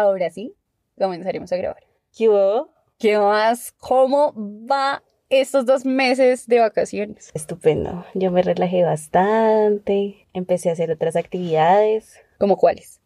ahora 0.00 0.30
sí, 0.30 0.54
comenzaremos 0.98 1.52
a 1.52 1.56
grabar. 1.56 1.84
¿Qué 2.16 2.28
hubo? 2.28 2.70
¿Qué 2.98 3.16
más? 3.18 3.72
¿Cómo 3.78 4.32
va 4.36 5.02
estos 5.28 5.66
dos 5.66 5.84
meses 5.84 6.46
de 6.46 6.58
vacaciones? 6.60 7.30
Estupendo. 7.34 8.04
Yo 8.14 8.30
me 8.30 8.42
relajé 8.42 8.82
bastante, 8.82 10.26
empecé 10.32 10.70
a 10.70 10.72
hacer 10.72 10.90
otras 10.90 11.16
actividades, 11.16 12.20
¿Cómo 12.38 12.56
cuáles? 12.56 13.00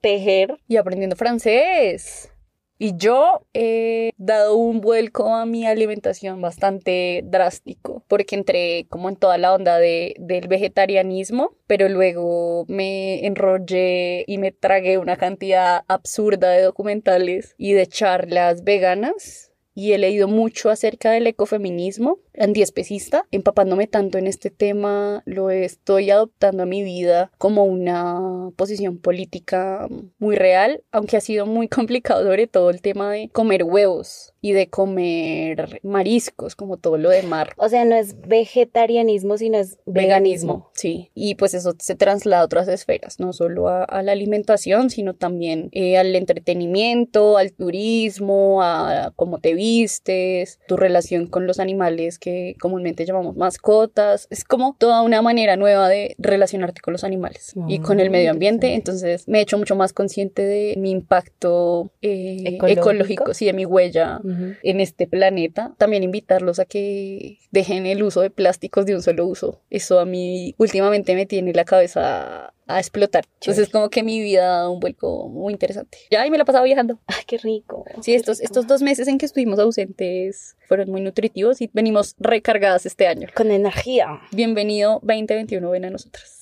tejer. 0.00 0.58
Y 0.68 0.76
aprendiendo 0.76 1.16
francés. 1.16 2.30
Y 2.78 2.96
yo 2.96 3.44
he 3.54 4.12
dado 4.18 4.54
un 4.54 4.80
vuelco 4.80 5.34
a 5.34 5.46
mi 5.46 5.66
alimentación 5.66 6.40
bastante 6.40 7.22
drástico, 7.24 8.04
porque 8.06 8.36
entré 8.36 8.86
como 8.88 9.08
en 9.08 9.16
toda 9.16 9.36
la 9.36 9.52
onda 9.52 9.78
de, 9.78 10.14
del 10.20 10.46
vegetarianismo, 10.46 11.56
pero 11.66 11.88
luego 11.88 12.64
me 12.68 13.26
enrollé 13.26 14.24
y 14.28 14.38
me 14.38 14.52
tragué 14.52 14.98
una 14.98 15.16
cantidad 15.16 15.84
absurda 15.88 16.50
de 16.50 16.62
documentales 16.62 17.54
y 17.58 17.72
de 17.72 17.88
charlas 17.88 18.62
veganas. 18.62 19.47
Y 19.78 19.92
he 19.92 19.98
leído 19.98 20.26
mucho 20.26 20.70
acerca 20.70 21.12
del 21.12 21.28
ecofeminismo 21.28 22.18
antiespecista, 22.36 23.28
empapándome 23.30 23.86
tanto 23.86 24.18
en 24.18 24.26
este 24.26 24.50
tema, 24.50 25.22
lo 25.24 25.50
estoy 25.50 26.10
adoptando 26.10 26.64
a 26.64 26.66
mi 26.66 26.82
vida 26.82 27.30
como 27.38 27.62
una 27.62 28.50
posición 28.56 28.98
política 28.98 29.86
muy 30.18 30.34
real, 30.34 30.82
aunque 30.90 31.16
ha 31.16 31.20
sido 31.20 31.46
muy 31.46 31.68
complicado 31.68 32.24
sobre 32.24 32.48
todo 32.48 32.70
el 32.70 32.82
tema 32.82 33.12
de 33.12 33.28
comer 33.28 33.62
huevos 33.62 34.34
y 34.40 34.52
de 34.52 34.68
comer 34.68 35.80
mariscos, 35.82 36.54
como 36.54 36.76
todo 36.76 36.96
lo 36.98 37.10
de 37.10 37.22
mar. 37.22 37.54
O 37.56 37.68
sea, 37.68 37.84
no 37.84 37.96
es 37.96 38.16
vegetarianismo, 38.20 39.36
sino 39.38 39.58
es 39.58 39.78
veganismo. 39.86 40.70
sí. 40.74 41.10
Y 41.14 41.34
pues 41.34 41.54
eso 41.54 41.74
se 41.78 41.94
traslada 41.96 42.42
a 42.42 42.44
otras 42.44 42.68
esferas, 42.68 43.18
no 43.20 43.32
solo 43.32 43.68
a, 43.68 43.84
a 43.84 44.02
la 44.02 44.12
alimentación, 44.12 44.90
sino 44.90 45.14
también 45.14 45.68
eh, 45.72 45.96
al 45.98 46.14
entretenimiento, 46.14 47.36
al 47.36 47.52
turismo, 47.52 48.62
a 48.62 49.12
cómo 49.16 49.38
te 49.38 49.54
vistes, 49.54 50.58
tu 50.66 50.76
relación 50.76 51.26
con 51.26 51.46
los 51.46 51.58
animales 51.60 52.18
que 52.18 52.54
comúnmente 52.60 53.04
llamamos 53.04 53.36
mascotas. 53.36 54.26
Es 54.30 54.44
como 54.44 54.76
toda 54.78 55.02
una 55.02 55.22
manera 55.22 55.56
nueva 55.56 55.88
de 55.88 56.14
relacionarte 56.18 56.80
con 56.80 56.92
los 56.92 57.04
animales 57.04 57.54
y 57.68 57.78
con 57.80 58.00
el 58.00 58.08
Mm, 58.08 58.12
medio 58.12 58.30
ambiente. 58.30 58.74
Entonces 58.74 59.26
me 59.28 59.38
he 59.38 59.42
hecho 59.42 59.58
mucho 59.58 59.76
más 59.76 59.92
consciente 59.92 60.42
de 60.42 60.74
mi 60.78 60.90
impacto 60.90 61.90
eh, 62.02 62.42
¿Ecológico? 62.46 62.80
ecológico, 62.90 63.34
sí, 63.34 63.44
de 63.46 63.52
mi 63.52 63.66
huella 63.66 64.20
En 64.62 64.80
este 64.80 65.06
planeta. 65.06 65.74
También 65.78 66.02
invitarlos 66.02 66.58
a 66.58 66.64
que 66.64 67.38
dejen 67.50 67.86
el 67.86 68.02
uso 68.02 68.20
de 68.20 68.30
plásticos 68.30 68.86
de 68.86 68.94
un 68.94 69.02
solo 69.02 69.26
uso. 69.26 69.60
Eso 69.70 70.00
a 70.00 70.04
mí 70.04 70.54
últimamente 70.58 71.14
me 71.14 71.26
tiene 71.26 71.52
la 71.52 71.64
cabeza 71.64 72.52
a 72.68 72.78
explotar. 72.78 73.24
Entonces 73.40 73.70
como 73.70 73.88
que 73.88 74.02
mi 74.02 74.20
vida 74.20 74.44
ha 74.44 74.58
dado 74.58 74.72
un 74.72 74.80
vuelco 74.80 75.28
muy 75.28 75.52
interesante. 75.52 75.98
Ya, 76.10 76.26
y 76.26 76.30
me 76.30 76.36
la 76.36 76.42
he 76.42 76.46
pasado 76.46 76.64
viajando. 76.64 77.00
Ay, 77.06 77.24
qué 77.26 77.38
rico. 77.38 77.84
Sí, 78.02 78.12
qué 78.12 78.16
estos, 78.16 78.38
rico. 78.38 78.44
estos 78.46 78.66
dos 78.66 78.82
meses 78.82 79.08
en 79.08 79.18
que 79.18 79.26
estuvimos 79.26 79.58
ausentes 79.58 80.56
fueron 80.66 80.90
muy 80.90 81.00
nutritivos 81.00 81.60
y 81.62 81.70
venimos 81.72 82.14
recargadas 82.18 82.84
este 82.86 83.06
año. 83.06 83.28
Con 83.34 83.50
energía. 83.50 84.20
Bienvenido 84.32 85.00
2021, 85.02 85.70
ven 85.70 85.86
a 85.86 85.90
nosotras. 85.90 86.37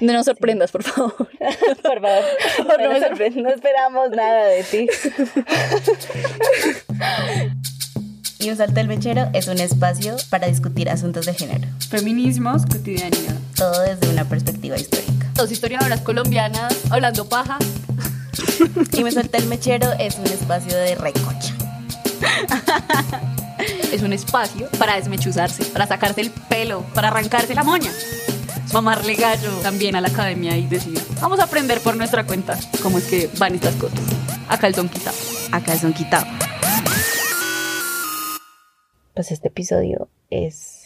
No 0.00 0.12
nos 0.12 0.26
sorprendas, 0.26 0.70
por 0.70 0.82
favor. 0.82 1.14
Por 1.82 2.00
favor. 2.00 2.24
no 2.78 2.84
no, 2.84 2.90
me 2.92 3.00
sorpre- 3.00 3.34
no 3.34 3.48
esperamos 3.48 4.10
nada 4.10 4.46
de 4.46 4.62
ti. 4.64 4.86
Y 8.38 8.50
Un 8.50 8.56
Salto 8.56 8.74
del 8.74 8.88
Mechero 8.88 9.28
es 9.34 9.46
un 9.46 9.58
espacio 9.58 10.16
para 10.28 10.48
discutir 10.48 10.90
asuntos 10.90 11.26
de 11.26 11.34
género, 11.34 11.68
Feminismos, 11.90 12.62
cotidianidad. 12.66 13.36
todo 13.54 13.82
desde 13.82 14.08
una 14.08 14.24
perspectiva 14.24 14.76
histórica. 14.76 15.30
Dos 15.34 15.52
historiadoras 15.52 16.00
colombianas 16.00 16.74
hablando 16.90 17.28
paja. 17.28 17.56
Y 18.92 19.04
Me 19.04 19.12
Suelta 19.12 19.38
el 19.38 19.46
Mechero 19.46 19.92
es 20.00 20.18
un 20.18 20.26
espacio 20.26 20.76
de 20.76 20.96
recocha. 20.96 21.54
Es 23.92 24.02
un 24.02 24.12
espacio 24.12 24.68
para 24.76 24.96
desmechuzarse, 24.96 25.64
para 25.66 25.86
sacarse 25.86 26.22
el 26.22 26.30
pelo, 26.30 26.80
para 26.94 27.08
arrancarse 27.08 27.54
la 27.54 27.62
moña. 27.62 27.92
Mamarle 28.72 29.14
gallo 29.14 29.50
también 29.62 29.96
a 29.96 30.00
la 30.00 30.08
academia 30.08 30.56
y 30.56 30.66
decir, 30.66 30.98
vamos 31.20 31.40
a 31.40 31.44
aprender 31.44 31.80
por 31.80 31.96
nuestra 31.96 32.26
cuenta 32.26 32.58
cómo 32.82 32.98
es 32.98 33.04
que 33.04 33.30
van 33.38 33.54
estas 33.54 33.74
cosas. 33.76 33.98
A 34.48 34.58
calzón 34.58 34.88
quitado. 34.88 35.16
Acá 35.52 35.76
son 35.76 35.92
quitado. 35.92 36.26
Pues 39.14 39.30
este 39.30 39.48
episodio 39.48 40.08
es. 40.30 40.81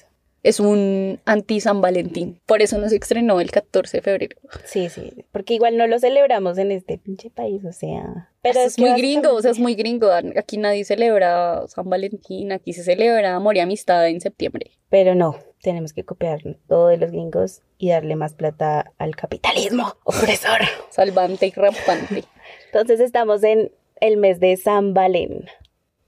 Es 0.46 0.60
un 0.60 1.18
anti-San 1.24 1.80
Valentín. 1.80 2.40
Por 2.46 2.62
eso 2.62 2.78
nos 2.78 2.92
estrenó 2.92 3.40
el 3.40 3.50
14 3.50 3.96
de 3.96 4.02
febrero. 4.02 4.36
Sí, 4.64 4.88
sí. 4.88 5.12
Porque 5.32 5.54
igual 5.54 5.76
no 5.76 5.88
lo 5.88 5.98
celebramos 5.98 6.56
en 6.58 6.70
este 6.70 6.98
pinche 6.98 7.30
país, 7.30 7.64
o 7.64 7.72
sea. 7.72 8.30
Pero 8.42 8.60
es, 8.60 8.78
muy 8.78 8.92
gringo, 8.92 9.34
o 9.34 9.42
sea, 9.42 9.50
es 9.50 9.58
muy 9.58 9.74
gringo. 9.74 10.08
Aquí 10.36 10.56
nadie 10.56 10.84
celebra 10.84 11.66
San 11.66 11.90
Valentín, 11.90 12.52
aquí 12.52 12.72
se 12.74 12.84
celebra 12.84 13.34
amor 13.34 13.56
y 13.56 13.58
amistad 13.58 14.06
en 14.06 14.20
septiembre. 14.20 14.70
Pero 14.88 15.16
no, 15.16 15.34
tenemos 15.62 15.92
que 15.92 16.04
copiar 16.04 16.38
todo 16.68 16.86
de 16.86 16.98
los 16.98 17.10
gringos 17.10 17.62
y 17.76 17.88
darle 17.88 18.14
más 18.14 18.34
plata 18.34 18.92
al 18.98 19.16
capitalismo 19.16 19.94
opresor. 20.04 20.60
Salvante 20.90 21.48
y 21.48 21.50
rampante. 21.50 22.22
Entonces 22.66 23.00
estamos 23.00 23.42
en 23.42 23.72
el 24.00 24.16
mes 24.16 24.38
de 24.38 24.56
San 24.56 24.94
Valen. 24.94 25.46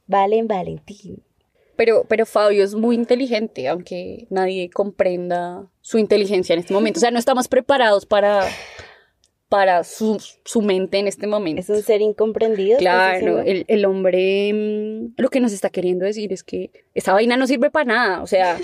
Valen 0.06 0.46
Valentín. 0.46 1.24
Pero, 1.78 2.04
pero 2.08 2.26
Fabio 2.26 2.64
es 2.64 2.74
muy 2.74 2.96
inteligente, 2.96 3.68
aunque 3.68 4.26
nadie 4.30 4.68
comprenda 4.68 5.70
su 5.80 5.98
inteligencia 5.98 6.54
en 6.54 6.58
este 6.58 6.74
momento. 6.74 6.98
O 6.98 7.00
sea, 7.00 7.12
no 7.12 7.20
estamos 7.20 7.46
preparados 7.46 8.04
para, 8.04 8.48
para 9.48 9.84
su, 9.84 10.20
su 10.44 10.60
mente 10.60 10.98
en 10.98 11.06
este 11.06 11.28
momento. 11.28 11.60
Es 11.60 11.68
un 11.68 11.80
ser 11.84 12.00
incomprendido. 12.00 12.78
¿estás 12.78 13.20
Claro, 13.20 13.42
el, 13.42 13.64
el 13.68 13.84
hombre 13.84 14.52
mm, 14.52 15.14
lo 15.18 15.28
que 15.28 15.38
nos 15.38 15.52
está 15.52 15.70
queriendo 15.70 16.04
decir 16.04 16.32
es 16.32 16.42
que 16.42 16.72
esa 16.94 17.12
vaina 17.12 17.36
no 17.36 17.46
sirve 17.46 17.70
para 17.70 17.84
nada. 17.84 18.22
O 18.22 18.26
sea, 18.26 18.58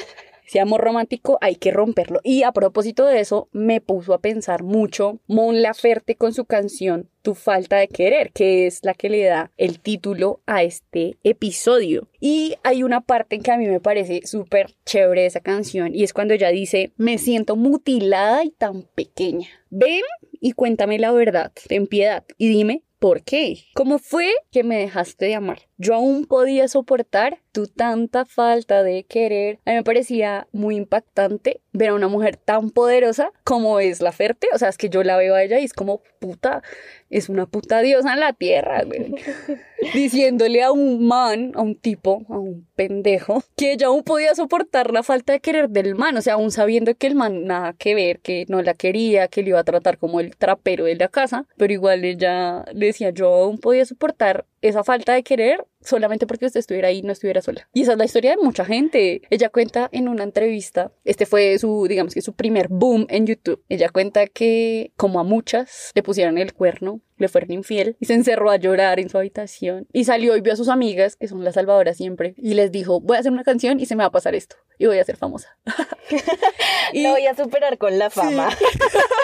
ese 0.47 0.61
amor 0.61 0.83
romántico 0.83 1.39
hay 1.41 1.57
que 1.57 1.71
romperlo. 1.71 2.21
Y 2.23 2.43
a 2.43 2.53
propósito 2.53 3.07
de 3.07 3.21
eso, 3.21 3.49
me 3.53 3.81
puso 3.81 4.15
a 4.15 4.21
pensar 4.21 4.63
mucho 4.63 5.21
Mon 5.27 5.63
Laferte 5.63 6.17
con 6.17 6.35
su 6.35 6.45
canción 6.45 7.09
Tu 7.23 7.35
falta 7.35 7.77
de 7.77 7.89
querer, 7.89 8.33
que 8.33 8.67
es 8.67 8.81
la 8.83 8.95
que 8.95 9.09
le 9.09 9.25
da 9.25 9.51
el 9.57 9.81
título 9.81 10.41
a 10.47 10.63
este 10.63 11.17
episodio. 11.25 12.09
Y 12.21 12.57
hay 12.63 12.83
una 12.83 13.01
parte 13.01 13.37
en 13.37 13.43
que 13.43 13.51
a 13.51 13.57
mí 13.57 13.67
me 13.67 13.81
parece 13.81 14.27
súper 14.27 14.75
chévere 14.85 15.27
esa 15.27 15.41
canción 15.41 15.95
y 15.95 16.05
es 16.05 16.13
cuando 16.13 16.35
ella 16.35 16.51
dice, 16.51 16.93
me 16.97 17.19
siento 17.19 17.57
mutilada 17.57 18.45
y 18.45 18.51
tan 18.51 18.83
pequeña. 18.95 19.49
Ven 19.71 20.03
y 20.41 20.53
cuéntame 20.53 20.99
la 20.99 21.13
verdad, 21.13 21.53
ten 21.69 21.87
piedad 21.87 22.25
y 22.37 22.49
dime 22.49 22.83
¿Por 23.05 23.23
qué? 23.23 23.59
¿Cómo 23.75 23.99
fue 23.99 24.33
que 24.51 24.65
me 24.65 24.79
dejaste 24.79 25.27
de 25.27 25.35
amar? 25.35 25.59
Yo 25.77 25.95
aún 25.95 26.27
podía 26.27 26.69
soportar 26.69 27.39
tu 27.51 27.67
tanta 27.67 28.25
falta 28.25 28.83
de 28.83 29.05
querer. 29.05 29.59
A 29.65 29.71
mí 29.71 29.77
me 29.77 29.85
parecía 29.85 30.47
muy 30.53 30.77
impactante 30.77 31.61
ver 31.73 31.91
a 31.91 31.95
una 31.95 32.09
mujer 32.09 32.37
tan 32.37 32.71
poderosa 32.71 33.33
como 33.43 33.81
es 33.81 34.01
la 34.01 34.13
Ferte. 34.13 34.49
O 34.53 34.59
sea, 34.59 34.69
es 34.69 34.79
que 34.79 34.89
yo 34.89 35.03
la 35.03 35.17
veo 35.17 35.35
a 35.35 35.43
ella 35.43 35.59
y 35.59 35.65
es 35.65 35.73
como 35.73 36.01
puta, 36.21 36.63
es 37.11 37.29
una 37.29 37.47
puta 37.47 37.81
diosa 37.81 38.15
en 38.15 38.21
la 38.21 38.33
tierra, 38.33 38.83
güey. 38.85 39.15
Diciéndole 39.95 40.63
a 40.63 40.73
un 40.73 41.07
man, 41.07 41.53
a 41.55 41.63
un 41.63 41.77
tipo, 41.77 42.25
a 42.29 42.39
un 42.39 42.67
pendejo, 42.75 43.43
que 43.57 43.73
ella 43.73 43.89
aún 43.89 44.03
podía 44.03 44.35
soportar 44.35 44.93
la 44.93 45.03
falta 45.03 45.33
de 45.33 45.41
querer 45.41 45.69
del 45.71 45.95
man. 45.97 46.17
O 46.17 46.23
sea, 46.23 46.35
aún 46.35 46.51
sabiendo 46.51 46.95
que 46.95 47.09
el 47.09 47.17
man 47.17 47.45
nada 47.45 47.75
que 47.75 47.95
ver, 47.95 48.21
que 48.21 48.47
no 48.49 48.63
la 48.63 48.75
quería, 48.75 49.29
que 49.29 49.43
le 49.43 49.51
iba 49.51 49.59
a 49.59 49.65
tratar 49.65 49.99
como 49.99 50.21
el 50.21 50.37
trapero 50.37 50.85
de 50.85 50.95
la 50.95 51.09
casa. 51.09 51.47
Pero 51.57 51.73
igual 51.73 52.05
ella 52.05 52.65
decía, 52.75 53.11
yo 53.11 53.35
aún 53.35 53.59
podía 53.59 53.85
soportar 53.85 54.47
esa 54.69 54.83
falta 54.85 55.13
de 55.15 55.23
querer 55.23 55.65
solamente 55.85 56.27
porque 56.27 56.47
usted 56.47 56.61
estuviera 56.61 56.89
ahí 56.89 57.03
no 57.03 57.13
estuviera 57.13 57.43
sola. 57.43 57.69
Y 57.73 57.83
esa 57.83 57.93
es 57.93 57.99
la 57.99 58.05
historia 58.05 58.33
de 58.33 58.43
mucha 58.43 58.65
gente. 58.65 59.23
Ella 59.31 59.51
cuenta 59.51 59.89
en 59.93 60.09
una 60.09 60.25
entrevista, 60.25 60.93
este 61.05 61.27
fue 61.27 61.59
su, 61.59 61.87
digamos 61.89 62.15
que 62.15 62.23
su 62.23 62.33
primer 62.33 62.69
boom 62.69 63.07
en 63.09 63.27
YouTube. 63.27 63.63
Ella 63.69 63.89
cuenta 63.91 64.27
que 64.27 64.93
como 64.97 65.21
a 65.21 65.25
muchas 65.25 65.93
le 65.95 66.03
pusieron 66.03 66.39
el 66.39 66.55
cuerno, 66.55 67.01
le 67.17 67.29
fueron 67.29 67.53
infiel 67.53 67.97
y 68.01 68.07
se 68.07 68.15
encerró 68.15 68.51
a 68.51 68.57
llorar 68.57 68.99
en 68.99 69.09
su 69.09 69.19
habitación 69.19 69.87
y 69.93 70.05
salió 70.05 70.37
y 70.37 70.41
vio 70.41 70.53
a 70.53 70.57
sus 70.57 70.69
amigas, 70.69 71.17
que 71.17 71.29
son 71.29 71.45
las 71.45 71.55
salvadoras 71.55 71.97
siempre, 71.97 72.35
y 72.37 72.55
les 72.55 72.73
dijo, 72.73 73.01
voy 73.01 73.17
a 73.17 73.21
hacer 73.21 73.31
una 73.31 73.45
canción 73.45 73.79
y 73.79 73.87
se 73.87 73.95
me 73.95 74.03
va 74.03 74.09
a 74.09 74.13
pasar 74.13 74.35
esto 74.35 74.57
y 74.79 74.87
voy 74.87 74.99
a 74.99 75.05
ser 75.05 75.17
famosa. 75.17 75.57
y, 76.93 77.03
Lo 77.03 77.11
voy 77.11 77.27
a 77.27 77.35
superar 77.35 77.79
con 77.79 77.99
la 77.99 78.11
fama. 78.11 78.51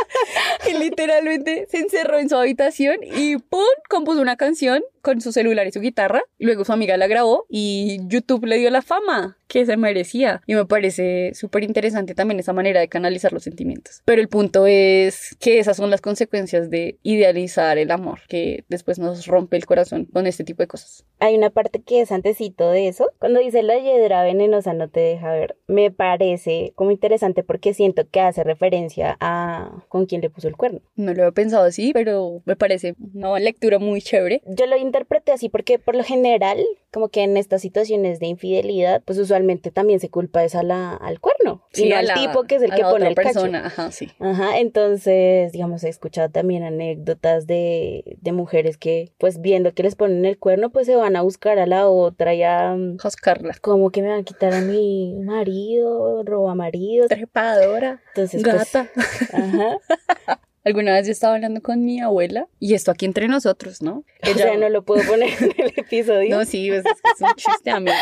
y 0.70 0.78
literalmente 0.78 1.66
se 1.70 1.78
encerró 1.78 2.18
en 2.18 2.28
su 2.28 2.36
habitación 2.36 2.98
y 3.02 3.36
¡pum! 3.36 3.60
compuso 3.88 4.20
una 4.20 4.36
canción 4.36 4.82
con 5.02 5.20
su 5.20 5.32
celular 5.32 5.66
y 5.66 5.72
su 5.72 5.80
guitarra. 5.80 6.22
Luego 6.50 6.64
su 6.64 6.72
amiga 6.72 6.96
la 6.96 7.06
grabó 7.06 7.46
y 7.48 8.00
YouTube 8.08 8.44
le 8.44 8.58
dio 8.58 8.70
la 8.70 8.82
fama. 8.82 9.38
Que 9.50 9.66
se 9.66 9.76
merecía. 9.76 10.40
Y 10.46 10.54
me 10.54 10.64
parece 10.64 11.32
súper 11.34 11.64
interesante 11.64 12.14
también 12.14 12.38
esa 12.38 12.52
manera 12.52 12.78
de 12.78 12.88
canalizar 12.88 13.32
los 13.32 13.42
sentimientos. 13.42 14.00
Pero 14.04 14.22
el 14.22 14.28
punto 14.28 14.66
es 14.66 15.36
que 15.40 15.58
esas 15.58 15.76
son 15.76 15.90
las 15.90 16.00
consecuencias 16.00 16.70
de 16.70 16.98
idealizar 17.02 17.76
el 17.76 17.90
amor, 17.90 18.20
que 18.28 18.64
después 18.68 19.00
nos 19.00 19.26
rompe 19.26 19.56
el 19.56 19.66
corazón 19.66 20.04
con 20.04 20.28
este 20.28 20.44
tipo 20.44 20.62
de 20.62 20.68
cosas. 20.68 21.04
Hay 21.18 21.36
una 21.36 21.50
parte 21.50 21.82
que 21.82 22.00
es 22.00 22.12
antecito 22.12 22.70
de 22.70 22.86
eso. 22.86 23.10
Cuando 23.18 23.40
dice 23.40 23.64
la 23.64 23.76
hiedra 23.76 24.22
venenosa 24.22 24.72
no 24.72 24.88
te 24.88 25.00
deja 25.00 25.32
ver, 25.32 25.56
me 25.66 25.90
parece 25.90 26.72
como 26.76 26.92
interesante 26.92 27.42
porque 27.42 27.74
siento 27.74 28.08
que 28.08 28.20
hace 28.20 28.44
referencia 28.44 29.16
a 29.18 29.84
con 29.88 30.06
quién 30.06 30.20
le 30.20 30.30
puso 30.30 30.46
el 30.46 30.56
cuerno. 30.56 30.80
No 30.94 31.12
lo 31.12 31.22
había 31.22 31.32
pensado 31.32 31.64
así, 31.64 31.90
pero 31.92 32.40
me 32.44 32.54
parece 32.54 32.94
una 33.14 33.36
lectura 33.40 33.80
muy 33.80 34.00
chévere. 34.00 34.42
Yo 34.46 34.66
lo 34.66 34.76
interpreté 34.76 35.32
así 35.32 35.48
porque 35.48 35.80
por 35.80 35.96
lo 35.96 36.04
general, 36.04 36.64
como 36.92 37.08
que 37.08 37.22
en 37.22 37.36
estas 37.36 37.62
situaciones 37.62 38.18
de 38.20 38.26
infidelidad, 38.26 39.02
pues 39.04 39.18
usualmente 39.18 39.70
también 39.70 40.00
se 40.00 40.10
culpa 40.10 40.42
es 40.44 40.54
a 40.54 40.62
la, 40.62 40.94
al 40.94 41.20
cuerno. 41.20 41.62
y 41.74 41.88
no 41.88 41.96
a 41.96 42.00
al 42.00 42.06
la- 42.06 42.14
tipo 42.14 42.42
que 42.44 42.56
es 42.56 42.62
el 42.62 42.72
a 42.72 42.76
que 42.76 42.82
la 42.82 42.90
pone 42.90 43.08
otra 43.08 43.08
el 43.08 43.14
cacho. 43.14 43.40
persona. 43.42 43.66
Ajá, 43.66 43.92
sí. 43.92 44.10
Ajá, 44.18 44.58
entonces, 44.58 45.52
digamos, 45.52 45.84
he 45.84 45.88
escuchado 45.88 46.28
también 46.30 46.62
anécdotas 46.64 47.46
de, 47.46 48.16
de 48.20 48.32
mujeres 48.32 48.76
que, 48.76 49.12
pues 49.18 49.40
viendo 49.40 49.72
que 49.72 49.82
les 49.84 49.94
ponen 49.94 50.24
el 50.24 50.38
cuerno, 50.38 50.70
pues 50.70 50.86
se 50.86 50.96
van 50.96 51.16
a 51.16 51.22
buscar 51.22 51.58
a 51.58 51.66
la 51.66 51.88
otra 51.88 52.34
ya, 52.34 52.76
Joscarla. 53.00 53.54
como 53.60 53.90
que 53.90 54.02
me 54.02 54.08
van 54.08 54.20
a 54.20 54.24
quitar 54.24 54.52
a 54.52 54.60
mi 54.60 55.14
marido, 55.22 56.22
roba 56.24 56.54
marido. 56.54 57.06
Trepadora. 57.08 58.00
Entonces, 58.08 58.42
pues, 58.42 58.54
Gata. 58.72 58.88
ajá. 59.32 59.76
Alguna 60.64 60.92
vez 60.92 61.06
yo 61.06 61.12
estaba 61.12 61.34
hablando 61.34 61.62
con 61.62 61.84
mi 61.84 62.00
abuela 62.00 62.48
y 62.58 62.74
esto 62.74 62.90
aquí 62.90 63.06
entre 63.06 63.28
nosotros, 63.28 63.82
¿no? 63.82 64.04
O 64.30 64.34
sea, 64.34 64.56
no 64.56 64.68
lo 64.68 64.84
puedo 64.84 65.02
poner 65.06 65.30
en 65.40 65.52
el 65.56 65.72
episodio. 65.76 66.36
No, 66.36 66.44
sí, 66.44 66.68
pues, 66.68 66.84
es, 66.84 66.92
es 67.14 67.20
un 67.20 67.34
chiste, 67.34 67.70
amiga. 67.70 67.96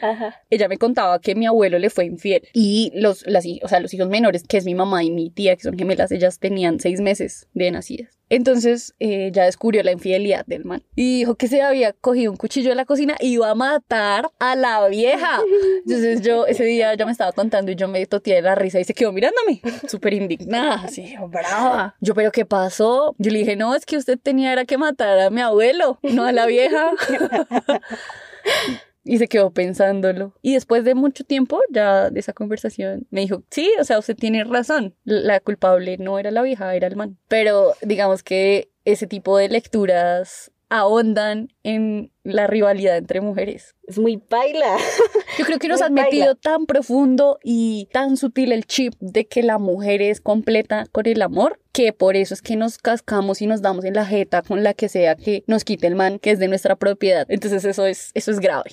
Ella 0.50 0.68
me 0.68 0.78
contaba 0.78 1.20
que 1.20 1.34
mi 1.34 1.46
abuelo 1.46 1.78
le 1.78 1.90
fue 1.90 2.06
infiel 2.06 2.48
y 2.52 2.90
los, 2.94 3.26
las, 3.26 3.44
o 3.62 3.68
sea, 3.68 3.80
los 3.80 3.92
hijos 3.92 4.08
menores, 4.08 4.44
que 4.44 4.56
es 4.56 4.64
mi 4.64 4.74
mamá 4.74 5.04
y 5.04 5.10
mi 5.10 5.30
tía, 5.30 5.56
que 5.56 5.62
son 5.62 5.78
gemelas, 5.78 6.10
ellas 6.12 6.38
tenían 6.38 6.80
seis 6.80 7.00
meses 7.00 7.48
de 7.54 7.70
nacidas. 7.70 8.19
Entonces 8.30 8.94
eh, 9.00 9.26
ella 9.26 9.44
descubrió 9.44 9.82
la 9.82 9.90
infidelidad 9.90 10.46
del 10.46 10.64
man 10.64 10.82
y 10.94 11.18
dijo 11.18 11.34
que 11.34 11.48
se 11.48 11.62
había 11.62 11.92
cogido 11.92 12.30
un 12.30 12.36
cuchillo 12.36 12.70
de 12.70 12.76
la 12.76 12.84
cocina 12.84 13.16
y 13.18 13.34
iba 13.34 13.50
a 13.50 13.54
matar 13.56 14.30
a 14.38 14.54
la 14.54 14.86
vieja. 14.88 15.40
Entonces 15.84 16.22
yo 16.22 16.46
ese 16.46 16.64
día 16.64 16.94
ya 16.94 17.04
me 17.06 17.12
estaba 17.12 17.32
contando 17.32 17.72
y 17.72 17.74
yo 17.74 17.88
me 17.88 18.06
toteé 18.06 18.36
de 18.36 18.42
la 18.42 18.54
risa 18.54 18.78
y 18.78 18.84
se 18.84 18.94
quedó 18.94 19.12
mirándome, 19.12 19.60
súper 19.88 20.14
indignada, 20.14 20.82
así, 20.84 21.14
brava. 21.28 21.96
Yo, 22.00 22.14
¿pero 22.14 22.30
qué 22.30 22.46
pasó? 22.46 23.16
Yo 23.18 23.30
le 23.32 23.40
dije, 23.40 23.56
no, 23.56 23.74
es 23.74 23.84
que 23.84 23.96
usted 23.96 24.18
tenía 24.18 24.64
que 24.64 24.78
matar 24.78 25.18
a 25.18 25.30
mi 25.30 25.40
abuelo, 25.40 25.98
no 26.02 26.24
a 26.24 26.32
la 26.32 26.46
vieja. 26.46 26.92
Y 29.10 29.18
se 29.18 29.26
quedó 29.26 29.50
pensándolo. 29.50 30.34
Y 30.40 30.54
después 30.54 30.84
de 30.84 30.94
mucho 30.94 31.24
tiempo, 31.24 31.58
ya 31.68 32.10
de 32.10 32.20
esa 32.20 32.32
conversación, 32.32 33.08
me 33.10 33.22
dijo, 33.22 33.42
sí, 33.50 33.72
o 33.80 33.82
sea, 33.82 33.98
usted 33.98 34.14
tiene 34.14 34.44
razón. 34.44 34.94
La 35.02 35.40
culpable 35.40 35.96
no 35.98 36.20
era 36.20 36.30
la 36.30 36.42
vieja, 36.42 36.72
era 36.76 36.86
el 36.86 36.94
man. 36.94 37.18
Pero 37.26 37.72
digamos 37.82 38.22
que 38.22 38.70
ese 38.84 39.08
tipo 39.08 39.36
de 39.36 39.48
lecturas 39.48 40.52
ahondan 40.68 41.48
en 41.64 42.12
la 42.22 42.46
rivalidad 42.46 42.96
entre 42.96 43.20
mujeres. 43.20 43.74
Es 43.88 43.98
muy 43.98 44.22
baila. 44.30 44.76
Yo 45.38 45.44
creo 45.44 45.58
que 45.58 45.66
nos 45.66 45.80
Muy 45.80 45.86
han 45.88 45.94
baila. 45.96 46.10
metido 46.10 46.34
tan 46.36 46.66
profundo 46.66 47.40
y 47.42 47.88
tan 47.92 48.16
sutil 48.16 48.52
el 48.52 48.64
chip 48.64 48.94
de 49.00 49.26
que 49.26 49.42
la 49.42 49.58
mujer 49.58 50.02
es 50.02 50.20
completa 50.20 50.86
con 50.92 51.06
el 51.06 51.20
amor, 51.22 51.58
que 51.72 51.92
por 51.92 52.14
eso 52.14 52.32
es 52.32 52.42
que 52.42 52.54
nos 52.54 52.78
cascamos 52.78 53.42
y 53.42 53.48
nos 53.48 53.60
damos 53.60 53.84
en 53.84 53.94
la 53.94 54.06
jeta 54.06 54.42
con 54.42 54.62
la 54.62 54.72
que 54.72 54.88
sea 54.88 55.16
que 55.16 55.42
nos 55.48 55.64
quite 55.64 55.88
el 55.88 55.96
man, 55.96 56.20
que 56.20 56.30
es 56.30 56.38
de 56.38 56.46
nuestra 56.46 56.76
propiedad. 56.76 57.26
Entonces 57.28 57.64
eso 57.64 57.86
es, 57.86 58.12
eso 58.14 58.30
es 58.30 58.38
grave. 58.38 58.70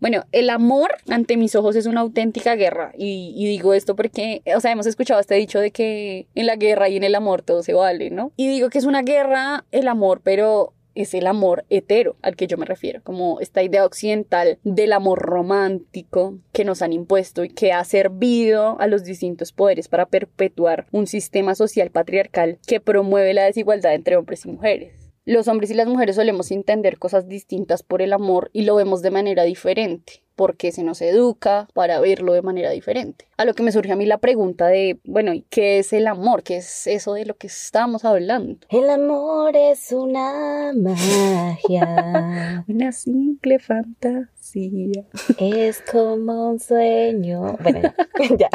Bueno, 0.00 0.24
el 0.30 0.50
amor 0.50 0.90
ante 1.08 1.36
mis 1.36 1.54
ojos 1.56 1.74
es 1.74 1.86
una 1.86 2.02
auténtica 2.02 2.54
guerra. 2.54 2.92
Y, 2.96 3.32
digo 3.46 3.74
esto 3.74 3.96
porque, 3.96 4.42
o 4.54 4.60
sea, 4.60 4.72
hemos 4.72 4.86
escuchado 4.86 5.20
este 5.20 5.34
dicho 5.34 5.58
de 5.58 5.70
que 5.70 6.26
en 6.34 6.46
la 6.46 6.56
guerra 6.56 6.88
y 6.88 6.96
en 6.96 7.04
el 7.04 7.14
amor 7.14 7.42
todo 7.42 7.62
se 7.62 7.74
vale, 7.74 8.10
¿no? 8.10 8.32
Y 8.36 8.48
digo 8.48 8.70
que 8.70 8.78
es 8.78 8.84
una 8.84 9.02
guerra 9.02 9.64
el 9.72 9.88
amor, 9.88 10.20
pero 10.22 10.72
es 10.94 11.14
el 11.14 11.26
amor 11.26 11.64
hetero 11.70 12.16
al 12.22 12.34
que 12.34 12.48
yo 12.48 12.56
me 12.56 12.66
refiero, 12.66 13.00
como 13.04 13.38
esta 13.40 13.62
idea 13.62 13.84
occidental 13.84 14.58
del 14.64 14.92
amor 14.92 15.20
romántico 15.20 16.38
que 16.52 16.64
nos 16.64 16.82
han 16.82 16.92
impuesto 16.92 17.44
y 17.44 17.50
que 17.50 17.72
ha 17.72 17.84
servido 17.84 18.80
a 18.80 18.88
los 18.88 19.04
distintos 19.04 19.52
poderes 19.52 19.86
para 19.86 20.06
perpetuar 20.06 20.86
un 20.90 21.06
sistema 21.06 21.54
social 21.54 21.90
patriarcal 21.90 22.58
que 22.66 22.80
promueve 22.80 23.32
la 23.32 23.44
desigualdad 23.44 23.94
entre 23.94 24.16
hombres 24.16 24.44
y 24.44 24.48
mujeres. 24.48 24.97
Los 25.28 25.46
hombres 25.46 25.70
y 25.70 25.74
las 25.74 25.86
mujeres 25.86 26.16
solemos 26.16 26.50
entender 26.50 26.98
cosas 26.98 27.28
distintas 27.28 27.82
por 27.82 28.00
el 28.00 28.14
amor 28.14 28.48
y 28.54 28.62
lo 28.62 28.76
vemos 28.76 29.02
de 29.02 29.10
manera 29.10 29.42
diferente, 29.42 30.22
porque 30.36 30.72
se 30.72 30.82
nos 30.82 31.02
educa 31.02 31.68
para 31.74 32.00
verlo 32.00 32.32
de 32.32 32.40
manera 32.40 32.70
diferente. 32.70 33.26
A 33.36 33.44
lo 33.44 33.52
que 33.52 33.62
me 33.62 33.70
surge 33.70 33.92
a 33.92 33.96
mí 33.96 34.06
la 34.06 34.16
pregunta 34.16 34.68
de, 34.68 34.98
bueno, 35.04 35.34
¿y 35.34 35.42
qué 35.50 35.80
es 35.80 35.92
el 35.92 36.06
amor? 36.06 36.42
¿Qué 36.42 36.56
es 36.56 36.86
eso 36.86 37.12
de 37.12 37.26
lo 37.26 37.36
que 37.36 37.48
estamos 37.48 38.06
hablando? 38.06 38.66
El 38.70 38.88
amor 38.88 39.54
es 39.54 39.92
una 39.92 40.72
magia. 40.74 42.64
Una 42.66 42.92
simple 42.92 43.58
fantasía. 43.58 44.37
Es 45.38 45.82
como 45.90 46.50
un 46.50 46.60
sueño. 46.60 47.56
Bueno, 47.62 47.92
ya. 48.38 48.48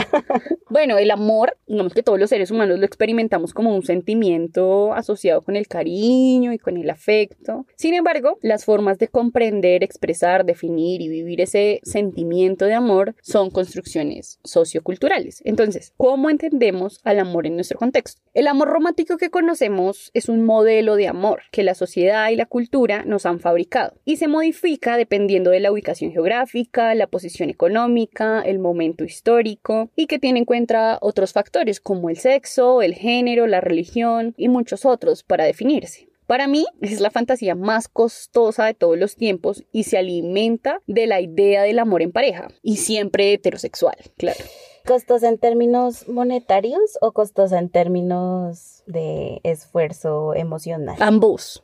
Bueno, 0.69 0.97
el 0.97 1.11
amor, 1.11 1.57
digamos 1.67 1.93
que 1.93 2.01
todos 2.01 2.19
los 2.19 2.29
seres 2.29 2.49
humanos 2.49 2.79
lo 2.79 2.85
experimentamos 2.85 3.53
como 3.53 3.75
un 3.75 3.83
sentimiento 3.83 4.93
asociado 4.93 5.41
con 5.41 5.55
el 5.55 5.67
cariño 5.67 6.51
y 6.51 6.57
con 6.57 6.77
el 6.77 6.89
afecto. 6.89 7.67
Sin 7.75 7.93
embargo, 7.93 8.39
las 8.41 8.65
formas 8.65 8.97
de 8.97 9.07
comprender, 9.07 9.83
expresar, 9.83 10.45
definir 10.45 11.01
y 11.01 11.09
vivir 11.09 11.41
ese 11.41 11.79
sentimiento 11.83 12.65
de 12.65 12.73
amor 12.73 13.15
son 13.21 13.51
construcciones 13.51 14.39
socioculturales. 14.43 15.41
Entonces, 15.45 15.93
¿cómo 15.97 16.29
entendemos 16.29 16.99
al 17.03 17.19
amor 17.19 17.45
en 17.45 17.55
nuestro 17.55 17.77
contexto? 17.77 18.21
El 18.33 18.47
amor 18.47 18.69
romántico 18.69 19.17
que 19.17 19.29
conocemos 19.29 20.09
es 20.13 20.27
un 20.27 20.43
modelo 20.43 20.95
de 20.95 21.07
amor 21.07 21.43
que 21.51 21.63
la 21.63 21.75
sociedad 21.75 22.29
y 22.29 22.35
la 22.35 22.47
cultura 22.47 23.03
nos 23.05 23.25
han 23.25 23.39
fabricado 23.39 23.93
y 24.05 24.17
se 24.17 24.27
modifica 24.27 24.97
dependiendo 24.97 25.51
de 25.51 25.59
la 25.59 25.71
ubicación 25.71 25.82
geográfica, 25.83 26.95
la 26.95 27.07
posición 27.07 27.49
económica, 27.49 28.41
el 28.41 28.59
momento 28.59 29.03
histórico 29.03 29.89
y 29.95 30.07
que 30.07 30.19
tiene 30.19 30.39
en 30.39 30.45
cuenta 30.45 30.97
otros 31.01 31.33
factores 31.33 31.79
como 31.79 32.09
el 32.09 32.17
sexo, 32.17 32.81
el 32.81 32.95
género, 32.95 33.47
la 33.47 33.61
religión 33.61 34.33
y 34.37 34.47
muchos 34.47 34.85
otros 34.85 35.23
para 35.23 35.45
definirse. 35.45 36.07
Para 36.27 36.47
mí 36.47 36.65
es 36.81 37.01
la 37.01 37.11
fantasía 37.11 37.53
más 37.53 37.87
costosa 37.87 38.65
de 38.65 38.73
todos 38.73 38.97
los 38.97 39.15
tiempos 39.15 39.65
y 39.71 39.83
se 39.83 39.97
alimenta 39.97 40.79
de 40.87 41.05
la 41.05 41.19
idea 41.19 41.63
del 41.63 41.79
amor 41.79 42.01
en 42.01 42.11
pareja 42.11 42.47
y 42.61 42.77
siempre 42.77 43.33
heterosexual, 43.33 43.97
claro. 44.17 44.43
¿Costosa 44.85 45.29
en 45.29 45.37
términos 45.37 46.09
monetarios 46.09 46.97
o 46.99 47.13
costosa 47.13 47.57
en 47.57 47.69
términos 47.69 48.83
de 48.85 49.39
esfuerzo 49.43 50.33
emocional? 50.33 50.97
Ambos. 50.99 51.63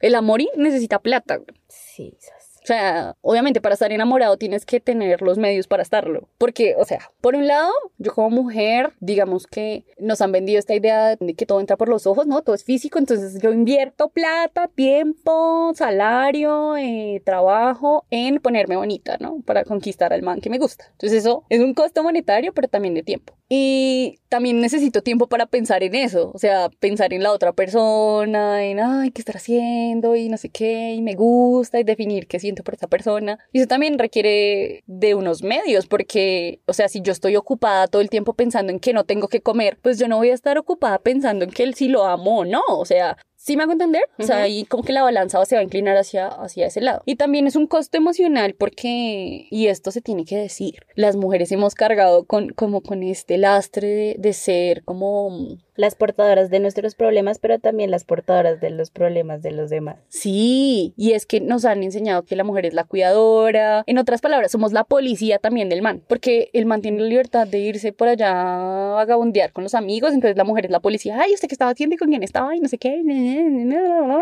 El 0.00 0.14
amor 0.14 0.40
necesita 0.56 1.00
plata. 1.00 1.40
Sí, 1.68 2.16
sas. 2.18 2.49
O 2.62 2.66
sea, 2.66 3.16
obviamente 3.22 3.60
para 3.60 3.74
estar 3.74 3.90
enamorado 3.90 4.36
tienes 4.36 4.66
que 4.66 4.80
tener 4.80 5.22
los 5.22 5.38
medios 5.38 5.66
para 5.66 5.82
estarlo. 5.82 6.28
Porque, 6.38 6.74
o 6.78 6.84
sea, 6.84 7.10
por 7.20 7.34
un 7.34 7.46
lado, 7.46 7.72
yo 7.98 8.12
como 8.12 8.30
mujer, 8.30 8.92
digamos 9.00 9.46
que 9.46 9.84
nos 9.98 10.20
han 10.20 10.32
vendido 10.32 10.58
esta 10.58 10.74
idea 10.74 11.16
de 11.16 11.34
que 11.34 11.46
todo 11.46 11.60
entra 11.60 11.76
por 11.76 11.88
los 11.88 12.06
ojos, 12.06 12.26
¿no? 12.26 12.42
Todo 12.42 12.54
es 12.54 12.64
físico, 12.64 12.98
entonces 12.98 13.40
yo 13.40 13.52
invierto 13.52 14.08
plata, 14.08 14.68
tiempo, 14.68 15.72
salario, 15.74 16.76
eh, 16.76 17.22
trabajo 17.24 18.04
en 18.10 18.40
ponerme 18.40 18.76
bonita, 18.76 19.16
¿no? 19.20 19.40
Para 19.44 19.64
conquistar 19.64 20.12
al 20.12 20.22
man 20.22 20.40
que 20.40 20.50
me 20.50 20.58
gusta. 20.58 20.86
Entonces 20.92 21.20
eso 21.20 21.44
es 21.48 21.60
un 21.60 21.74
costo 21.74 22.02
monetario, 22.02 22.52
pero 22.52 22.68
también 22.68 22.94
de 22.94 23.02
tiempo. 23.02 23.34
Y 23.48 24.20
también 24.28 24.60
necesito 24.60 25.02
tiempo 25.02 25.26
para 25.26 25.46
pensar 25.46 25.82
en 25.82 25.96
eso, 25.96 26.30
o 26.32 26.38
sea, 26.38 26.68
pensar 26.78 27.12
en 27.12 27.24
la 27.24 27.32
otra 27.32 27.52
persona, 27.52 28.64
en, 28.64 28.78
ay, 28.78 29.10
¿qué 29.10 29.20
estará 29.20 29.38
haciendo? 29.38 30.14
Y 30.14 30.28
no 30.28 30.36
sé 30.36 30.50
qué, 30.50 30.94
y 30.94 31.02
me 31.02 31.14
gusta, 31.14 31.80
y 31.80 31.84
definir 31.84 32.28
qué 32.28 32.38
por 32.56 32.74
esa 32.74 32.86
persona. 32.86 33.38
Y 33.52 33.58
eso 33.58 33.68
también 33.68 33.98
requiere 33.98 34.82
de 34.86 35.14
unos 35.14 35.42
medios, 35.42 35.86
porque, 35.86 36.60
o 36.66 36.72
sea, 36.72 36.88
si 36.88 37.00
yo 37.02 37.12
estoy 37.12 37.36
ocupada 37.36 37.86
todo 37.86 38.02
el 38.02 38.10
tiempo 38.10 38.34
pensando 38.34 38.72
en 38.72 38.80
que 38.80 38.92
no 38.92 39.04
tengo 39.04 39.28
que 39.28 39.40
comer, 39.40 39.78
pues 39.82 39.98
yo 39.98 40.08
no 40.08 40.16
voy 40.18 40.30
a 40.30 40.34
estar 40.34 40.58
ocupada 40.58 40.98
pensando 40.98 41.44
en 41.44 41.50
que 41.50 41.62
él 41.62 41.74
sí 41.74 41.88
lo 41.88 42.04
amo 42.04 42.40
o 42.40 42.44
no, 42.44 42.62
o 42.68 42.84
sea... 42.84 43.16
¿Sí 43.42 43.56
me 43.56 43.62
hago 43.62 43.72
entender? 43.72 44.02
O 44.18 44.22
sea, 44.22 44.42
ahí 44.42 44.66
como 44.66 44.82
que 44.82 44.92
la 44.92 45.02
balanza 45.02 45.42
se 45.46 45.54
va 45.54 45.60
a 45.60 45.64
inclinar 45.64 45.96
hacia, 45.96 46.28
hacia 46.28 46.66
ese 46.66 46.82
lado. 46.82 47.02
Y 47.06 47.16
también 47.16 47.46
es 47.46 47.56
un 47.56 47.66
costo 47.66 47.96
emocional 47.96 48.54
porque, 48.54 49.46
y 49.50 49.68
esto 49.68 49.90
se 49.92 50.02
tiene 50.02 50.26
que 50.26 50.36
decir, 50.36 50.80
las 50.94 51.16
mujeres 51.16 51.50
hemos 51.50 51.74
cargado 51.74 52.24
con, 52.24 52.50
como 52.50 52.82
con 52.82 53.02
este 53.02 53.38
lastre 53.38 53.88
de, 53.88 54.16
de 54.18 54.32
ser 54.34 54.84
como 54.84 55.56
Las 55.74 55.94
portadoras 55.94 56.50
de 56.50 56.60
nuestros 56.60 56.94
problemas, 56.94 57.38
pero 57.38 57.58
también 57.58 57.90
las 57.90 58.04
portadoras 58.04 58.60
de 58.60 58.68
los 58.68 58.90
problemas 58.90 59.40
de 59.40 59.52
los 59.52 59.70
demás. 59.70 59.96
Sí, 60.08 60.92
y 60.98 61.12
es 61.12 61.24
que 61.24 61.40
nos 61.40 61.64
han 61.64 61.82
enseñado 61.82 62.24
que 62.24 62.36
la 62.36 62.44
mujer 62.44 62.66
es 62.66 62.74
la 62.74 62.84
cuidadora. 62.84 63.82
En 63.86 63.96
otras 63.96 64.20
palabras, 64.20 64.52
somos 64.52 64.74
la 64.74 64.84
policía 64.84 65.38
también 65.38 65.70
del 65.70 65.80
man, 65.80 66.02
porque 66.06 66.50
el 66.52 66.66
man 66.66 66.82
tiene 66.82 67.00
la 67.00 67.08
libertad 67.08 67.46
de 67.46 67.60
irse 67.60 67.94
por 67.94 68.08
allá 68.08 68.30
a 68.30 68.94
vagabundear 68.96 69.52
con 69.52 69.64
los 69.64 69.74
amigos, 69.74 70.12
entonces 70.12 70.36
la 70.36 70.44
mujer 70.44 70.66
es 70.66 70.70
la 70.70 70.80
policía. 70.80 71.18
Ay, 71.18 71.32
¿usted 71.32 71.48
qué 71.48 71.54
estaba 71.54 71.70
haciendo 71.70 71.94
y 71.94 71.98
con 71.98 72.08
quién 72.08 72.22
estaba? 72.22 72.54
Y 72.54 72.60
no 72.60 72.68
sé 72.68 72.76
qué. 72.76 73.00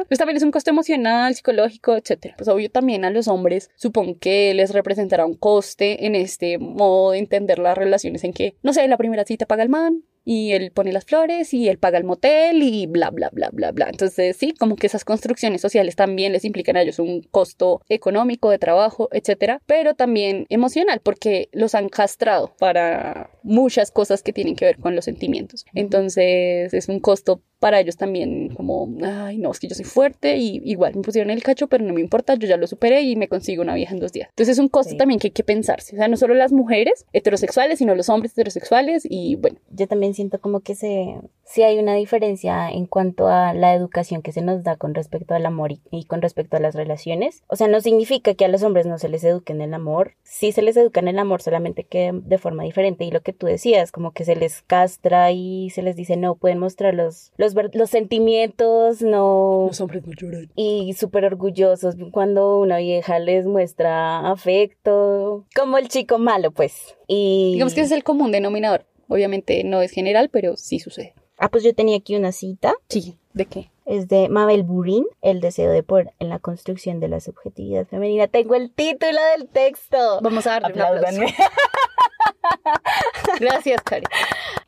Pues 0.09 0.19
también 0.19 0.37
es 0.37 0.43
un 0.43 0.50
costo 0.50 0.71
emocional, 0.71 1.35
psicológico, 1.35 1.97
etcétera. 1.97 2.35
Pues 2.37 2.49
obvio 2.49 2.71
también 2.71 3.05
a 3.05 3.11
los 3.11 3.29
hombres 3.29 3.71
supongo 3.77 4.19
que 4.19 4.55
les 4.55 4.73
representará 4.73 5.27
un 5.27 5.35
coste 5.35 6.07
en 6.07 6.15
este 6.15 6.59
modo 6.59 7.12
de 7.12 7.19
entender 7.19 7.59
las 7.59 7.77
relaciones 7.77 8.25
en 8.25 8.33
que, 8.33 8.55
no 8.62 8.73
sé, 8.73 8.87
la 8.88 8.97
primera 8.97 9.25
cita 9.25 9.47
paga 9.47 9.62
el 9.62 9.69
man, 9.69 10.03
y 10.31 10.53
él 10.53 10.73
pone 10.73 10.93
las 10.93 11.07
flores 11.07 11.55
y 11.55 11.71
él 11.71 11.79
paga 11.79 11.97
el 11.97 12.05
motel 12.05 12.62
y 12.62 12.87
bla, 12.87 13.09
bla, 13.09 13.31
bla, 13.33 13.49
bla, 13.50 13.73
bla. 13.73 13.88
Entonces, 13.88 14.37
sí, 14.37 14.53
como 14.53 14.77
que 14.77 14.87
esas 14.87 15.03
construcciones 15.03 15.62
sociales 15.62 15.97
también 15.97 16.35
les 16.35 16.45
implican 16.45 16.77
a 16.77 16.83
ellos 16.83 16.99
un 16.99 17.23
costo 17.23 17.81
económico, 17.88 18.50
de 18.50 18.59
trabajo, 18.59 19.09
etcétera, 19.11 19.62
pero 19.65 19.95
también 19.95 20.45
emocional, 20.50 21.00
porque 21.03 21.49
los 21.53 21.75
han 21.75 21.88
castrado 21.88 22.55
para 22.59 23.31
muchas 23.43 23.91
cosas 23.91 24.23
que 24.23 24.35
tienen 24.35 24.55
que 24.55 24.67
ver 24.67 24.77
con 24.77 24.95
los 24.95 25.07
sentimientos. 25.07 25.65
Entonces, 25.73 26.75
es 26.75 26.88
un 26.91 27.00
costo 27.00 27.41
para 27.59 27.81
ellos 27.81 27.97
también 27.97 28.55
como, 28.55 28.88
ay, 29.03 29.38
no, 29.38 29.50
es 29.50 29.61
que 29.61 29.69
yo 29.69 29.75
soy 29.75 29.85
fuerte 29.85 30.37
y 30.37 30.61
igual 30.65 30.95
me 30.95 31.03
pusieron 31.03 31.31
el 31.31 31.43
cacho, 31.43 31.67
pero 31.67 31.85
no 31.85 31.93
me 31.93 32.00
importa, 32.00 32.35
yo 32.35 32.47
ya 32.47 32.57
lo 32.57 32.67
superé 32.67 33.03
y 33.03 33.17
me 33.17 33.29
consigo 33.29 33.62
una 33.62 33.75
vieja 33.75 33.95
en 33.95 34.00
dos 34.00 34.12
días. 34.12 34.29
Entonces 34.31 34.55
es 34.55 34.59
un 34.59 34.69
costo 34.69 34.97
también 34.97 35.21
que 35.21 35.29
hay 35.29 35.33
que 35.33 35.45
pensarse, 35.45 35.97
o 35.97 35.99
sea, 35.99 36.09
no 36.09 36.17
solo 36.17 36.35
las 36.35 36.53
mujeres 36.53 37.07
heterosexuales, 37.12 37.79
sino 37.79 37.95
los 37.95 38.09
hombres 38.09 38.33
heterosexuales 38.33 39.07
y 39.09 39.37
bueno. 39.37 39.59
Yo 39.71 39.87
también 39.87 40.15
siento 40.15 40.41
como 40.41 40.61
que 40.61 40.75
se, 40.75 41.17
sí 41.45 41.62
hay 41.62 41.79
una 41.79 41.95
diferencia 41.95 42.71
en 42.71 42.87
cuanto 42.87 43.29
a 43.29 43.55
la 43.55 43.75
educación 43.75 44.23
que 44.23 44.33
se 44.33 44.43
nos 44.43 44.62
da 44.65 44.77
con 44.77 44.95
respecto 44.95 45.35
al 45.35 45.47
amor 45.47 45.73
y, 45.73 45.81
y, 45.91 46.05
con 46.05 46.21
respecto 46.23 46.57
a 46.57 46.61
las 46.61 46.75
relaciones. 46.75 47.43
O 47.49 47.57
sea, 47.57 47.69
no 47.69 47.81
significa 47.81 48.35
que 48.35 48.45
a 48.45 48.49
los 48.49 48.62
hombres 48.62 48.87
no 48.87 48.99
se 48.99 49.09
les 49.09 49.25
eduque 49.25 49.53
en 49.53 49.61
el 49.61 49.75
amor, 49.75 50.15
sí 50.23 50.53
se 50.53 50.62
les 50.62 50.77
educa 50.77 51.00
en 51.00 51.09
el 51.09 51.19
amor, 51.19 51.43
solamente 51.43 51.85
que 51.85 52.12
de 52.12 52.38
forma 52.38 52.65
diferente. 52.65 53.05
Y 53.05 53.11
lo 53.11 53.23
que 53.23 53.33
tú 53.33 53.47
decías, 53.47 53.93
como 53.93 54.12
que 54.12 54.25
se 54.25 54.37
les 54.37 54.62
castra 54.62 55.31
y 55.33 55.71
se 55.71 55.83
les 55.83 55.97
dice 55.97 56.17
no 56.17 56.35
pueden 56.35 56.59
mostrar 56.59 56.95
los, 56.95 57.33
los, 57.37 57.48
los 57.73 57.90
sentimientos, 57.90 59.02
no... 59.02 59.67
Los 59.69 59.81
hombres 59.81 60.07
no 60.07 60.12
lloran. 60.12 60.50
Y 60.57 60.95
súper 60.95 61.25
orgullosos 61.25 61.97
cuando 62.11 62.59
una 62.59 62.78
vieja 62.78 63.19
les 63.19 63.47
muestra 63.47 64.31
afecto, 64.31 65.47
como 65.55 65.78
el 65.78 65.88
chico 65.88 66.19
malo, 66.19 66.50
pues. 66.50 66.97
Y... 67.07 67.52
Digamos 67.55 67.75
que 67.75 67.81
ese 67.81 67.95
es 67.95 67.99
el 67.99 68.05
común 68.05 68.33
denominador. 68.33 68.85
Obviamente 69.09 69.64
no 69.64 69.81
es 69.81 69.90
general, 69.90 70.28
pero 70.31 70.57
sí 70.57 70.78
sucede. 70.78 71.14
Ah, 71.38 71.49
pues 71.49 71.64
yo 71.64 71.75
tenía 71.75 71.97
aquí 71.97 72.17
una 72.17 72.33
cita. 72.33 72.75
Sí, 72.88 73.19
¿de 73.33 73.47
qué? 73.47 73.71
Es 73.87 74.09
de 74.09 74.28
Mabel 74.28 74.64
Burin, 74.64 75.07
El 75.23 75.40
deseo 75.40 75.71
de 75.71 75.83
poder 75.83 76.12
en 76.19 76.28
la 76.28 76.38
construcción 76.38 77.00
de 77.00 77.09
la 77.09 77.21
subjetividad 77.21 77.87
femenina. 77.87 78.26
Tengo 78.26 78.55
el 78.55 78.71
título 78.71 79.19
del 79.37 79.49
texto. 79.49 80.21
Vamos 80.21 80.47
a 80.47 80.61
darle 80.61 80.75
un 80.75 80.83
aplauso. 80.83 81.23
Gracias, 83.40 83.83
Cari. 83.83 84.05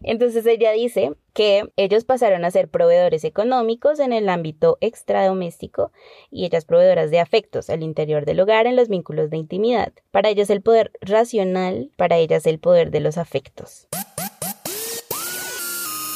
Entonces 0.02 0.46
ella 0.46 0.72
dice 0.72 1.12
que 1.34 1.70
ellos 1.76 2.04
pasaron 2.04 2.44
a 2.44 2.50
ser 2.50 2.68
proveedores 2.68 3.24
económicos 3.24 4.00
en 4.00 4.12
el 4.12 4.28
ámbito 4.28 4.78
extradoméstico 4.80 5.92
y 6.30 6.46
ellas 6.46 6.64
proveedoras 6.64 7.10
de 7.10 7.20
afectos 7.20 7.68
al 7.68 7.82
interior 7.82 8.24
del 8.24 8.40
hogar 8.40 8.66
en 8.66 8.76
los 8.76 8.88
vínculos 8.88 9.30
de 9.30 9.36
intimidad. 9.36 9.92
Para 10.10 10.30
ellos 10.30 10.48
el 10.50 10.62
poder 10.62 10.90
racional, 11.00 11.90
para 11.96 12.16
ellas 12.16 12.46
el 12.46 12.58
poder 12.58 12.90
de 12.90 13.00
los 13.00 13.18
afectos. 13.18 13.88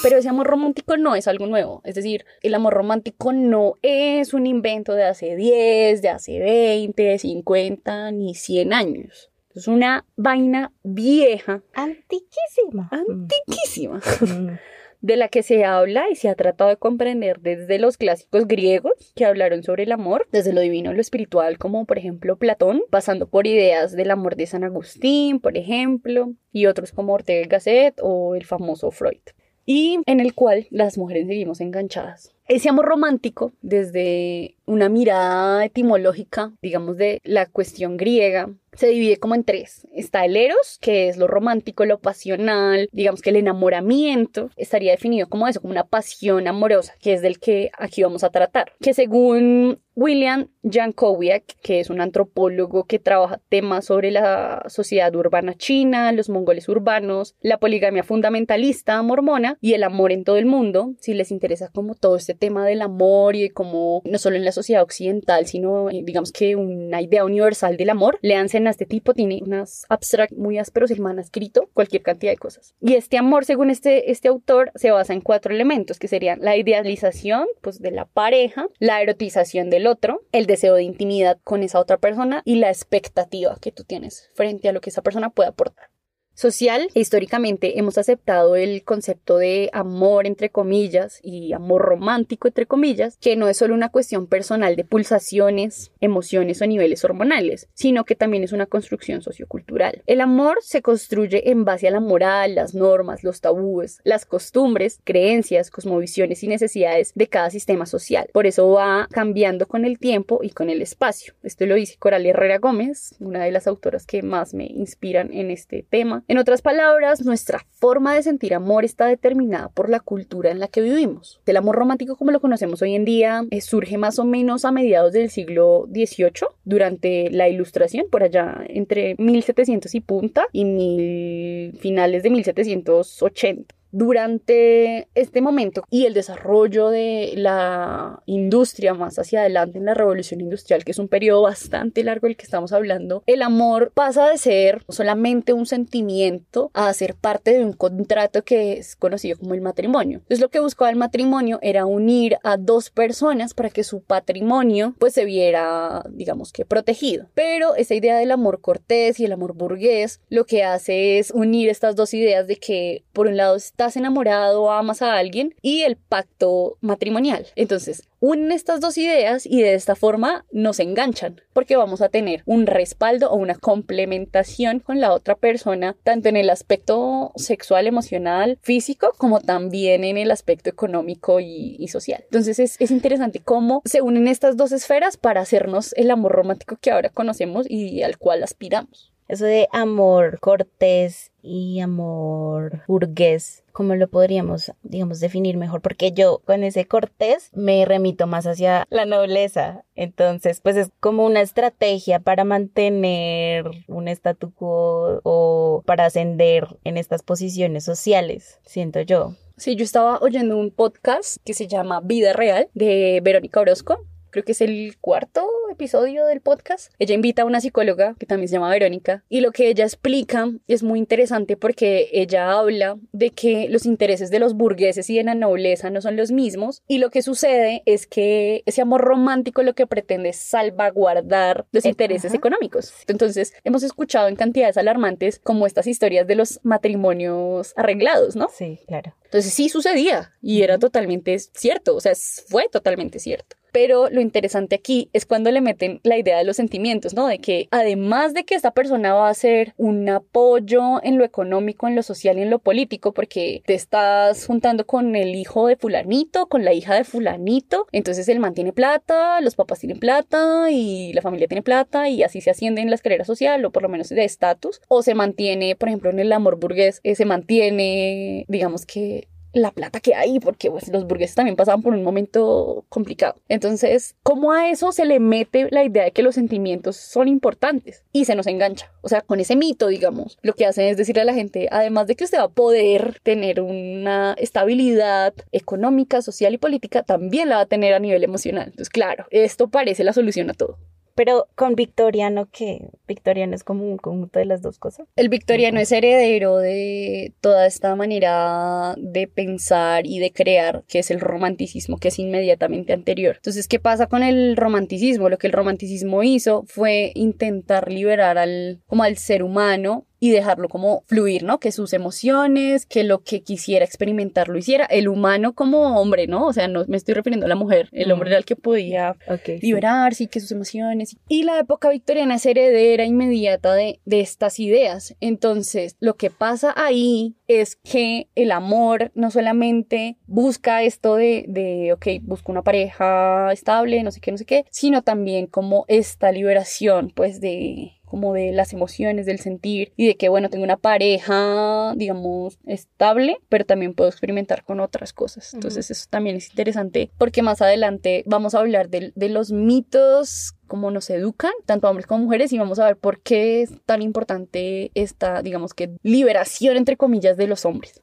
Pero 0.02 0.18
ese 0.18 0.28
amor 0.28 0.46
romántico 0.46 0.98
no 0.98 1.14
es 1.14 1.26
algo 1.28 1.46
nuevo. 1.46 1.80
Es 1.82 1.94
decir, 1.94 2.26
el 2.42 2.54
amor 2.54 2.74
romántico 2.74 3.32
no 3.32 3.76
es 3.80 4.34
un 4.34 4.46
invento 4.46 4.92
de 4.92 5.04
hace 5.04 5.34
10, 5.34 6.02
de 6.02 6.08
hace 6.10 6.40
20, 6.40 7.18
50, 7.18 8.10
ni 8.12 8.34
100 8.34 8.72
años. 8.74 9.30
Es 9.54 9.68
una 9.68 10.04
vaina 10.16 10.72
vieja. 10.82 11.62
Antiquísima. 11.74 12.88
Antiquísima. 12.90 14.00
de 15.00 15.16
la 15.16 15.28
que 15.28 15.42
se 15.42 15.64
habla 15.64 16.08
y 16.10 16.16
se 16.16 16.28
ha 16.28 16.34
tratado 16.34 16.70
de 16.70 16.76
comprender 16.76 17.38
desde 17.40 17.78
los 17.78 17.98
clásicos 17.98 18.48
griegos 18.48 19.12
que 19.14 19.26
hablaron 19.26 19.62
sobre 19.62 19.82
el 19.82 19.92
amor, 19.92 20.26
desde 20.32 20.52
lo 20.52 20.60
divino 20.60 20.90
a 20.90 20.94
lo 20.94 21.00
espiritual, 21.00 21.58
como 21.58 21.84
por 21.84 21.98
ejemplo 21.98 22.36
Platón, 22.36 22.82
pasando 22.90 23.28
por 23.28 23.46
ideas 23.46 23.92
del 23.92 24.10
amor 24.10 24.34
de 24.34 24.46
San 24.46 24.64
Agustín, 24.64 25.40
por 25.40 25.56
ejemplo, 25.58 26.32
y 26.52 26.66
otros 26.66 26.90
como 26.90 27.12
Ortega 27.12 27.42
y 27.44 27.48
Gasset 27.48 28.00
o 28.02 28.34
el 28.34 28.44
famoso 28.44 28.90
Freud 28.90 29.20
y 29.66 29.98
en 30.06 30.20
el 30.20 30.34
cual 30.34 30.66
las 30.70 30.98
mujeres 30.98 31.26
seguimos 31.26 31.60
enganchadas. 31.60 32.34
Ese 32.46 32.68
amor 32.68 32.84
romántico, 32.84 33.52
desde 33.62 34.56
una 34.66 34.88
mirada 34.88 35.64
etimológica, 35.64 36.52
digamos, 36.60 36.98
de 36.98 37.20
la 37.24 37.46
cuestión 37.46 37.96
griega, 37.96 38.50
se 38.76 38.88
divide 38.88 39.18
como 39.18 39.34
en 39.34 39.44
tres. 39.44 39.86
Está 39.94 40.24
el 40.24 40.36
eros, 40.36 40.78
que 40.80 41.08
es 41.08 41.16
lo 41.16 41.26
romántico, 41.26 41.84
lo 41.84 42.00
pasional, 42.00 42.88
digamos 42.92 43.22
que 43.22 43.30
el 43.30 43.36
enamoramiento 43.36 44.50
estaría 44.56 44.92
definido 44.92 45.28
como 45.28 45.48
eso, 45.48 45.60
como 45.60 45.72
una 45.72 45.86
pasión 45.86 46.48
amorosa, 46.48 46.94
que 47.00 47.14
es 47.14 47.22
del 47.22 47.38
que 47.38 47.70
aquí 47.78 48.02
vamos 48.02 48.24
a 48.24 48.30
tratar. 48.30 48.72
Que 48.80 48.94
según 48.94 49.80
William 49.94 50.48
Jankowiak, 50.68 51.44
que 51.62 51.78
es 51.80 51.88
un 51.88 52.00
antropólogo 52.00 52.84
que 52.84 52.98
trabaja 52.98 53.40
temas 53.48 53.84
sobre 53.84 54.10
la 54.10 54.64
sociedad 54.66 55.14
urbana 55.14 55.54
china, 55.54 56.10
los 56.10 56.28
mongoles 56.28 56.68
urbanos, 56.68 57.36
la 57.40 57.58
poligamia 57.58 58.02
fundamentalista 58.02 59.00
mormona 59.02 59.56
y 59.60 59.74
el 59.74 59.84
amor 59.84 60.10
en 60.10 60.24
todo 60.24 60.36
el 60.36 60.46
mundo, 60.46 60.94
si 60.98 61.14
les 61.14 61.30
interesa 61.30 61.70
como 61.72 61.94
todo 61.94 62.16
este 62.16 62.33
tema 62.36 62.66
del 62.66 62.82
amor 62.82 63.36
y 63.36 63.50
como 63.50 64.02
no 64.04 64.18
solo 64.18 64.36
en 64.36 64.44
la 64.44 64.52
sociedad 64.52 64.82
occidental, 64.82 65.46
sino 65.46 65.90
eh, 65.90 66.02
digamos 66.04 66.32
que 66.32 66.56
una 66.56 67.00
idea 67.00 67.24
universal 67.24 67.76
del 67.76 67.90
amor, 67.90 68.18
leanse 68.22 68.58
a 68.58 68.70
este 68.70 68.86
tipo, 68.86 69.14
tiene 69.14 69.40
unas 69.44 69.84
abstract 69.88 70.32
muy 70.32 70.58
ásperos, 70.58 70.90
el 70.90 71.00
man 71.00 71.18
ha 71.18 71.22
escrito 71.22 71.68
cualquier 71.74 72.02
cantidad 72.02 72.32
de 72.32 72.38
cosas. 72.38 72.74
Y 72.80 72.94
este 72.94 73.18
amor, 73.18 73.44
según 73.44 73.70
este, 73.70 74.10
este 74.10 74.28
autor, 74.28 74.70
se 74.74 74.90
basa 74.90 75.12
en 75.12 75.20
cuatro 75.20 75.54
elementos, 75.54 75.98
que 75.98 76.08
serían 76.08 76.40
la 76.40 76.56
idealización, 76.56 77.46
pues, 77.60 77.80
de 77.80 77.90
la 77.90 78.06
pareja, 78.06 78.68
la 78.78 79.02
erotización 79.02 79.70
del 79.70 79.86
otro, 79.86 80.22
el 80.32 80.46
deseo 80.46 80.74
de 80.74 80.82
intimidad 80.82 81.38
con 81.44 81.62
esa 81.62 81.80
otra 81.80 81.98
persona 81.98 82.42
y 82.44 82.56
la 82.56 82.68
expectativa 82.68 83.56
que 83.60 83.72
tú 83.72 83.84
tienes 83.84 84.30
frente 84.34 84.68
a 84.68 84.72
lo 84.72 84.80
que 84.80 84.90
esa 84.90 85.02
persona 85.02 85.30
puede 85.30 85.48
aportar 85.48 85.93
social. 86.34 86.88
Históricamente 86.94 87.78
hemos 87.78 87.98
aceptado 87.98 88.56
el 88.56 88.84
concepto 88.84 89.38
de 89.38 89.70
amor 89.72 90.26
entre 90.26 90.50
comillas 90.50 91.20
y 91.22 91.52
amor 91.52 91.82
romántico 91.82 92.48
entre 92.48 92.66
comillas, 92.66 93.16
que 93.20 93.36
no 93.36 93.48
es 93.48 93.56
solo 93.56 93.74
una 93.74 93.90
cuestión 93.90 94.26
personal 94.26 94.76
de 94.76 94.84
pulsaciones, 94.84 95.92
emociones 96.00 96.60
o 96.60 96.66
niveles 96.66 97.04
hormonales, 97.04 97.68
sino 97.74 98.04
que 98.04 98.16
también 98.16 98.44
es 98.44 98.52
una 98.52 98.66
construcción 98.66 99.22
sociocultural. 99.22 100.02
El 100.06 100.20
amor 100.20 100.58
se 100.62 100.82
construye 100.82 101.50
en 101.50 101.64
base 101.64 101.88
a 101.88 101.90
la 101.90 102.00
moral, 102.00 102.54
las 102.54 102.74
normas, 102.74 103.24
los 103.24 103.40
tabúes, 103.40 104.00
las 104.04 104.26
costumbres, 104.26 105.00
creencias, 105.04 105.70
cosmovisiones 105.70 106.42
y 106.42 106.48
necesidades 106.48 107.12
de 107.14 107.28
cada 107.28 107.50
sistema 107.50 107.86
social. 107.86 108.28
Por 108.32 108.46
eso 108.46 108.68
va 108.70 109.08
cambiando 109.10 109.66
con 109.66 109.84
el 109.84 109.98
tiempo 109.98 110.40
y 110.42 110.50
con 110.50 110.70
el 110.70 110.82
espacio. 110.82 111.34
Esto 111.42 111.66
lo 111.66 111.74
dice 111.74 111.96
Coral 111.98 112.26
Herrera 112.26 112.58
Gómez, 112.58 113.14
una 113.20 113.44
de 113.44 113.52
las 113.52 113.66
autoras 113.66 114.06
que 114.06 114.22
más 114.22 114.54
me 114.54 114.66
inspiran 114.66 115.32
en 115.32 115.50
este 115.50 115.84
tema 115.88 116.23
en 116.28 116.38
otras 116.38 116.62
palabras, 116.62 117.24
nuestra 117.24 117.66
forma 117.72 118.14
de 118.14 118.22
sentir 118.22 118.54
amor 118.54 118.84
está 118.84 119.06
determinada 119.06 119.68
por 119.68 119.90
la 119.90 120.00
cultura 120.00 120.50
en 120.50 120.58
la 120.58 120.68
que 120.68 120.80
vivimos. 120.80 121.40
El 121.46 121.56
amor 121.56 121.76
romántico 121.76 122.16
como 122.16 122.30
lo 122.30 122.40
conocemos 122.40 122.80
hoy 122.82 122.94
en 122.94 123.04
día 123.04 123.44
eh, 123.50 123.60
surge 123.60 123.98
más 123.98 124.18
o 124.18 124.24
menos 124.24 124.64
a 124.64 124.72
mediados 124.72 125.12
del 125.12 125.30
siglo 125.30 125.86
XVIII, 125.92 126.48
durante 126.64 127.30
la 127.30 127.48
Ilustración, 127.48 128.06
por 128.10 128.22
allá 128.22 128.64
entre 128.68 129.16
1700 129.18 129.94
y 129.94 130.00
punta 130.00 130.46
y 130.52 130.64
mil, 130.64 131.78
finales 131.78 132.22
de 132.22 132.30
1780 132.30 133.74
durante 133.94 135.08
este 135.14 135.40
momento 135.40 135.84
y 135.88 136.06
el 136.06 136.14
desarrollo 136.14 136.90
de 136.90 137.34
la 137.36 138.22
industria 138.26 138.92
más 138.92 139.20
hacia 139.20 139.40
adelante 139.40 139.78
en 139.78 139.84
la 139.84 139.94
revolución 139.94 140.40
industrial, 140.40 140.84
que 140.84 140.90
es 140.90 140.98
un 140.98 141.06
periodo 141.06 141.42
bastante 141.42 142.02
largo 142.02 142.26
del 142.26 142.36
que 142.36 142.42
estamos 142.42 142.72
hablando, 142.72 143.22
el 143.26 143.40
amor 143.40 143.92
pasa 143.94 144.28
de 144.28 144.36
ser 144.36 144.84
solamente 144.88 145.52
un 145.52 145.66
sentimiento 145.66 146.72
a 146.74 146.92
ser 146.92 147.14
parte 147.14 147.56
de 147.56 147.64
un 147.64 147.72
contrato 147.72 148.42
que 148.42 148.72
es 148.72 148.96
conocido 148.96 149.38
como 149.38 149.54
el 149.54 149.60
matrimonio. 149.60 150.18
Entonces 150.18 150.40
lo 150.40 150.50
que 150.50 150.58
buscaba 150.58 150.90
el 150.90 150.96
matrimonio 150.96 151.60
era 151.62 151.86
unir 151.86 152.38
a 152.42 152.56
dos 152.56 152.90
personas 152.90 153.54
para 153.54 153.70
que 153.70 153.84
su 153.84 154.02
patrimonio 154.02 154.94
pues 154.98 155.14
se 155.14 155.24
viera 155.24 156.04
digamos 156.10 156.52
que 156.52 156.64
protegido. 156.64 157.28
Pero 157.34 157.76
esa 157.76 157.94
idea 157.94 158.18
del 158.18 158.32
amor 158.32 158.60
cortés 158.60 159.20
y 159.20 159.24
el 159.24 159.32
amor 159.32 159.54
burgués 159.54 160.20
lo 160.30 160.46
que 160.46 160.64
hace 160.64 161.18
es 161.18 161.30
unir 161.30 161.68
estas 161.68 161.94
dos 161.94 162.12
ideas 162.12 162.48
de 162.48 162.56
que 162.56 163.04
por 163.12 163.28
un 163.28 163.36
lado 163.36 163.54
está 163.54 163.83
estás 163.84 163.98
enamorado, 163.98 164.70
amas 164.70 165.02
a 165.02 165.18
alguien 165.18 165.54
y 165.60 165.82
el 165.82 165.96
pacto 165.96 166.78
matrimonial. 166.80 167.46
Entonces, 167.54 168.08
unen 168.18 168.50
estas 168.50 168.80
dos 168.80 168.96
ideas 168.96 169.44
y 169.44 169.60
de 169.60 169.74
esta 169.74 169.94
forma 169.94 170.46
nos 170.52 170.80
enganchan, 170.80 171.42
porque 171.52 171.76
vamos 171.76 172.00
a 172.00 172.08
tener 172.08 172.42
un 172.46 172.66
respaldo 172.66 173.30
o 173.30 173.36
una 173.36 173.56
complementación 173.56 174.80
con 174.80 175.02
la 175.02 175.12
otra 175.12 175.34
persona, 175.34 175.96
tanto 176.02 176.30
en 176.30 176.38
el 176.38 176.48
aspecto 176.48 177.32
sexual, 177.36 177.86
emocional, 177.86 178.58
físico, 178.62 179.12
como 179.18 179.40
también 179.40 180.02
en 180.04 180.16
el 180.16 180.30
aspecto 180.30 180.70
económico 180.70 181.40
y, 181.40 181.86
social. 181.88 182.22
Entonces 182.24 182.58
es, 182.58 182.80
es 182.80 182.90
interesante 182.90 183.40
cómo 183.40 183.82
se 183.84 184.00
unen 184.00 184.28
estas 184.28 184.56
dos 184.56 184.72
esferas 184.72 185.18
para 185.18 185.42
hacernos 185.42 185.92
el 185.92 186.10
amor 186.10 186.32
romántico 186.32 186.78
que 186.80 186.90
ahora 186.90 187.10
conocemos 187.10 187.66
y 187.68 188.02
al 188.02 188.16
cual 188.16 188.42
aspiramos. 188.42 189.12
Eso 189.28 189.44
de 189.44 189.68
amor 189.72 190.38
cortés 190.40 191.32
y 191.42 191.80
amor 191.80 192.82
burgués 192.86 193.63
¿cómo 193.74 193.96
lo 193.96 194.06
podríamos, 194.08 194.72
digamos, 194.84 195.18
definir 195.18 195.56
mejor? 195.56 195.82
Porque 195.82 196.12
yo 196.12 196.40
con 196.46 196.62
ese 196.62 196.86
cortés 196.86 197.50
me 197.52 197.84
remito 197.84 198.28
más 198.28 198.46
hacia 198.46 198.86
la 198.88 199.04
nobleza. 199.04 199.84
Entonces, 199.96 200.60
pues 200.60 200.76
es 200.76 200.90
como 201.00 201.26
una 201.26 201.40
estrategia 201.40 202.20
para 202.20 202.44
mantener 202.44 203.68
un 203.88 204.06
statu 204.06 204.54
quo 204.54 205.20
o 205.24 205.82
para 205.84 206.06
ascender 206.06 206.78
en 206.84 206.96
estas 206.96 207.22
posiciones 207.22 207.84
sociales, 207.84 208.60
siento 208.64 209.00
yo. 209.00 209.34
Sí, 209.56 209.74
yo 209.74 209.84
estaba 209.84 210.18
oyendo 210.20 210.56
un 210.56 210.70
podcast 210.70 211.38
que 211.44 211.52
se 211.54 211.66
llama 211.66 212.00
Vida 212.00 212.32
Real 212.32 212.68
de 212.74 213.20
Verónica 213.22 213.60
Orozco 213.60 214.06
creo 214.34 214.44
que 214.44 214.50
es 214.50 214.60
el 214.62 214.96
cuarto 215.00 215.48
episodio 215.70 216.26
del 216.26 216.40
podcast. 216.40 216.92
Ella 216.98 217.14
invita 217.14 217.42
a 217.42 217.44
una 217.44 217.60
psicóloga 217.60 218.16
que 218.18 218.26
también 218.26 218.48
se 218.48 218.54
llama 218.54 218.68
Verónica 218.68 219.22
y 219.28 219.40
lo 219.42 219.52
que 219.52 219.68
ella 219.68 219.84
explica 219.84 220.50
es 220.66 220.82
muy 220.82 220.98
interesante 220.98 221.56
porque 221.56 222.08
ella 222.12 222.50
habla 222.50 222.96
de 223.12 223.30
que 223.30 223.68
los 223.68 223.86
intereses 223.86 224.32
de 224.32 224.40
los 224.40 224.54
burgueses 224.54 225.08
y 225.08 225.18
de 225.18 225.22
la 225.22 225.36
nobleza 225.36 225.88
no 225.90 226.00
son 226.00 226.16
los 226.16 226.32
mismos 226.32 226.82
y 226.88 226.98
lo 226.98 227.10
que 227.10 227.22
sucede 227.22 227.84
es 227.86 228.08
que 228.08 228.64
ese 228.66 228.82
amor 228.82 229.02
romántico 229.02 229.62
lo 229.62 229.74
que 229.74 229.86
pretende 229.86 230.30
es 230.30 230.36
salvaguardar 230.36 231.66
los 231.70 231.84
intereses 231.84 232.34
económicos. 232.34 232.92
Entonces, 233.06 233.54
hemos 233.62 233.84
escuchado 233.84 234.26
en 234.26 234.34
cantidades 234.34 234.76
alarmantes 234.76 235.38
como 235.38 235.64
estas 235.64 235.86
historias 235.86 236.26
de 236.26 236.34
los 236.34 236.58
matrimonios 236.64 237.72
arreglados, 237.76 238.34
¿no? 238.34 238.48
Sí, 238.52 238.80
claro. 238.88 239.14
Entonces 239.26 239.54
sí 239.54 239.68
sucedía 239.68 240.32
y 240.42 240.62
era 240.62 240.76
totalmente 240.78 241.38
cierto, 241.38 241.94
o 241.94 242.00
sea, 242.00 242.14
fue 242.48 242.68
totalmente 242.68 243.20
cierto. 243.20 243.56
Pero 243.74 244.08
lo 244.08 244.20
interesante 244.20 244.76
aquí 244.76 245.10
es 245.12 245.26
cuando 245.26 245.50
le 245.50 245.60
meten 245.60 245.98
la 246.04 246.16
idea 246.16 246.38
de 246.38 246.44
los 246.44 246.54
sentimientos, 246.54 247.12
¿no? 247.12 247.26
De 247.26 247.40
que 247.40 247.66
además 247.72 248.32
de 248.32 248.44
que 248.44 248.54
esta 248.54 248.70
persona 248.70 249.14
va 249.14 249.28
a 249.28 249.34
ser 249.34 249.74
un 249.76 250.08
apoyo 250.08 251.02
en 251.02 251.18
lo 251.18 251.24
económico, 251.24 251.88
en 251.88 251.96
lo 251.96 252.04
social 252.04 252.38
y 252.38 252.42
en 252.42 252.50
lo 252.50 252.60
político, 252.60 253.12
porque 253.12 253.64
te 253.66 253.74
estás 253.74 254.46
juntando 254.46 254.86
con 254.86 255.16
el 255.16 255.34
hijo 255.34 255.66
de 255.66 255.74
fulanito, 255.74 256.46
con 256.46 256.64
la 256.64 256.72
hija 256.72 256.94
de 256.94 257.02
fulanito, 257.02 257.88
entonces 257.90 258.28
el 258.28 258.38
man 258.38 258.54
tiene 258.54 258.72
plata, 258.72 259.40
los 259.40 259.56
papás 259.56 259.80
tienen 259.80 259.98
plata 259.98 260.70
y 260.70 261.12
la 261.12 261.22
familia 261.22 261.48
tiene 261.48 261.62
plata 261.62 262.08
y 262.08 262.22
así 262.22 262.40
se 262.40 262.50
asciende 262.50 262.80
en 262.80 262.90
la 262.90 262.94
escalera 262.94 263.24
social 263.24 263.64
o 263.64 263.72
por 263.72 263.82
lo 263.82 263.88
menos 263.88 264.08
de 264.08 264.24
estatus, 264.24 264.82
o 264.86 265.02
se 265.02 265.16
mantiene, 265.16 265.74
por 265.74 265.88
ejemplo, 265.88 266.10
en 266.10 266.20
el 266.20 266.32
amor 266.32 266.60
burgués, 266.60 267.00
eh, 267.02 267.16
se 267.16 267.24
mantiene, 267.24 268.44
digamos 268.46 268.86
que 268.86 269.26
la 269.54 269.70
plata 269.70 270.00
que 270.00 270.14
hay, 270.14 270.40
porque 270.40 270.70
pues, 270.70 270.88
los 270.88 271.06
burgueses 271.06 271.34
también 271.34 271.56
pasaban 271.56 271.82
por 271.82 271.94
un 271.94 272.02
momento 272.02 272.84
complicado. 272.88 273.36
Entonces, 273.48 274.16
¿cómo 274.22 274.52
a 274.52 274.68
eso 274.68 274.92
se 274.92 275.04
le 275.04 275.20
mete 275.20 275.68
la 275.70 275.84
idea 275.84 276.04
de 276.04 276.10
que 276.10 276.22
los 276.22 276.34
sentimientos 276.34 276.96
son 276.96 277.28
importantes? 277.28 278.04
Y 278.12 278.24
se 278.24 278.34
nos 278.34 278.46
engancha. 278.46 278.92
O 279.00 279.08
sea, 279.08 279.22
con 279.22 279.40
ese 279.40 279.56
mito, 279.56 279.86
digamos, 279.88 280.38
lo 280.42 280.54
que 280.54 280.66
hacen 280.66 280.86
es 280.86 280.96
decirle 280.96 281.22
a 281.22 281.26
la 281.26 281.34
gente, 281.34 281.68
además 281.70 282.06
de 282.06 282.16
que 282.16 282.24
usted 282.24 282.38
va 282.38 282.44
a 282.44 282.48
poder 282.48 283.20
tener 283.22 283.60
una 283.60 284.34
estabilidad 284.38 285.34
económica, 285.52 286.22
social 286.22 286.54
y 286.54 286.58
política, 286.58 287.02
también 287.02 287.48
la 287.48 287.56
va 287.56 287.62
a 287.62 287.66
tener 287.66 287.94
a 287.94 288.00
nivel 288.00 288.24
emocional. 288.24 288.66
Entonces, 288.66 288.90
claro, 288.90 289.26
esto 289.30 289.68
parece 289.68 290.04
la 290.04 290.12
solución 290.12 290.50
a 290.50 290.54
todo. 290.54 290.78
Pero 291.14 291.46
con 291.54 291.74
victoriano, 291.74 292.48
que 292.50 292.88
victoriano 293.06 293.54
es 293.54 293.64
como 293.64 293.84
un 293.84 293.98
conjunto 293.98 294.38
de 294.38 294.44
las 294.44 294.62
dos 294.62 294.78
cosas. 294.78 295.06
El 295.16 295.28
victoriano 295.28 295.80
es 295.80 295.92
heredero 295.92 296.58
de 296.58 297.32
toda 297.40 297.66
esta 297.66 297.94
manera 297.94 298.94
de 298.98 299.28
pensar 299.28 300.06
y 300.06 300.18
de 300.18 300.32
crear, 300.32 300.84
que 300.88 300.98
es 300.98 301.10
el 301.10 301.20
romanticismo, 301.20 301.98
que 301.98 302.08
es 302.08 302.18
inmediatamente 302.18 302.92
anterior. 302.92 303.36
Entonces, 303.36 303.68
¿qué 303.68 303.78
pasa 303.78 304.06
con 304.06 304.22
el 304.22 304.56
romanticismo? 304.56 305.28
Lo 305.28 305.38
que 305.38 305.46
el 305.46 305.52
romanticismo 305.52 306.22
hizo 306.22 306.64
fue 306.66 307.12
intentar 307.14 307.90
liberar 307.90 308.38
al, 308.38 308.80
como 308.86 309.04
al 309.04 309.16
ser 309.16 309.42
humano 309.42 310.06
y 310.24 310.30
dejarlo 310.30 310.70
como 310.70 311.02
fluir, 311.04 311.42
¿no? 311.42 311.60
Que 311.60 311.70
sus 311.70 311.92
emociones, 311.92 312.86
que 312.86 313.04
lo 313.04 313.22
que 313.22 313.42
quisiera 313.42 313.84
experimentar 313.84 314.48
lo 314.48 314.56
hiciera. 314.56 314.86
El 314.86 315.08
humano 315.08 315.52
como 315.52 316.00
hombre, 316.00 316.26
¿no? 316.26 316.46
O 316.46 316.52
sea, 316.54 316.66
no 316.66 316.86
me 316.88 316.96
estoy 316.96 317.12
refiriendo 317.12 317.44
a 317.44 317.48
la 317.50 317.56
mujer. 317.56 317.90
El 317.92 318.10
hombre 318.10 318.30
era 318.30 318.38
el 318.38 318.46
que 318.46 318.56
podía 318.56 319.16
liberarse 319.60 320.24
y 320.24 320.26
que 320.28 320.40
sus 320.40 320.50
emociones. 320.50 321.18
Y 321.28 321.42
la 321.42 321.58
época 321.58 321.90
victoriana 321.90 322.36
es 322.36 322.46
heredera 322.46 323.04
inmediata 323.04 323.74
de, 323.74 324.00
de 324.06 324.20
estas 324.20 324.58
ideas. 324.60 325.14
Entonces, 325.20 325.98
lo 326.00 326.16
que 326.16 326.30
pasa 326.30 326.72
ahí 326.74 327.34
es 327.46 327.76
que 327.76 328.28
el 328.34 328.50
amor 328.50 329.12
no 329.14 329.30
solamente 329.30 330.16
busca 330.26 330.84
esto 330.84 331.16
de, 331.16 331.44
de, 331.48 331.92
ok, 331.92 332.22
busco 332.22 332.50
una 332.50 332.62
pareja 332.62 333.52
estable, 333.52 334.02
no 334.02 334.10
sé 334.10 334.22
qué, 334.22 334.32
no 334.32 334.38
sé 334.38 334.46
qué, 334.46 334.64
sino 334.70 335.02
también 335.02 335.48
como 335.48 335.84
esta 335.86 336.32
liberación, 336.32 337.12
pues, 337.14 337.42
de 337.42 338.00
como 338.14 338.32
de 338.32 338.52
las 338.52 338.72
emociones, 338.72 339.26
del 339.26 339.40
sentir 339.40 339.92
y 339.96 340.06
de 340.06 340.14
que, 340.14 340.28
bueno, 340.28 340.48
tengo 340.48 340.62
una 340.62 340.76
pareja, 340.76 341.94
digamos, 341.96 342.60
estable, 342.64 343.38
pero 343.48 343.64
también 343.64 343.92
puedo 343.92 344.08
experimentar 344.08 344.62
con 344.62 344.78
otras 344.78 345.12
cosas. 345.12 345.52
Entonces 345.52 345.90
eso 345.90 346.06
también 346.08 346.36
es 346.36 346.48
interesante 346.50 347.10
porque 347.18 347.42
más 347.42 347.60
adelante 347.60 348.22
vamos 348.24 348.54
a 348.54 348.60
hablar 348.60 348.88
de, 348.88 349.10
de 349.16 349.28
los 349.28 349.50
mitos 349.50 350.54
cómo 350.68 350.92
nos 350.92 351.10
educan, 351.10 351.50
tanto 351.66 351.90
hombres 351.90 352.06
como 352.06 352.22
mujeres, 352.22 352.52
y 352.52 352.58
vamos 352.58 352.78
a 352.78 352.86
ver 352.86 352.96
por 352.96 353.20
qué 353.20 353.62
es 353.62 353.72
tan 353.84 354.00
importante 354.00 354.92
esta, 354.94 355.42
digamos 355.42 355.74
que, 355.74 355.90
liberación, 356.04 356.76
entre 356.76 356.96
comillas, 356.96 357.36
de 357.36 357.48
los 357.48 357.64
hombres. 357.64 358.00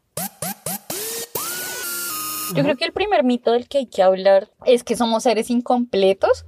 Yo 2.53 2.63
creo 2.63 2.75
que 2.75 2.83
el 2.83 2.91
primer 2.91 3.23
mito 3.23 3.53
del 3.53 3.69
que 3.69 3.77
hay 3.77 3.85
que 3.85 4.03
hablar 4.03 4.49
es 4.65 4.83
que 4.83 4.97
somos 4.97 5.23
seres 5.23 5.49
incompletos 5.49 6.45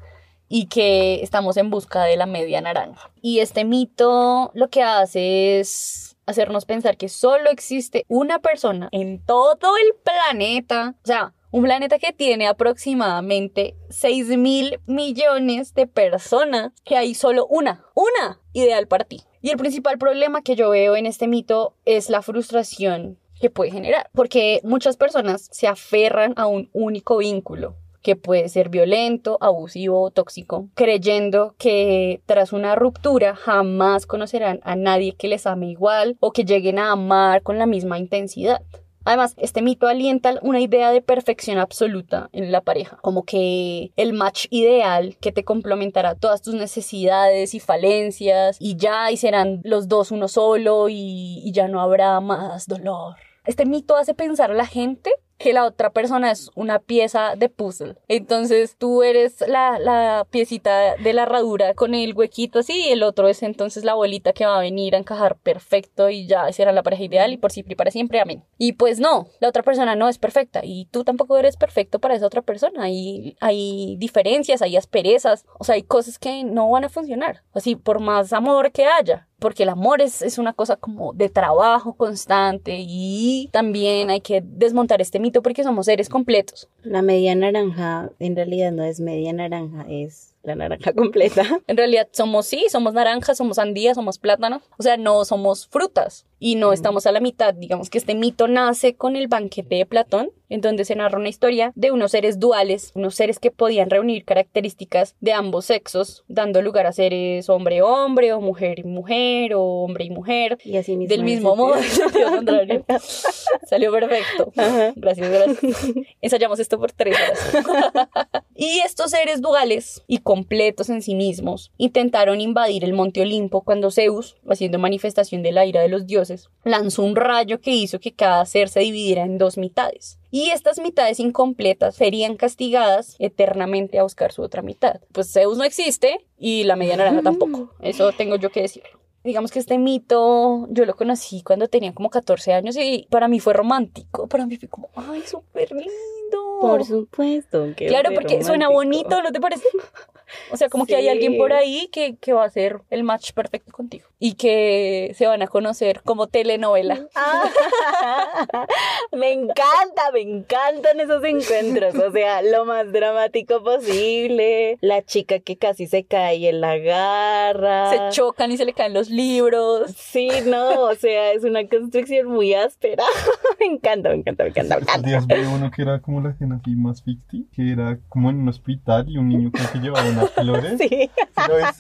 y 0.56 0.68
que 0.68 1.24
estamos 1.24 1.58
en 1.58 1.72
busca 1.72 2.04
de 2.04 2.16
la 2.16 2.28
media 2.28 2.62
naranja. 2.62 3.10
Y 3.24 3.39
este 3.39 3.66
mito 3.66 4.52
lo 4.54 4.70
que 4.70 4.84
hace 4.84 5.60
es 5.60 6.16
hacernos 6.28 6.66
pensar 6.66 6.96
que 6.96 7.10
solo 7.10 7.50
existe 7.50 8.06
una 8.08 8.38
persona 8.38 8.88
en 8.92 9.20
todo 9.26 9.76
el 9.78 9.96
planeta, 10.04 10.94
o 11.04 11.08
sea, 11.08 11.34
un 11.50 11.63
planeta 11.63 11.98
que 11.98 12.13
tiene 12.13 12.46
aproximadamente 12.46 13.76
6 13.89 14.38
mil 14.38 14.80
millones 14.86 15.74
de 15.74 15.88
personas, 15.88 16.72
que 16.84 16.98
hay 16.98 17.16
solo 17.16 17.48
una, 17.48 17.88
una 17.96 18.39
ideal 18.52 18.88
para 18.88 19.06
ti. 19.06 19.24
Y 19.42 19.50
el 19.50 19.58
principal 19.58 19.98
problema 19.98 20.44
que 20.44 20.56
yo 20.56 20.70
veo 20.70 20.96
en 20.96 21.08
este 21.08 21.28
mito 21.28 21.74
es 21.86 22.12
la 22.12 22.22
frustración 22.22 23.18
que 23.42 23.50
puede 23.50 23.72
generar, 23.72 24.08
porque 24.13 24.62
muchas 24.63 24.98
personas 24.98 25.50
se 25.52 25.66
aferran 25.66 26.34
a 26.36 26.46
un 26.46 26.70
único 26.74 27.18
vínculo 27.18 27.76
que 28.04 28.16
puede 28.16 28.50
ser 28.50 28.70
violento, 28.70 29.38
abusivo, 29.42 30.12
tóxico, 30.12 30.68
creyendo 30.76 31.56
que 31.58 32.22
tras 32.26 32.54
una 32.54 32.76
ruptura 32.76 33.36
jamás 33.36 34.06
conocerán 34.06 34.60
a 34.63 34.76
nadie 34.76 35.16
que 35.16 35.30
les 35.30 35.48
ame 35.48 35.72
igual 35.72 36.18
o 36.20 36.32
que 36.32 36.44
lleguen 36.46 36.78
a 36.78 36.92
amar 36.92 37.42
con 37.42 37.58
la 37.58 37.66
misma 37.66 37.98
intensidad. 37.98 38.62
Además, 39.06 39.34
este 39.38 39.62
mito 39.62 39.88
alienta 39.88 40.36
una 40.44 40.62
idea 40.62 40.92
de 40.92 41.02
perfección 41.02 41.58
absoluta 41.58 42.30
en 42.32 42.52
la 42.52 42.62
pareja, 42.62 42.98
como 43.02 43.24
que 43.24 43.92
el 43.98 44.13
match 44.13 44.46
ideal 44.50 45.18
que 45.20 45.34
te 45.34 45.44
complementará 45.44 46.16
todas 46.16 46.42
tus 46.42 46.54
necesidades 46.54 47.54
y 47.54 47.60
falencias 47.60 48.58
y 48.60 48.78
ya 48.78 49.12
y 49.12 49.18
serán 49.18 49.60
los 49.63 49.89
dos 49.89 50.12
uno 50.12 50.30
solo 50.30 50.88
y 50.89 51.52
ya 51.54 51.68
no 51.68 51.82
habrá 51.82 52.20
más 52.22 52.68
dolor. 52.68 53.16
Este 53.46 53.66
mito 53.66 53.98
hace 53.98 54.13
pensar 54.13 54.52
a 54.52 54.54
la 54.54 54.66
gente 54.66 55.12
que 55.43 55.51
la 55.51 55.65
otra 55.65 55.89
persona 55.89 56.32
es 56.32 56.49
una 56.56 56.79
pieza 56.79 57.36
de 57.36 57.49
puzzle. 57.49 57.97
Entonces 58.08 58.77
tú 58.77 59.03
eres 59.03 59.43
la, 59.45 59.77
la 59.77 60.25
piecita 60.32 60.95
de 60.95 61.12
la 61.12 61.23
herradura 61.23 61.73
con 61.73 61.93
el 61.95 62.13
huequito 62.13 62.60
así 62.60 62.86
y 62.88 62.91
el 62.93 63.03
otro 63.03 63.27
es 63.27 63.43
entonces 63.43 63.84
la 63.84 63.93
bolita 63.93 64.32
que 64.32 64.45
va 64.45 64.56
a 64.56 64.62
venir 64.62 64.95
a 64.95 64.99
encajar 64.99 65.36
perfecto 65.36 66.10
y 66.10 66.27
ya 66.27 66.49
será 66.53 66.71
la 66.71 66.82
pareja 66.82 67.03
ideal 67.03 67.34
y 67.34 67.38
por 67.38 67.51
siempre 67.51 67.73
y 67.73 67.75
para 67.75 67.91
siempre, 67.91 68.21
amén. 68.21 68.45
Y 68.58 68.71
pues 68.71 69.01
no, 69.01 69.27
la 69.41 69.49
otra 69.49 69.63
persona 69.63 69.97
no 69.97 70.08
es 70.08 70.17
perfecta 70.17 70.62
y 70.63 70.86
tú 70.91 71.03
tampoco 71.03 71.38
eres 71.38 71.58
perfecto 71.58 71.99
para 71.99 72.15
esa 72.15 72.27
otra 72.27 72.41
persona. 72.41 72.89
Y 72.89 73.36
hay 73.41 73.97
diferencias, 73.97 74.62
hay 74.62 74.77
asperezas, 74.77 75.45
o 75.60 75.65
sea, 75.65 75.75
hay 75.75 75.84
cosas 75.84 76.19
que 76.19 76.45
no 76.45 76.69
van 76.69 76.86
a 76.86 76.89
funcionar. 76.89 77.43
Así, 77.53 77.75
por 77.75 77.99
más 77.99 78.32
amor 78.32 78.71
que 78.71 78.86
haya, 78.86 79.27
porque 79.43 79.63
el 79.63 79.69
amor 79.69 80.01
es, 80.01 80.21
es, 80.21 80.38
una 80.38 80.53
cosa 80.53 80.77
como 80.77 81.12
de 81.12 81.27
trabajo 81.27 81.95
constante 81.95 82.77
y 82.79 83.49
también 83.51 84.10
hay 84.10 84.21
que 84.21 84.41
desmontar 84.41 85.01
este 85.01 85.19
mito 85.19 85.43
porque 85.43 85.65
somos 85.65 85.88
seres 85.88 86.08
completos. 86.08 86.69
La 86.82 87.01
media 87.01 87.36
naranja 87.36 88.10
en 88.19 88.38
realidad 88.38 88.71
no 88.71 88.86
es 88.86 89.01
media 89.01 89.34
naranja, 89.34 89.86
es 89.89 90.33
la 90.43 90.56
naranja 90.56 90.93
completa. 90.95 91.43
En 91.67 91.77
realidad 91.77 92.08
somos 92.12 92.45
sí, 92.45 92.67
somos 92.69 92.93
naranjas, 92.93 93.38
somos 93.38 93.56
sandías, 93.56 93.95
somos 93.95 94.19
plátanos, 94.19 94.62
o 94.77 94.84
sea, 94.84 94.97
no 94.97 95.25
somos 95.25 95.67
frutas 95.67 96.25
y 96.39 96.56
no 96.56 96.73
estamos 96.73 97.06
a 97.06 97.12
la 97.13 97.21
mitad. 97.21 97.53
Digamos 97.53 97.89
que 97.89 97.97
este 97.97 98.15
mito 98.15 98.49
nace 98.49 98.95
con 98.95 99.15
el 99.15 99.29
banquete 99.29 99.75
de 99.75 99.86
Platón, 99.86 100.32
en 100.49 100.60
donde 100.60 100.84
se 100.84 100.93
narra 100.93 101.17
una 101.17 101.29
historia 101.29 101.71
de 101.73 101.91
unos 101.91 102.12
seres 102.12 102.38
duales, 102.38 102.91
unos 102.95 103.15
seres 103.15 103.39
que 103.39 103.49
podían 103.49 103.89
reunir 103.89 104.25
características 104.25 105.15
de 105.21 105.32
ambos 105.32 105.65
sexos, 105.65 106.25
dando 106.27 106.62
lugar 106.62 106.86
a 106.86 106.91
seres 106.91 107.49
hombre-hombre 107.49 108.34
o 108.34 108.41
mujer-mujer 108.41 109.56
o 109.56 109.63
hombre 109.63 110.03
y 110.03 110.10
mujer. 110.10 110.58
Y 110.65 110.75
así 110.75 110.97
mismo. 110.97 111.15
Del 111.15 111.23
mismo 111.23 111.56
modo. 111.56 111.75
Salió 113.69 113.91
perfecto. 113.93 114.51
Gracias, 114.97 115.29
gracias. 115.29 115.93
Ensayamos 116.21 116.60
esto 116.60 116.77
por 116.77 116.91
tres 116.91 117.15
horas. 117.15 118.13
y 118.53 118.79
estos 118.79 119.12
seres 119.12 119.41
duales 119.41 120.03
y 120.08 120.17
completos 120.34 120.89
en 120.89 121.04
sí 121.04 121.13
mismos, 121.13 121.72
intentaron 121.78 122.41
invadir 122.41 122.84
el 122.84 122.93
monte 122.93 123.22
Olimpo 123.22 123.62
cuando 123.62 123.91
Zeus, 123.91 124.36
haciendo 124.50 124.80
manifestación 124.80 125.43
de 125.43 125.52
la 125.52 125.63
ira 125.67 125.80
de 125.80 125.89
los 125.89 126.08
dioses, 126.08 126.50
lanzó 126.63 127.04
un 127.04 127.15
rayo 127.15 127.62
que 127.62 127.69
hizo 127.69 128.00
que 128.00 128.13
cada 128.13 128.43
ser 128.48 128.67
se 128.67 128.80
dividiera 128.80 129.26
en 129.26 129.38
dos 129.38 129.60
mitades. 129.60 130.17
Y 130.32 130.50
estas 130.50 130.80
mitades 130.80 131.19
incompletas 131.19 131.93
serían 131.93 132.36
castigadas 132.36 133.15
eternamente 133.19 134.00
a 134.00 134.04
buscar 134.04 134.32
su 134.32 134.41
otra 134.41 134.63
mitad. 134.63 135.02
Pues 135.12 135.32
Zeus 135.32 135.56
no 135.60 135.65
existe 135.65 136.26
y 136.39 136.63
la 136.63 136.78
media 136.78 136.98
naranja 136.98 137.22
tampoco. 137.24 137.69
Eso 137.80 138.12
tengo 138.13 138.36
yo 138.38 138.50
que 138.50 138.63
decirlo. 138.63 138.89
Digamos 139.24 139.52
que 139.52 139.60
este 139.60 139.78
mito 139.78 140.67
yo 140.72 140.86
lo 140.86 140.96
conocí 140.96 141.43
cuando 141.43 141.67
tenía 141.67 141.93
como 141.93 142.10
14 142.10 142.54
años 142.54 142.76
y 142.76 143.06
para 143.12 143.28
mí 143.28 143.39
fue 143.39 143.54
romántico. 143.54 144.26
Para 144.28 144.48
mí 144.48 144.58
fue 144.58 144.67
como, 144.67 144.89
ay, 144.96 145.22
súper 145.22 145.72
lindo. 145.74 146.60
Por 146.60 146.84
supuesto. 146.84 147.67
que 147.78 147.86
Claro, 147.86 148.10
porque 148.15 148.43
suena 148.43 148.69
bonito, 148.69 149.22
¿no 149.22 149.32
te 149.32 149.39
parece? 149.39 149.67
O 150.52 150.58
sea, 150.58 150.69
como 150.69 150.86
que 150.86 150.96
hay 150.96 151.10
alguien 151.10 151.38
por 151.38 151.54
ahí 151.54 151.89
que, 151.91 152.15
que 152.17 152.34
va 152.34 152.46
a 152.46 152.50
ser 152.50 152.82
el 152.89 153.04
match 153.04 153.32
perfecto 153.34 153.72
contigo. 153.72 154.08
Y 154.25 154.36
que 154.36 155.12
se 155.17 155.27
van 155.27 155.41
a 155.41 155.47
conocer 155.47 156.01
como 156.01 156.27
telenovela. 156.27 157.07
Ah, 157.13 157.43
me 159.12 159.33
encanta, 159.33 160.12
me 160.13 160.21
encantan 160.21 161.01
esos 161.01 161.21
encuentros. 161.25 161.95
O 161.95 162.09
sea, 162.09 162.41
lo 162.41 162.63
más 162.63 162.89
dramático 162.93 163.62
posible. 163.62 164.77
La 164.79 165.01
chica 165.01 165.39
que 165.39 165.57
casi 165.57 165.88
se 165.88 166.05
cae 166.05 166.38
y 166.38 166.47
él 166.47 166.62
la 166.62 166.71
agarra. 166.71 167.89
Se 167.89 168.15
chocan 168.15 168.49
y 168.53 168.55
se 168.55 168.63
le 168.63 168.71
caen 168.71 168.93
los 168.93 169.09
libros. 169.09 169.91
Sí, 169.91 170.29
no, 170.45 170.83
o 170.83 170.95
sea, 170.95 171.33
es 171.33 171.43
una 171.43 171.67
construcción 171.67 172.27
muy 172.27 172.53
áspera. 172.53 173.03
me 173.59 173.65
encanta, 173.65 174.07
me 174.07 174.15
encanta, 174.15 174.45
me 174.45 174.51
encanta, 174.51 174.77
encanta. 174.77 175.05
días 175.05 175.27
vi 175.27 175.36
uno 175.53 175.69
que 175.69 175.81
era 175.81 175.99
como 175.99 176.21
la 176.21 176.29
escena 176.29 176.62
así 176.62 176.77
más 176.77 177.03
ficti, 177.03 177.49
que 177.53 177.73
era 177.73 177.99
como 178.07 178.29
en 178.29 178.38
un 178.38 178.47
hospital 178.47 179.03
y 179.09 179.17
un 179.17 179.27
niño 179.27 179.51
que 179.51 179.79
llevaba 179.79 180.07
unas 180.07 180.31
flores. 180.31 180.79
Sí, 180.83 180.89
¿Sí 180.89 181.41
lo? 181.47 181.73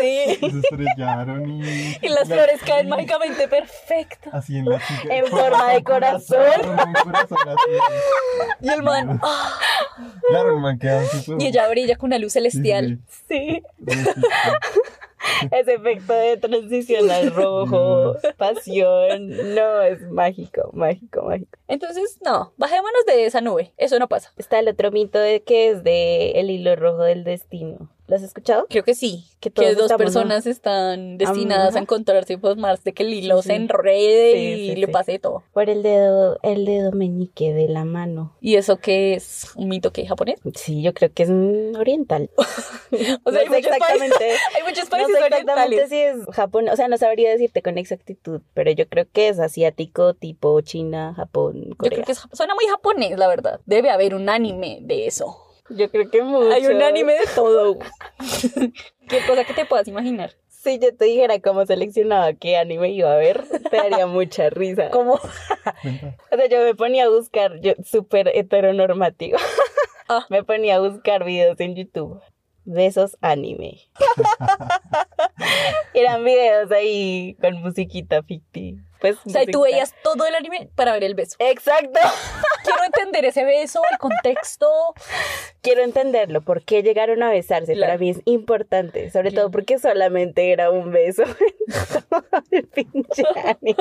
Sí. 0.00 0.38
Y 0.40 0.50
se 0.50 0.58
estrellaron 0.58 1.50
y... 1.50 1.83
Y 2.02 2.08
las 2.08 2.28
la- 2.28 2.36
flores 2.36 2.60
caen 2.66 2.88
mágicamente 2.88 3.48
perfecto. 3.48 4.30
Así 4.32 4.56
en 4.58 4.66
la 4.66 4.78
chica. 4.78 5.14
En 5.14 5.26
forma 5.26 5.72
de 5.72 5.82
corazón. 5.84 6.78
Y 8.60 8.68
el 8.68 8.82
man, 8.82 9.20
ah, 9.22 9.58
Claro, 10.28 10.54
el 10.54 10.60
man 10.60 10.78
queda 10.78 11.04
súper... 11.06 11.42
y 11.42 11.46
ella 11.48 11.68
brilla 11.68 11.96
con 11.96 12.08
una 12.08 12.18
luz 12.18 12.32
celestial. 12.32 12.98
sí. 13.28 13.62
sí, 13.86 13.94
sí, 13.94 14.04
sí. 14.04 14.20
Ese 15.50 15.74
efecto 15.76 16.12
de 16.12 16.36
transición 16.36 17.10
al 17.10 17.30
rojo, 17.34 18.14
pasión. 18.36 19.30
No, 19.54 19.80
es 19.80 20.02
mágico, 20.10 20.68
mágico, 20.74 21.22
mágico. 21.22 21.58
Entonces, 21.66 22.18
no, 22.22 22.52
bajémonos 22.58 23.06
de 23.06 23.24
esa 23.24 23.40
nube. 23.40 23.72
Eso 23.78 23.98
no 23.98 24.06
pasa. 24.06 24.32
Está 24.36 24.58
el 24.58 24.68
otro 24.68 24.90
mito 24.90 25.18
de 25.18 25.42
que 25.42 25.70
es 25.70 25.82
de 25.82 26.32
el 26.32 26.50
hilo 26.50 26.76
rojo 26.76 27.02
del 27.04 27.24
destino. 27.24 27.88
¿Lo 28.06 28.16
has 28.16 28.22
escuchado? 28.22 28.66
Creo 28.68 28.84
que 28.84 28.94
sí. 28.94 29.24
Que 29.40 29.50
Que, 29.50 29.74
dos 29.74 29.84
estamos, 29.84 29.96
personas 29.96 30.46
están 30.46 31.16
destinadas 31.16 31.70
Ajá. 31.70 31.78
a 31.78 31.82
encontrarse 31.82 32.36
por 32.38 32.56
más 32.58 32.84
de 32.84 32.92
que 32.92 33.02
el 33.02 33.14
hilo 33.14 33.40
Sí, 33.42 33.48
se 33.48 33.54
enrede 33.54 34.32
Sí, 34.32 34.38
y 34.38 34.70
sí, 34.70 34.76
le 34.76 34.88
pase 34.88 35.18
todo. 35.18 35.42
Por 35.54 35.70
el 35.70 35.82
dedo, 35.82 36.38
el 36.42 36.66
dedo 36.66 36.92
meñique 36.92 37.52
de 37.54 37.68
la 37.68 37.84
mano. 37.86 38.36
¿Y 38.42 38.56
eso 38.56 38.76
qué 38.78 39.14
es? 39.14 39.52
¿Un 39.56 39.68
mito 39.68 39.90
que 39.92 40.02
es 40.02 40.08
japonés? 40.08 40.38
Sí, 40.54 40.82
yo 40.82 40.92
creo 40.92 41.10
que 41.12 41.22
es 41.24 41.30
oriental. 41.78 42.30
O 42.90 42.96
sea, 42.96 43.18
no 43.32 43.38
hay 43.40 43.46
muchos 43.48 43.66
exactamente. 43.72 44.16
países, 44.18 44.40
hay 44.56 44.62
muchos 44.62 44.84
No 44.84 44.90
países 44.90 45.16
sé 45.18 45.26
exactamente 45.26 45.88
si 45.88 45.96
es 45.96 46.16
japonés, 46.32 46.72
o 46.74 46.76
sea, 46.76 46.86
no 46.88 46.96
sabría 46.96 47.30
decirte 47.30 47.60
con 47.62 47.76
exactitud, 47.76 48.40
pero 48.54 48.70
yo 48.70 48.86
creo 48.88 49.06
que 49.12 49.28
es 49.28 49.40
asiático, 49.40 50.14
tipo 50.14 50.60
China, 50.60 51.12
Japón, 51.16 51.64
Yo 51.70 51.76
Corea. 51.76 51.90
creo 51.96 52.04
que 52.06 52.12
es- 52.12 52.22
suena 52.32 52.54
muy 52.54 52.66
japonés, 52.66 53.18
la 53.18 53.26
verdad. 53.26 53.60
Debe 53.66 53.90
haber 53.90 54.14
un 54.14 54.28
anime 54.28 54.78
de 54.82 55.06
eso. 55.08 55.36
Yo 55.70 55.90
creo 55.90 56.10
que 56.10 56.22
mucho. 56.22 56.52
Hay 56.52 56.66
un 56.66 56.82
anime 56.82 57.14
de 57.14 57.26
todo. 57.34 57.78
Qué 59.08 59.20
cosa 59.26 59.44
que 59.44 59.54
te 59.54 59.64
puedas 59.64 59.88
imaginar. 59.88 60.32
Si 60.48 60.78
yo 60.78 60.96
te 60.96 61.04
dijera 61.04 61.40
cómo 61.40 61.66
seleccionaba 61.66 62.32
qué 62.32 62.56
anime 62.56 62.88
iba 62.88 63.12
a 63.12 63.16
ver, 63.16 63.44
te 63.70 63.76
daría 63.76 64.06
mucha 64.06 64.48
risa. 64.48 64.88
Como 64.88 65.18
Cuenta. 65.18 66.16
O 66.32 66.36
sea, 66.36 66.48
yo 66.48 66.64
me 66.64 66.74
ponía 66.74 67.04
a 67.04 67.10
buscar, 67.10 67.60
yo 67.60 67.74
súper 67.84 68.28
heteronormativo. 68.34 69.36
Ah. 70.08 70.24
Me 70.30 70.42
ponía 70.42 70.76
a 70.76 70.80
buscar 70.80 71.24
videos 71.24 71.60
en 71.60 71.76
YouTube. 71.76 72.20
Besos 72.64 73.16
anime. 73.20 73.80
Eran 75.94 76.24
videos 76.24 76.70
ahí 76.70 77.36
con 77.40 77.60
musiquita 77.60 78.22
ficti. 78.22 78.78
Pues, 79.04 79.18
O 79.26 79.28
sea, 79.28 79.42
y 79.42 79.46
tú 79.48 79.60
veías 79.60 79.94
todo 80.02 80.24
el 80.24 80.34
anime 80.34 80.70
para 80.74 80.94
ver 80.94 81.04
el 81.04 81.14
beso. 81.14 81.36
Exacto. 81.38 82.00
Quiero 82.64 82.84
entender 82.84 83.26
ese 83.26 83.44
beso, 83.44 83.82
el 83.92 83.98
contexto. 83.98 84.66
Quiero 85.60 85.82
entenderlo. 85.82 86.40
¿Por 86.40 86.64
qué 86.64 86.82
llegaron 86.82 87.22
a 87.22 87.28
besarse? 87.28 87.74
Claro. 87.74 87.90
Para 87.90 87.98
mí 87.98 88.08
es 88.08 88.22
importante. 88.24 89.10
Sobre 89.10 89.28
Claro. 89.28 89.42
todo 89.42 89.50
porque 89.50 89.78
solamente 89.78 90.52
era 90.52 90.70
un 90.70 90.90
beso. 90.90 91.22
en 91.68 92.02
todo 92.08 92.24
el 92.50 92.66
pinche 92.68 93.24
anime. 93.44 93.76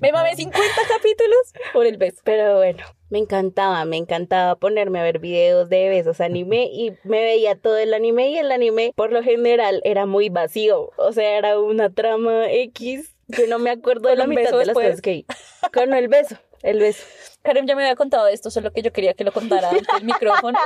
Me 0.00 0.10
mamé 0.10 0.34
50 0.36 0.66
capítulos 0.88 1.52
por 1.74 1.84
el 1.84 1.98
beso. 1.98 2.22
Pero 2.24 2.56
bueno, 2.56 2.84
me 3.10 3.18
encantaba, 3.18 3.84
me 3.84 3.98
encantaba 3.98 4.56
ponerme 4.56 5.00
a 5.00 5.02
ver 5.02 5.18
videos 5.18 5.68
de 5.68 5.90
besos 5.90 6.22
anime 6.22 6.70
y 6.72 6.92
me 7.04 7.20
veía 7.20 7.56
todo 7.56 7.76
el 7.76 7.92
anime 7.92 8.30
y 8.30 8.38
el 8.38 8.52
anime 8.52 8.92
por 8.96 9.12
lo 9.12 9.22
general 9.22 9.82
era 9.84 10.06
muy 10.06 10.30
vacío. 10.30 10.92
O 10.96 11.12
sea, 11.12 11.36
era 11.36 11.60
una 11.60 11.90
trama 11.90 12.50
X 12.50 13.14
que 13.34 13.46
no 13.46 13.58
me 13.58 13.70
acuerdo 13.70 14.08
de 14.08 14.16
la 14.16 14.26
mitad 14.26 14.50
de 14.58 14.66
las 14.66 14.74
cosas 14.74 15.00
que. 15.00 15.24
Con 15.72 15.92
el 15.94 16.08
beso, 16.08 16.36
el 16.62 16.78
beso. 16.80 17.04
Karen 17.42 17.66
ya 17.66 17.74
me 17.76 17.82
había 17.82 17.96
contado 17.96 18.26
esto, 18.28 18.50
solo 18.50 18.72
que 18.72 18.82
yo 18.82 18.92
quería 18.92 19.14
que 19.14 19.24
lo 19.24 19.32
contara 19.32 19.70
ante 19.70 19.84
el 19.96 20.04
micrófono. 20.04 20.58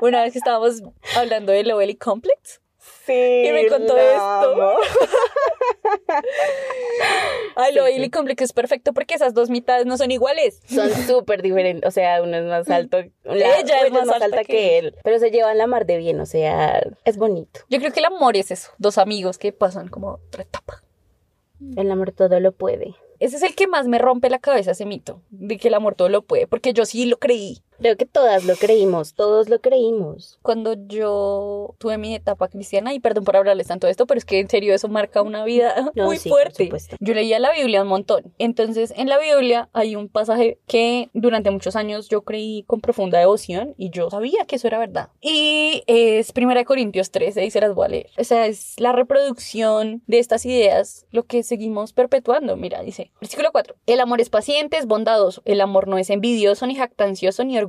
Una 0.00 0.22
vez 0.22 0.32
que 0.32 0.38
estábamos 0.38 0.82
hablando 1.16 1.52
de 1.52 1.64
Lovely 1.64 1.96
Complex. 1.96 2.60
Sí. 3.06 3.44
Y 3.46 3.52
me 3.52 3.66
contó 3.68 3.94
lo 3.94 4.00
esto. 4.00 4.76
Ay, 7.56 7.72
Sí, 7.74 8.02
sí. 8.02 8.10
Complex 8.10 8.42
es 8.42 8.52
perfecto 8.52 8.92
porque 8.92 9.14
esas 9.14 9.34
dos 9.34 9.50
mitades 9.50 9.86
no 9.86 9.96
son 9.96 10.10
iguales. 10.10 10.60
Son 10.68 10.90
súper 11.06 11.42
diferentes, 11.42 11.86
o 11.86 11.90
sea, 11.90 12.22
uno 12.22 12.36
es 12.36 12.44
más 12.44 12.68
alto, 12.70 12.98
la- 13.24 13.58
Ella 13.58 13.82
es 13.86 13.92
más 13.92 14.08
alta 14.08 14.38
que, 14.44 14.52
que 14.52 14.78
él, 14.78 14.96
pero 15.04 15.18
se 15.18 15.30
llevan 15.30 15.58
la 15.58 15.66
mar 15.66 15.86
de 15.86 15.96
bien, 15.98 16.20
o 16.20 16.26
sea, 16.26 16.80
es 17.04 17.16
bonito. 17.16 17.60
Yo 17.68 17.78
creo 17.78 17.92
que 17.92 18.00
el 18.00 18.06
amor 18.06 18.36
es 18.36 18.50
eso. 18.50 18.70
Dos 18.78 18.98
amigos 18.98 19.38
que 19.38 19.52
pasan 19.52 19.88
como 19.88 20.12
otra 20.26 20.42
etapa. 20.42 20.82
El 21.76 21.90
amor 21.90 22.12
todo 22.12 22.38
lo 22.40 22.52
puede. 22.52 22.94
Ese 23.18 23.36
es 23.36 23.42
el 23.42 23.54
que 23.54 23.66
más 23.66 23.88
me 23.88 23.98
rompe 23.98 24.30
la 24.30 24.38
cabeza, 24.38 24.70
ese 24.70 24.86
mito, 24.86 25.22
de 25.30 25.58
que 25.58 25.68
el 25.68 25.74
amor 25.74 25.94
todo 25.94 26.08
lo 26.08 26.22
puede, 26.22 26.46
porque 26.46 26.72
yo 26.72 26.84
sí 26.84 27.04
lo 27.06 27.18
creí. 27.18 27.62
Creo 27.78 27.96
que 27.96 28.06
todas 28.06 28.44
lo 28.44 28.56
creímos, 28.56 29.14
todos 29.14 29.48
lo 29.48 29.60
creímos. 29.60 30.38
Cuando 30.42 30.74
yo 30.74 31.74
tuve 31.78 31.98
mi 31.98 32.14
etapa 32.14 32.48
cristiana, 32.48 32.92
y 32.94 33.00
perdón 33.00 33.24
por 33.24 33.36
hablarles 33.36 33.68
tanto 33.68 33.86
de 33.86 33.92
esto, 33.92 34.06
pero 34.06 34.18
es 34.18 34.24
que 34.24 34.40
en 34.40 34.48
serio 34.48 34.74
eso 34.74 34.88
marca 34.88 35.22
una 35.22 35.44
vida 35.44 35.74
No, 35.94 36.06
muy 36.06 36.18
sí, 36.18 36.28
fuerte. 36.28 36.70
Yo 37.00 37.14
leía 37.14 37.38
la 37.38 37.52
Biblia 37.52 37.82
un 37.82 37.88
montón. 37.88 38.32
Entonces, 38.38 38.92
en 38.96 39.08
la 39.08 39.18
Biblia 39.18 39.68
hay 39.72 39.96
un 39.96 40.08
pasaje 40.08 40.58
que 40.66 41.08
durante 41.12 41.50
muchos 41.50 41.76
años 41.76 42.08
yo 42.08 42.22
creí 42.22 42.64
con 42.66 42.80
profunda 42.80 43.18
devoción 43.18 43.74
y 43.76 43.90
yo 43.90 44.10
sabía 44.10 44.44
que 44.46 44.56
eso 44.56 44.66
era 44.66 44.78
verdad. 44.78 45.08
Y 45.20 45.82
es 45.86 46.32
1 46.36 46.64
Corintios 46.64 47.10
13 47.10 47.44
y 47.44 47.50
se 47.50 47.60
las 47.60 47.74
voy 47.74 47.86
a 47.86 47.88
leer. 47.88 48.10
O 48.18 48.24
sea, 48.24 48.46
es 48.46 48.74
la 48.78 48.92
reproducción 48.92 50.02
de 50.06 50.18
estas 50.18 50.44
ideas 50.46 51.06
lo 51.10 51.24
que 51.24 51.42
seguimos 51.42 51.92
perpetuando. 51.92 52.56
Mira, 52.56 52.82
dice, 52.82 53.10
versículo 53.20 53.50
4. 53.52 53.76
El 53.86 54.00
amor 54.00 54.20
es 54.20 54.30
paciente, 54.30 54.76
es 54.76 54.86
bondadoso. 54.86 55.42
El 55.44 55.60
amor 55.60 55.88
no 55.88 55.98
es 55.98 56.10
envidioso, 56.10 56.66
ni 56.66 56.74
jactancioso, 56.74 57.44
ni 57.44 57.56
orgulloso. 57.56 57.67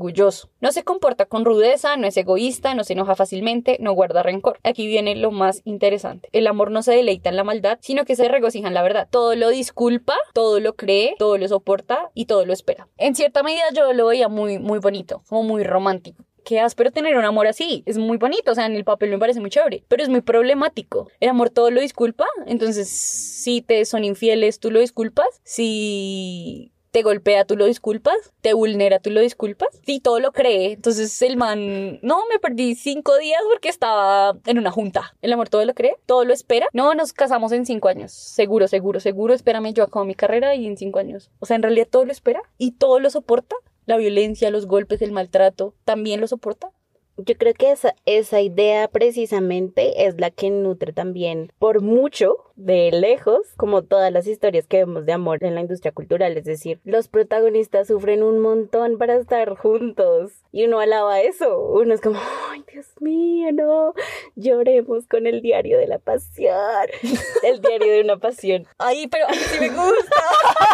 No 0.61 0.71
se 0.71 0.83
comporta 0.83 1.25
con 1.25 1.45
rudeza, 1.45 1.97
no 1.97 2.07
es 2.07 2.17
egoísta, 2.17 2.73
no 2.73 2.83
se 2.83 2.93
enoja 2.93 3.15
fácilmente, 3.15 3.77
no 3.79 3.93
guarda 3.93 4.23
rencor. 4.23 4.59
Aquí 4.63 4.87
viene 4.87 5.15
lo 5.15 5.31
más 5.31 5.61
interesante. 5.65 6.29
El 6.31 6.47
amor 6.47 6.71
no 6.71 6.81
se 6.81 6.93
deleita 6.93 7.29
en 7.29 7.35
la 7.35 7.43
maldad, 7.43 7.77
sino 7.81 8.05
que 8.05 8.15
se 8.15 8.27
regocija 8.27 8.67
en 8.67 8.73
la 8.73 8.81
verdad. 8.81 9.07
Todo 9.11 9.35
lo 9.35 9.49
disculpa, 9.49 10.15
todo 10.33 10.59
lo 10.59 10.75
cree, 10.75 11.15
todo 11.19 11.37
lo 11.37 11.47
soporta 11.47 12.09
y 12.13 12.25
todo 12.25 12.45
lo 12.45 12.53
espera. 12.53 12.87
En 12.97 13.15
cierta 13.15 13.43
medida 13.43 13.63
yo 13.75 13.93
lo 13.93 14.07
veía 14.07 14.29
muy, 14.29 14.57
muy 14.57 14.79
bonito, 14.79 15.21
como 15.27 15.43
muy 15.43 15.63
romántico. 15.63 16.23
Qué 16.45 16.59
áspero 16.59 16.91
tener 16.91 17.15
un 17.17 17.25
amor 17.25 17.47
así. 17.47 17.83
Es 17.85 17.97
muy 17.97 18.17
bonito, 18.17 18.51
o 18.51 18.55
sea, 18.55 18.65
en 18.65 18.75
el 18.75 18.83
papel 18.83 19.11
me 19.11 19.19
parece 19.19 19.39
muy 19.39 19.49
chévere, 19.49 19.83
pero 19.87 20.01
es 20.01 20.09
muy 20.09 20.21
problemático. 20.21 21.07
El 21.19 21.29
amor 21.29 21.49
todo 21.49 21.69
lo 21.69 21.81
disculpa, 21.81 22.25
entonces 22.47 22.89
si 22.89 23.61
te 23.61 23.85
son 23.85 24.03
infieles, 24.03 24.59
tú 24.59 24.71
lo 24.71 24.79
disculpas. 24.79 25.27
Si 25.43 26.71
te 26.91 27.03
golpea, 27.03 27.45
tú 27.45 27.55
lo 27.55 27.65
disculpas. 27.65 28.15
Te 28.41 28.53
vulnera, 28.53 28.99
tú 28.99 29.11
lo 29.11 29.21
disculpas. 29.21 29.69
Si 29.85 29.99
todo 29.99 30.19
lo 30.19 30.31
cree, 30.31 30.73
entonces 30.73 31.21
el 31.21 31.37
man, 31.37 31.99
no, 32.01 32.23
me 32.31 32.39
perdí 32.39 32.75
cinco 32.75 33.17
días 33.17 33.41
porque 33.49 33.69
estaba 33.69 34.37
en 34.45 34.57
una 34.57 34.71
junta. 34.71 35.15
El 35.21 35.33
amor 35.33 35.49
todo 35.49 35.65
lo 35.65 35.73
cree, 35.73 35.95
todo 36.05 36.25
lo 36.25 36.33
espera. 36.33 36.67
No, 36.73 36.93
nos 36.93 37.13
casamos 37.13 37.51
en 37.51 37.65
cinco 37.65 37.87
años. 37.87 38.11
Seguro, 38.11 38.67
seguro, 38.67 38.99
seguro. 38.99 39.33
Espérame, 39.33 39.73
yo 39.73 39.83
acabo 39.83 40.05
mi 40.05 40.15
carrera 40.15 40.55
y 40.55 40.65
en 40.65 40.77
cinco 40.77 40.99
años. 40.99 41.29
O 41.39 41.45
sea, 41.45 41.55
en 41.55 41.63
realidad 41.63 41.87
todo 41.89 42.05
lo 42.05 42.11
espera 42.11 42.41
y 42.57 42.71
todo 42.71 42.99
lo 42.99 43.09
soporta. 43.09 43.55
La 43.85 43.97
violencia, 43.97 44.51
los 44.51 44.67
golpes, 44.67 45.01
el 45.01 45.11
maltrato, 45.11 45.73
también 45.83 46.21
lo 46.21 46.27
soporta. 46.27 46.71
Yo 47.25 47.35
creo 47.37 47.53
que 47.53 47.71
esa, 47.71 47.95
esa 48.05 48.39
idea 48.39 48.87
precisamente 48.87 50.05
es 50.07 50.17
la 50.21 50.31
que 50.31 50.49
nutre 50.49 50.93
también 50.93 51.51
por 51.59 51.81
mucho 51.81 52.37
de 52.55 52.91
lejos 52.91 53.41
como 53.57 53.81
todas 53.81 54.09
las 54.13 54.25
historias 54.25 54.67
que 54.67 54.77
vemos 54.77 55.05
de 55.05 55.11
amor 55.11 55.43
en 55.43 55.53
la 55.53 55.59
industria 55.59 55.91
cultural, 55.91 56.37
es 56.37 56.45
decir, 56.45 56.79
los 56.85 57.09
protagonistas 57.09 57.87
sufren 57.87 58.23
un 58.23 58.39
montón 58.39 58.97
para 58.97 59.15
estar 59.15 59.55
juntos 59.57 60.31
y 60.53 60.63
uno 60.63 60.79
alaba 60.79 61.19
eso, 61.19 61.59
uno 61.59 61.93
es 61.93 61.99
como, 61.99 62.19
ay 62.51 62.63
Dios 62.71 62.87
mío, 63.01 63.51
no, 63.51 63.93
lloremos 64.37 65.05
con 65.07 65.27
el 65.27 65.41
diario 65.41 65.77
de 65.77 65.87
la 65.87 65.99
pasión, 65.99 66.87
el 67.43 67.59
diario 67.59 67.91
de 67.91 68.01
una 68.01 68.15
pasión. 68.15 68.65
Ay, 68.77 69.07
pero 69.07 69.27
a 69.27 69.31
mí 69.31 69.37
sí 69.37 69.59
me 69.59 69.69
gusta. 69.69 70.23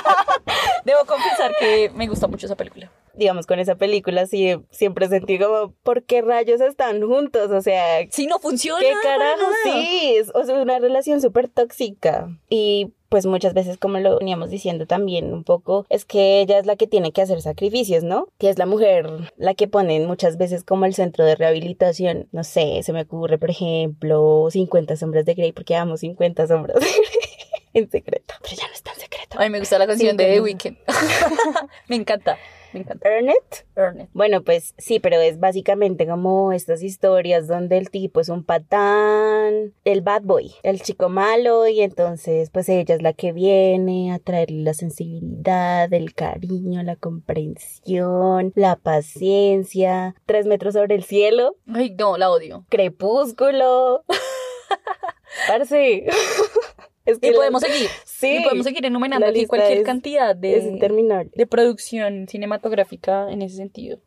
Debo 0.85 1.05
confesar 1.07 1.55
que 1.59 1.89
me 1.95 2.07
gusta 2.07 2.27
mucho 2.27 2.45
esa 2.45 2.55
película. 2.55 2.91
Digamos, 3.17 3.45
con 3.45 3.59
esa 3.59 3.75
película 3.75 4.25
sí 4.25 4.55
siempre 4.71 5.07
sentí 5.07 5.39
como, 5.39 5.73
¿por 5.83 6.03
qué 6.03 6.21
rayos 6.21 6.61
están 6.61 7.01
juntos? 7.01 7.51
O 7.51 7.61
sea, 7.61 8.05
Si 8.11 8.27
no 8.27 8.39
funciona. 8.39 8.79
¿Qué 8.79 8.93
carajo? 9.01 9.45
Sí, 9.63 10.15
es, 10.17 10.31
o 10.35 10.43
sea, 10.43 10.55
una 10.61 10.79
relación 10.79 11.21
súper 11.21 11.47
tóxica. 11.47 12.29
Y 12.49 12.93
pues 13.09 13.25
muchas 13.25 13.53
veces, 13.53 13.77
como 13.77 13.99
lo 13.99 14.17
veníamos 14.17 14.49
diciendo 14.49 14.87
también 14.87 15.31
un 15.31 15.43
poco, 15.45 15.85
es 15.89 16.03
que 16.03 16.41
ella 16.41 16.57
es 16.57 16.65
la 16.65 16.75
que 16.75 16.87
tiene 16.87 17.13
que 17.13 17.21
hacer 17.21 17.41
sacrificios, 17.41 18.03
¿no? 18.03 18.27
Que 18.37 18.49
es 18.49 18.57
la 18.57 18.65
mujer 18.65 19.31
la 19.37 19.53
que 19.53 19.67
ponen 19.67 20.05
muchas 20.05 20.37
veces 20.37 20.63
como 20.65 20.85
el 20.85 20.93
centro 20.93 21.23
de 21.23 21.35
rehabilitación. 21.35 22.27
No 22.33 22.43
sé, 22.43 22.81
se 22.83 22.91
me 22.91 23.03
ocurre, 23.03 23.37
por 23.37 23.51
ejemplo, 23.51 24.47
50 24.49 24.97
sombras 24.97 25.23
de 25.25 25.33
Grey, 25.35 25.51
porque 25.53 25.75
amo 25.75 25.95
50 25.95 26.47
sombras 26.47 26.79
de 26.79 26.87
Grey 26.87 27.29
en 27.73 27.89
secreto. 27.89 28.33
Pero 28.41 28.55
ya 28.55 28.67
no 28.67 28.73
es 28.73 28.83
tan 28.83 28.95
secreto. 28.95 29.39
A 29.39 29.43
mí 29.43 29.49
me 29.49 29.59
gusta 29.59 29.77
la 29.79 29.87
canción 29.87 30.11
Sí, 30.11 30.17
de 30.17 30.33
The 30.33 30.41
Weeknd. 30.41 30.77
me 31.87 31.95
encanta, 31.95 32.37
me 32.75 32.81
encanta. 32.81 33.09
Ernest. 33.09 33.61
Ernest. 33.75 34.09
Bueno, 34.13 34.43
pues 34.43 34.73
sí, 34.77 34.99
pero 34.99 35.17
es 35.21 35.39
básicamente 35.39 36.05
como 36.05 36.51
estas 36.51 36.83
historias 36.83 37.47
donde 37.47 37.77
el 37.77 37.89
tipo 37.89 38.19
es 38.19 38.29
un 38.29 38.43
patán, 38.43 39.73
el 39.85 40.01
bad 40.01 40.23
boy, 40.23 40.51
el 40.63 40.81
chico 40.81 41.07
malo, 41.09 41.67
y 41.67 41.81
entonces 41.81 42.49
pues 42.49 42.67
ella 42.69 42.93
es 42.95 43.01
la 43.01 43.13
que 43.13 43.31
viene 43.31 44.11
a 44.13 44.19
traerle 44.19 44.63
la 44.63 44.73
sensibilidad, 44.73 45.91
el 45.93 46.13
cariño, 46.13 46.83
la 46.83 46.95
comprensión, 46.97 48.51
la 48.55 48.75
paciencia, 48.75 50.15
tres 50.25 50.45
metros 50.45 50.73
sobre 50.73 50.95
el 50.95 51.03
cielo, 51.03 51.55
Ay, 51.73 51.95
no, 51.97 52.17
la 52.17 52.29
odio. 52.29 52.65
crepúsculo. 52.69 54.03
Parce. 55.47 56.05
Es 57.05 57.19
Y 57.21 57.29
la- 57.29 57.35
podemos 57.37 57.61
seguir. 57.61 57.89
Sí. 58.05 58.37
Y 58.37 58.43
podemos 58.43 58.65
seguir 58.65 58.85
enumerando 58.85 59.27
aquí 59.27 59.45
cualquier 59.45 59.79
es- 59.79 59.85
cantidad 59.85 60.31
Es 60.43 60.63
de, 60.63 60.69
interminable. 60.71 61.31
de 61.35 61.45
producción 61.47 62.27
cinematográfica 62.27 63.31
en 63.31 63.41
ese 63.41 63.57
sentido. 63.57 63.99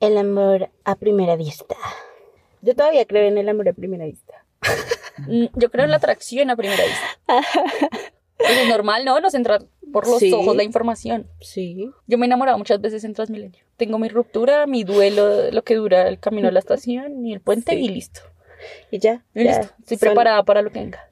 El 0.00 0.16
amor 0.18 0.70
a 0.84 0.96
primera 0.96 1.36
vista. 1.36 1.76
Yo 2.62 2.74
todavía 2.74 3.04
creo 3.06 3.28
en 3.28 3.38
el 3.38 3.48
amor 3.48 3.68
a 3.68 3.72
primera 3.72 4.04
vista. 4.06 4.44
Mm, 5.28 5.46
Yo 5.54 5.70
creo 5.70 5.84
en 5.84 5.90
la 5.90 5.96
atracción 5.98 6.50
a 6.50 6.56
primera 6.56 6.82
vista. 6.82 7.08
Pues 8.44 8.58
es 8.58 8.68
normal, 8.68 9.04
¿no? 9.04 9.20
Nos 9.20 9.34
entra 9.34 9.60
por 9.92 10.08
los 10.08 10.18
Sí. 10.18 10.32
ojos 10.32 10.56
la 10.56 10.64
información. 10.64 11.28
Sí. 11.40 11.90
Yo 12.08 12.18
me 12.18 12.24
he 12.24 12.28
enamorado 12.28 12.58
muchas 12.58 12.80
veces 12.80 13.04
en 13.04 13.14
Transmilenio. 13.14 13.62
Tengo 13.76 14.00
mi 14.00 14.08
ruptura, 14.08 14.66
mi 14.66 14.82
duelo, 14.82 15.52
lo 15.52 15.62
que 15.62 15.76
dura 15.76 16.08
el 16.08 16.18
camino 16.18 16.48
a 16.48 16.50
la 16.50 16.58
estación 16.58 17.24
y 17.24 17.32
el 17.34 17.40
puente 17.40 17.70
Sí. 17.72 17.84
y 17.84 17.88
listo. 17.88 18.20
Y 18.90 18.98
ya. 18.98 19.24
Y 19.32 19.44
ya. 19.44 19.58
listo. 19.60 19.74
Estoy 19.78 19.96
preparada 19.98 20.42
para 20.42 20.60
lo 20.62 20.72
que 20.72 20.80
venga. 20.80 21.08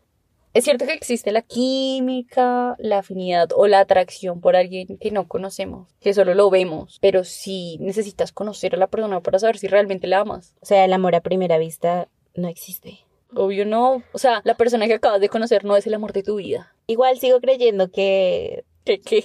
Es 0.53 0.65
cierto 0.65 0.85
que 0.85 0.95
existe 0.95 1.31
la 1.31 1.43
química, 1.43 2.75
la 2.79 2.99
afinidad 2.99 3.51
o 3.55 3.69
la 3.69 3.79
atracción 3.81 4.41
por 4.41 4.57
alguien 4.57 4.99
que 4.99 5.13
no 5.13 5.29
conocemos, 5.29 5.89
que 6.01 6.13
solo 6.13 6.35
lo 6.35 6.51
vemos, 6.51 6.99
pero 7.01 7.23
sí 7.23 7.77
necesitas 7.81 8.33
conocer 8.33 8.75
a 8.75 8.79
la 8.79 8.89
persona 8.89 9.21
para 9.21 9.39
saber 9.39 9.59
si 9.59 9.69
realmente 9.69 10.09
la 10.09 10.21
amas. 10.21 10.57
O 10.61 10.67
sea, 10.67 10.85
el 10.85 10.93
amor 10.93 11.15
a 11.15 11.21
primera 11.21 11.57
vista 11.59 12.09
no 12.35 12.49
existe. 12.49 12.99
Obvio 13.33 13.65
no, 13.65 14.03
o 14.13 14.19
sea, 14.19 14.41
la 14.43 14.55
persona 14.57 14.89
que 14.89 14.95
acabas 14.95 15.21
de 15.21 15.29
conocer 15.29 15.65
no 15.65 15.77
es 15.77 15.87
el 15.87 15.95
amor 15.95 16.13
de 16.13 16.25
tu 16.25 16.35
vida. 16.37 16.75
Igual 16.89 17.21
sigo 17.21 17.41
creyendo 17.41 17.93
que. 17.93 18.65
¿Qué, 18.85 18.99
qué? 19.01 19.25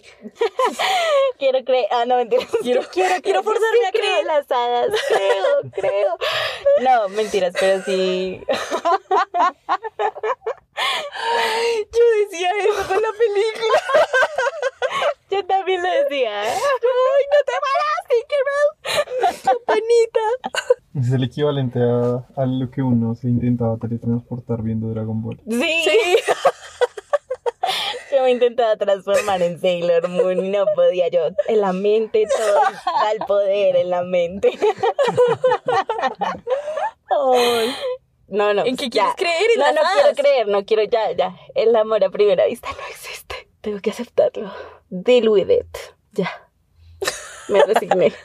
Quiero 1.39 1.63
creer. 1.65 1.88
Ah, 1.89 2.05
no, 2.05 2.17
mentiras. 2.17 2.45
Quiero- 2.61 2.83
quiero, 2.93 3.15
quiero 3.23 3.41
forzarme 3.41 3.77
sí 3.81 3.85
a 3.88 3.91
creer. 3.91 4.19
en 4.21 4.27
las 4.27 4.51
hadas. 4.51 4.89
Creo, 5.07 5.71
creo. 5.71 6.17
No, 6.83 7.09
mentiras, 7.09 7.53
pero 7.59 7.81
sí. 7.83 8.41
Yo 11.91 12.03
decía 12.23 12.49
eso 12.60 12.88
con 12.88 13.01
la 13.01 13.10
película. 13.17 13.81
Yo 15.31 15.45
también 15.45 15.81
lo 15.81 15.89
decía. 15.89 16.43
¡Ay, 16.43 17.25
no 17.31 17.39
te 17.45 17.53
paraste, 17.65 18.15
Campanita. 19.43 20.19
Es 20.93 21.12
el 21.12 21.23
equivalente 21.23 21.79
a, 21.79 22.25
a 22.41 22.45
lo 22.45 22.69
que 22.69 22.81
uno 22.81 23.15
se 23.15 23.27
intentaba 23.27 23.77
teletransportar 23.77 24.62
viendo 24.62 24.88
Dragon 24.89 25.21
Ball. 25.21 25.41
Sí. 25.49 26.17
Yo 28.12 28.23
me 28.23 28.31
intentaba 28.31 28.77
transformar 28.77 29.41
en 29.41 29.60
Sailor 29.60 30.08
Moon 30.08 30.45
y 30.45 30.49
no 30.49 30.65
podía 30.73 31.10
yo. 31.10 31.27
En 31.47 31.60
la 31.60 31.73
mente 31.73 32.25
todo 32.34 32.62
da 33.01 33.12
el 33.12 33.19
poder 33.27 33.75
en 33.75 33.89
la 33.89 34.03
mente. 34.03 34.58
Ay. 37.10 37.75
No, 38.27 38.53
no. 38.53 38.65
¿En 38.65 38.75
qué 38.75 38.89
ya. 38.89 39.13
quieres 39.13 39.15
creer? 39.15 39.51
¿En 39.53 39.59
No, 39.59 39.65
las 39.65 39.75
no 39.75 39.81
hadas? 39.81 39.93
quiero 40.01 40.15
creer, 40.15 40.47
no 40.47 40.65
quiero 40.65 40.83
ya, 40.83 41.11
ya. 41.11 41.35
El 41.53 41.75
amor 41.75 42.03
a 42.03 42.09
primera 42.09 42.45
vista 42.45 42.69
no 42.71 42.88
existe. 42.89 43.49
Tengo 43.61 43.79
que 43.79 43.91
aceptarlo. 43.91 44.51
Deal 44.89 45.29
with 45.29 45.49
it. 45.49 45.77
Ya. 46.13 46.29
Me 47.49 47.61
resigné. 47.63 48.13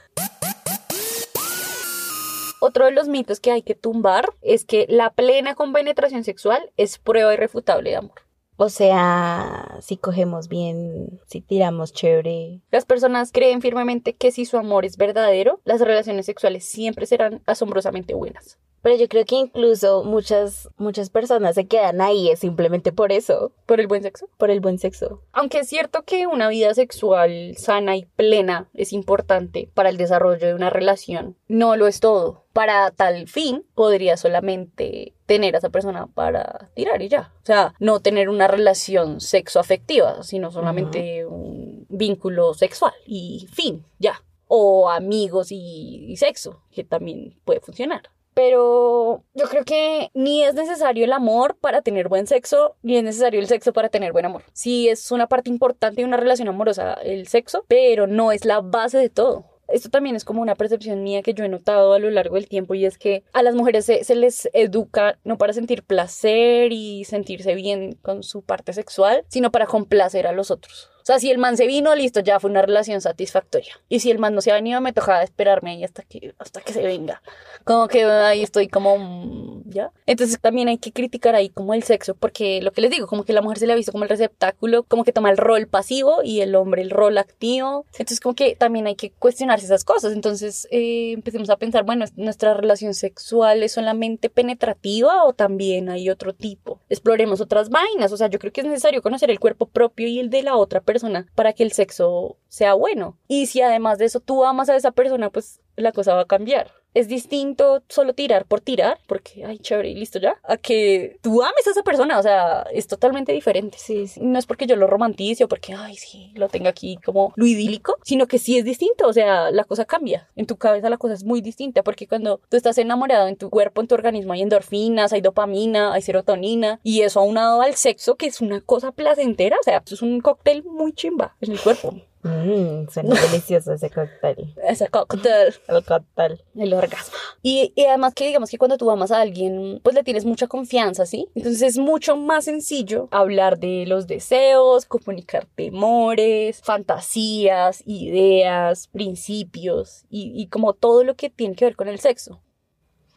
Otro 2.62 2.84
de 2.84 2.92
los 2.92 3.08
mitos 3.08 3.40
que 3.40 3.50
hay 3.52 3.62
que 3.62 3.74
tumbar 3.74 4.34
es 4.42 4.64
que 4.66 4.84
la 4.88 5.10
plena 5.10 5.54
compenetración 5.54 6.24
sexual 6.24 6.70
es 6.76 6.98
prueba 6.98 7.32
irrefutable 7.32 7.90
de 7.90 7.96
amor. 7.96 8.20
O 8.56 8.68
sea, 8.68 9.78
si 9.80 9.96
cogemos 9.96 10.48
bien, 10.48 11.18
si 11.26 11.40
tiramos 11.40 11.94
chévere. 11.94 12.60
Las 12.70 12.84
personas 12.84 13.32
creen 13.32 13.62
firmemente 13.62 14.14
que 14.14 14.30
si 14.32 14.44
su 14.44 14.58
amor 14.58 14.84
es 14.84 14.98
verdadero, 14.98 15.62
las 15.64 15.80
relaciones 15.80 16.26
sexuales 16.26 16.66
siempre 16.66 17.06
serán 17.06 17.42
asombrosamente 17.46 18.12
buenas. 18.12 18.58
Pero 18.82 18.96
yo 18.96 19.08
creo 19.08 19.24
que 19.24 19.36
incluso 19.36 20.04
muchas, 20.04 20.68
muchas 20.76 21.10
personas 21.10 21.54
se 21.54 21.66
quedan 21.66 22.00
ahí 22.00 22.30
es 22.30 22.40
simplemente 22.40 22.92
por 22.92 23.12
eso, 23.12 23.52
¿Por 23.66 23.80
el 23.80 23.86
buen 23.86 24.02
sexo? 24.02 24.28
por 24.38 24.50
el 24.50 24.60
buen 24.60 24.78
sexo. 24.78 25.22
Aunque 25.32 25.60
es 25.60 25.68
cierto 25.68 26.02
que 26.02 26.26
una 26.26 26.48
vida 26.48 26.72
sexual 26.74 27.54
sana 27.56 27.96
y 27.96 28.04
plena 28.04 28.68
es 28.74 28.92
importante 28.92 29.70
para 29.74 29.90
el 29.90 29.96
desarrollo 29.96 30.46
de 30.46 30.54
una 30.54 30.70
relación, 30.70 31.36
no 31.48 31.76
lo 31.76 31.86
es 31.86 32.00
todo. 32.00 32.44
Para 32.52 32.90
tal 32.90 33.28
fin, 33.28 33.64
podría 33.74 34.16
solamente 34.16 35.14
tener 35.26 35.54
a 35.54 35.58
esa 35.58 35.70
persona 35.70 36.06
para 36.08 36.70
tirar 36.74 37.00
y 37.02 37.08
ya. 37.08 37.32
O 37.42 37.46
sea, 37.46 37.74
no 37.78 38.00
tener 38.00 38.28
una 38.28 38.48
relación 38.48 39.20
sexoafectiva, 39.20 40.22
sino 40.24 40.50
solamente 40.50 41.26
un 41.26 41.86
vínculo 41.88 42.54
sexual 42.54 42.94
y 43.06 43.46
fin, 43.52 43.84
ya. 43.98 44.22
O 44.48 44.90
amigos 44.90 45.52
y, 45.52 46.06
y 46.08 46.16
sexo, 46.16 46.62
que 46.72 46.82
también 46.82 47.38
puede 47.44 47.60
funcionar. 47.60 48.10
Pero 48.42 49.22
yo 49.34 49.48
creo 49.48 49.66
que 49.66 50.10
ni 50.14 50.42
es 50.42 50.54
necesario 50.54 51.04
el 51.04 51.12
amor 51.12 51.58
para 51.60 51.82
tener 51.82 52.08
buen 52.08 52.26
sexo, 52.26 52.74
ni 52.80 52.96
es 52.96 53.04
necesario 53.04 53.38
el 53.38 53.46
sexo 53.46 53.74
para 53.74 53.90
tener 53.90 54.12
buen 54.12 54.24
amor. 54.24 54.44
Sí 54.54 54.88
es 54.88 55.12
una 55.12 55.26
parte 55.26 55.50
importante 55.50 56.00
de 56.00 56.06
una 56.06 56.16
relación 56.16 56.48
amorosa 56.48 56.94
el 56.94 57.28
sexo, 57.28 57.66
pero 57.68 58.06
no 58.06 58.32
es 58.32 58.46
la 58.46 58.62
base 58.62 58.96
de 58.96 59.10
todo. 59.10 59.44
Esto 59.68 59.90
también 59.90 60.16
es 60.16 60.24
como 60.24 60.40
una 60.40 60.54
percepción 60.54 61.02
mía 61.02 61.20
que 61.20 61.34
yo 61.34 61.44
he 61.44 61.50
notado 61.50 61.92
a 61.92 61.98
lo 61.98 62.08
largo 62.08 62.36
del 62.36 62.48
tiempo 62.48 62.72
y 62.72 62.86
es 62.86 62.96
que 62.96 63.24
a 63.34 63.42
las 63.42 63.54
mujeres 63.54 63.84
se, 63.84 64.04
se 64.04 64.14
les 64.14 64.48
educa 64.54 65.18
no 65.22 65.36
para 65.36 65.52
sentir 65.52 65.82
placer 65.82 66.72
y 66.72 67.04
sentirse 67.04 67.54
bien 67.54 67.98
con 68.00 68.22
su 68.22 68.40
parte 68.40 68.72
sexual, 68.72 69.22
sino 69.28 69.52
para 69.52 69.66
complacer 69.66 70.26
a 70.26 70.32
los 70.32 70.50
otros. 70.50 70.90
O 71.02 71.04
sea, 71.04 71.18
si 71.18 71.30
el 71.30 71.38
man 71.38 71.56
se 71.56 71.66
vino, 71.66 71.94
listo, 71.94 72.20
ya 72.20 72.40
fue 72.40 72.50
una 72.50 72.62
relación 72.62 73.00
satisfactoria. 73.00 73.74
Y 73.88 74.00
si 74.00 74.10
el 74.10 74.18
man 74.18 74.34
no 74.34 74.40
se 74.40 74.50
ha 74.50 74.54
venido, 74.54 74.80
me 74.80 74.92
tocaba 74.92 75.22
esperarme 75.22 75.72
ahí 75.72 75.84
hasta 75.84 76.02
que, 76.02 76.34
hasta 76.38 76.60
que 76.60 76.72
se 76.72 76.82
venga. 76.82 77.22
Como 77.64 77.88
que 77.88 78.04
ahí 78.04 78.42
estoy 78.42 78.68
como, 78.68 78.98
mm, 78.98 79.70
¿ya? 79.70 79.92
Entonces 80.06 80.38
también 80.40 80.68
hay 80.68 80.78
que 80.78 80.92
criticar 80.92 81.34
ahí 81.34 81.48
como 81.48 81.74
el 81.74 81.82
sexo, 81.82 82.14
porque 82.14 82.60
lo 82.62 82.72
que 82.72 82.80
les 82.80 82.90
digo, 82.90 83.06
como 83.06 83.24
que 83.24 83.32
la 83.32 83.42
mujer 83.42 83.58
se 83.58 83.66
le 83.66 83.72
ha 83.72 83.76
visto 83.76 83.92
como 83.92 84.04
el 84.04 84.10
receptáculo, 84.10 84.82
como 84.84 85.04
que 85.04 85.12
toma 85.12 85.30
el 85.30 85.36
rol 85.36 85.66
pasivo 85.66 86.22
y 86.22 86.40
el 86.40 86.54
hombre 86.54 86.82
el 86.82 86.90
rol 86.90 87.18
activo. 87.18 87.86
Entonces 87.92 88.20
como 88.20 88.34
que 88.34 88.56
también 88.56 88.86
hay 88.86 88.94
que 88.94 89.10
cuestionarse 89.10 89.66
esas 89.66 89.84
cosas. 89.84 90.12
Entonces 90.12 90.68
eh, 90.70 91.12
empecemos 91.12 91.50
a 91.50 91.56
pensar, 91.56 91.84
bueno, 91.84 92.04
¿nuestra 92.16 92.54
relación 92.54 92.94
sexual 92.94 93.62
es 93.62 93.72
solamente 93.72 94.30
penetrativa 94.30 95.24
o 95.24 95.32
también 95.32 95.88
hay 95.88 96.10
otro 96.10 96.34
tipo? 96.34 96.80
Exploremos 96.88 97.40
otras 97.40 97.70
vainas. 97.70 98.12
O 98.12 98.16
sea, 98.16 98.28
yo 98.28 98.38
creo 98.38 98.52
que 98.52 98.60
es 98.60 98.66
necesario 98.66 99.02
conocer 99.02 99.30
el 99.30 99.40
cuerpo 99.40 99.66
propio 99.66 100.06
y 100.06 100.18
el 100.20 100.30
de 100.30 100.42
la 100.42 100.56
otra 100.56 100.80
persona 100.80 100.89
para 101.34 101.52
que 101.52 101.62
el 101.62 101.72
sexo 101.72 102.38
sea 102.48 102.74
bueno. 102.74 103.18
Y 103.28 103.46
si 103.46 103.60
además 103.60 103.98
de 103.98 104.06
eso 104.06 104.20
tú 104.20 104.44
amas 104.44 104.68
a 104.68 104.76
esa 104.76 104.92
persona, 104.92 105.30
pues 105.30 105.60
la 105.76 105.92
cosa 105.92 106.14
va 106.14 106.22
a 106.22 106.26
cambiar. 106.26 106.72
Es 106.94 107.08
distinto 107.08 107.82
solo 107.88 108.14
tirar 108.14 108.44
por 108.46 108.60
tirar, 108.60 108.98
porque, 109.06 109.44
ay, 109.44 109.58
chévere, 109.58 109.90
y 109.90 109.94
listo 109.94 110.18
ya, 110.18 110.36
a 110.44 110.56
que 110.56 111.18
tú 111.22 111.42
ames 111.42 111.66
a 111.66 111.70
esa 111.70 111.82
persona, 111.82 112.18
o 112.18 112.22
sea, 112.22 112.66
es 112.72 112.86
totalmente 112.86 113.32
diferente. 113.32 113.78
Sí, 113.78 114.06
sí. 114.06 114.20
No 114.22 114.38
es 114.38 114.46
porque 114.46 114.66
yo 114.66 114.76
lo 114.76 114.86
romantice 114.86 115.44
o 115.44 115.48
porque, 115.48 115.74
ay, 115.74 115.96
sí, 115.96 116.32
lo 116.34 116.48
tenga 116.48 116.70
aquí 116.70 116.98
como 117.04 117.32
lo 117.36 117.46
idílico, 117.46 117.96
sino 118.02 118.26
que 118.26 118.38
sí 118.38 118.58
es 118.58 118.64
distinto, 118.64 119.06
o 119.06 119.12
sea, 119.12 119.50
la 119.50 119.64
cosa 119.64 119.84
cambia. 119.84 120.28
En 120.36 120.46
tu 120.46 120.56
cabeza 120.56 120.90
la 120.90 120.98
cosa 120.98 121.14
es 121.14 121.24
muy 121.24 121.40
distinta, 121.40 121.82
porque 121.82 122.06
cuando 122.06 122.40
tú 122.48 122.56
estás 122.56 122.78
enamorado 122.78 123.28
en 123.28 123.36
tu 123.36 123.50
cuerpo, 123.50 123.80
en 123.80 123.88
tu 123.88 123.94
organismo, 123.94 124.32
hay 124.32 124.42
endorfinas, 124.42 125.12
hay 125.12 125.20
dopamina, 125.20 125.92
hay 125.92 126.02
serotonina, 126.02 126.80
y 126.82 127.02
eso 127.02 127.20
aunado 127.20 127.62
al 127.62 127.74
sexo, 127.74 128.16
que 128.16 128.26
es 128.26 128.40
una 128.40 128.60
cosa 128.60 128.92
placentera, 128.92 129.56
o 129.60 129.62
sea, 129.62 129.82
es 129.90 130.02
un 130.02 130.20
cóctel 130.20 130.64
muy 130.64 130.92
chimba 130.92 131.36
en 131.40 131.52
el 131.52 131.60
cuerpo. 131.60 131.94
Mmm, 132.22 132.86
suena 132.90 133.18
delicioso 133.18 133.72
ese 133.72 133.88
cóctel. 133.88 134.54
Ese 134.62 134.88
cóctel. 134.88 135.54
El 135.68 135.84
cóctel. 135.84 136.44
El 136.54 136.74
orgasmo. 136.74 137.16
Y, 137.42 137.72
y 137.74 137.84
además 137.84 138.12
que 138.14 138.26
digamos 138.26 138.50
que 138.50 138.58
cuando 138.58 138.76
tú 138.76 138.90
amas 138.90 139.10
a 139.10 139.20
alguien, 139.20 139.80
pues 139.82 139.94
le 139.94 140.04
tienes 140.04 140.26
mucha 140.26 140.46
confianza, 140.46 141.06
¿sí? 141.06 141.28
Entonces 141.34 141.62
es 141.62 141.78
mucho 141.78 142.16
más 142.16 142.44
sencillo 142.44 143.08
hablar 143.10 143.58
de 143.58 143.86
los 143.86 144.06
deseos, 144.06 144.84
comunicar 144.84 145.46
temores, 145.54 146.60
fantasías, 146.62 147.82
ideas, 147.86 148.88
principios 148.88 150.04
y, 150.10 150.32
y 150.34 150.48
como 150.48 150.74
todo 150.74 151.04
lo 151.04 151.16
que 151.16 151.30
tiene 151.30 151.54
que 151.54 151.64
ver 151.64 151.76
con 151.76 151.88
el 151.88 152.00
sexo. 152.00 152.42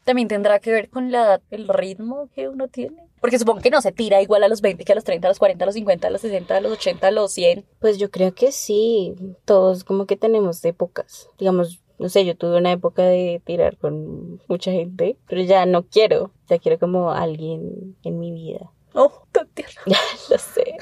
También 0.04 0.28
tendrá 0.28 0.60
que 0.60 0.72
ver 0.72 0.90
con 0.90 1.12
la 1.12 1.24
edad, 1.24 1.42
el 1.52 1.68
ritmo 1.68 2.30
que 2.36 2.50
uno 2.50 2.68
tiene. 2.68 3.08
Porque 3.22 3.40
supongo 3.40 3.62
que 3.62 3.70
no 3.70 3.82
se 3.82 3.94
tira 3.94 4.22
igual 4.22 4.44
a 4.44 4.50
los 4.50 4.62
20 4.62 4.84
que 4.84 4.92
a 4.92 4.96
los 4.96 5.06
30, 5.06 5.28
a 5.28 5.32
los 5.32 5.40
40, 5.40 5.64
a 5.64 5.68
los 5.68 5.76
50, 5.76 6.08
a 6.08 6.12
los 6.12 6.22
60, 6.22 6.58
a 6.58 6.62
los 6.62 6.74
80, 6.74 7.08
a 7.08 7.12
los 7.12 7.32
100. 7.32 7.66
Pues 7.80 7.98
yo 7.98 8.12
creo 8.12 8.36
que 8.36 8.52
sí, 8.52 9.16
todos 9.46 9.86
como 9.86 10.06
que 10.06 10.18
tenemos 10.18 10.64
épocas. 10.66 11.30
Digamos, 11.40 11.80
no 12.00 12.10
sé, 12.10 12.26
yo 12.26 12.36
tuve 12.36 12.58
una 12.58 12.74
época 12.74 13.04
de 13.04 13.42
tirar 13.46 13.78
con 13.78 14.42
mucha 14.48 14.72
gente, 14.72 15.16
pero 15.28 15.42
ya 15.42 15.66
no 15.66 15.84
quiero, 15.84 16.32
ya 16.50 16.60
quiero 16.60 16.78
como 16.80 17.12
alguien 17.12 17.96
en 18.04 18.20
mi 18.20 18.32
vida. 18.34 18.72
Oh, 18.94 19.26
tan 19.32 19.48
tierno. 19.50 19.74
Ya 19.86 20.00
lo 20.30 20.38
sé. 20.38 20.76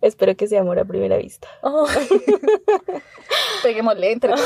Espero 0.00 0.36
que 0.36 0.46
sea 0.46 0.60
amor 0.60 0.78
a 0.78 0.84
primera 0.84 1.16
vista. 1.16 1.48
Oh. 1.62 1.86
Peguémosle 3.62 4.12
entre. 4.12 4.34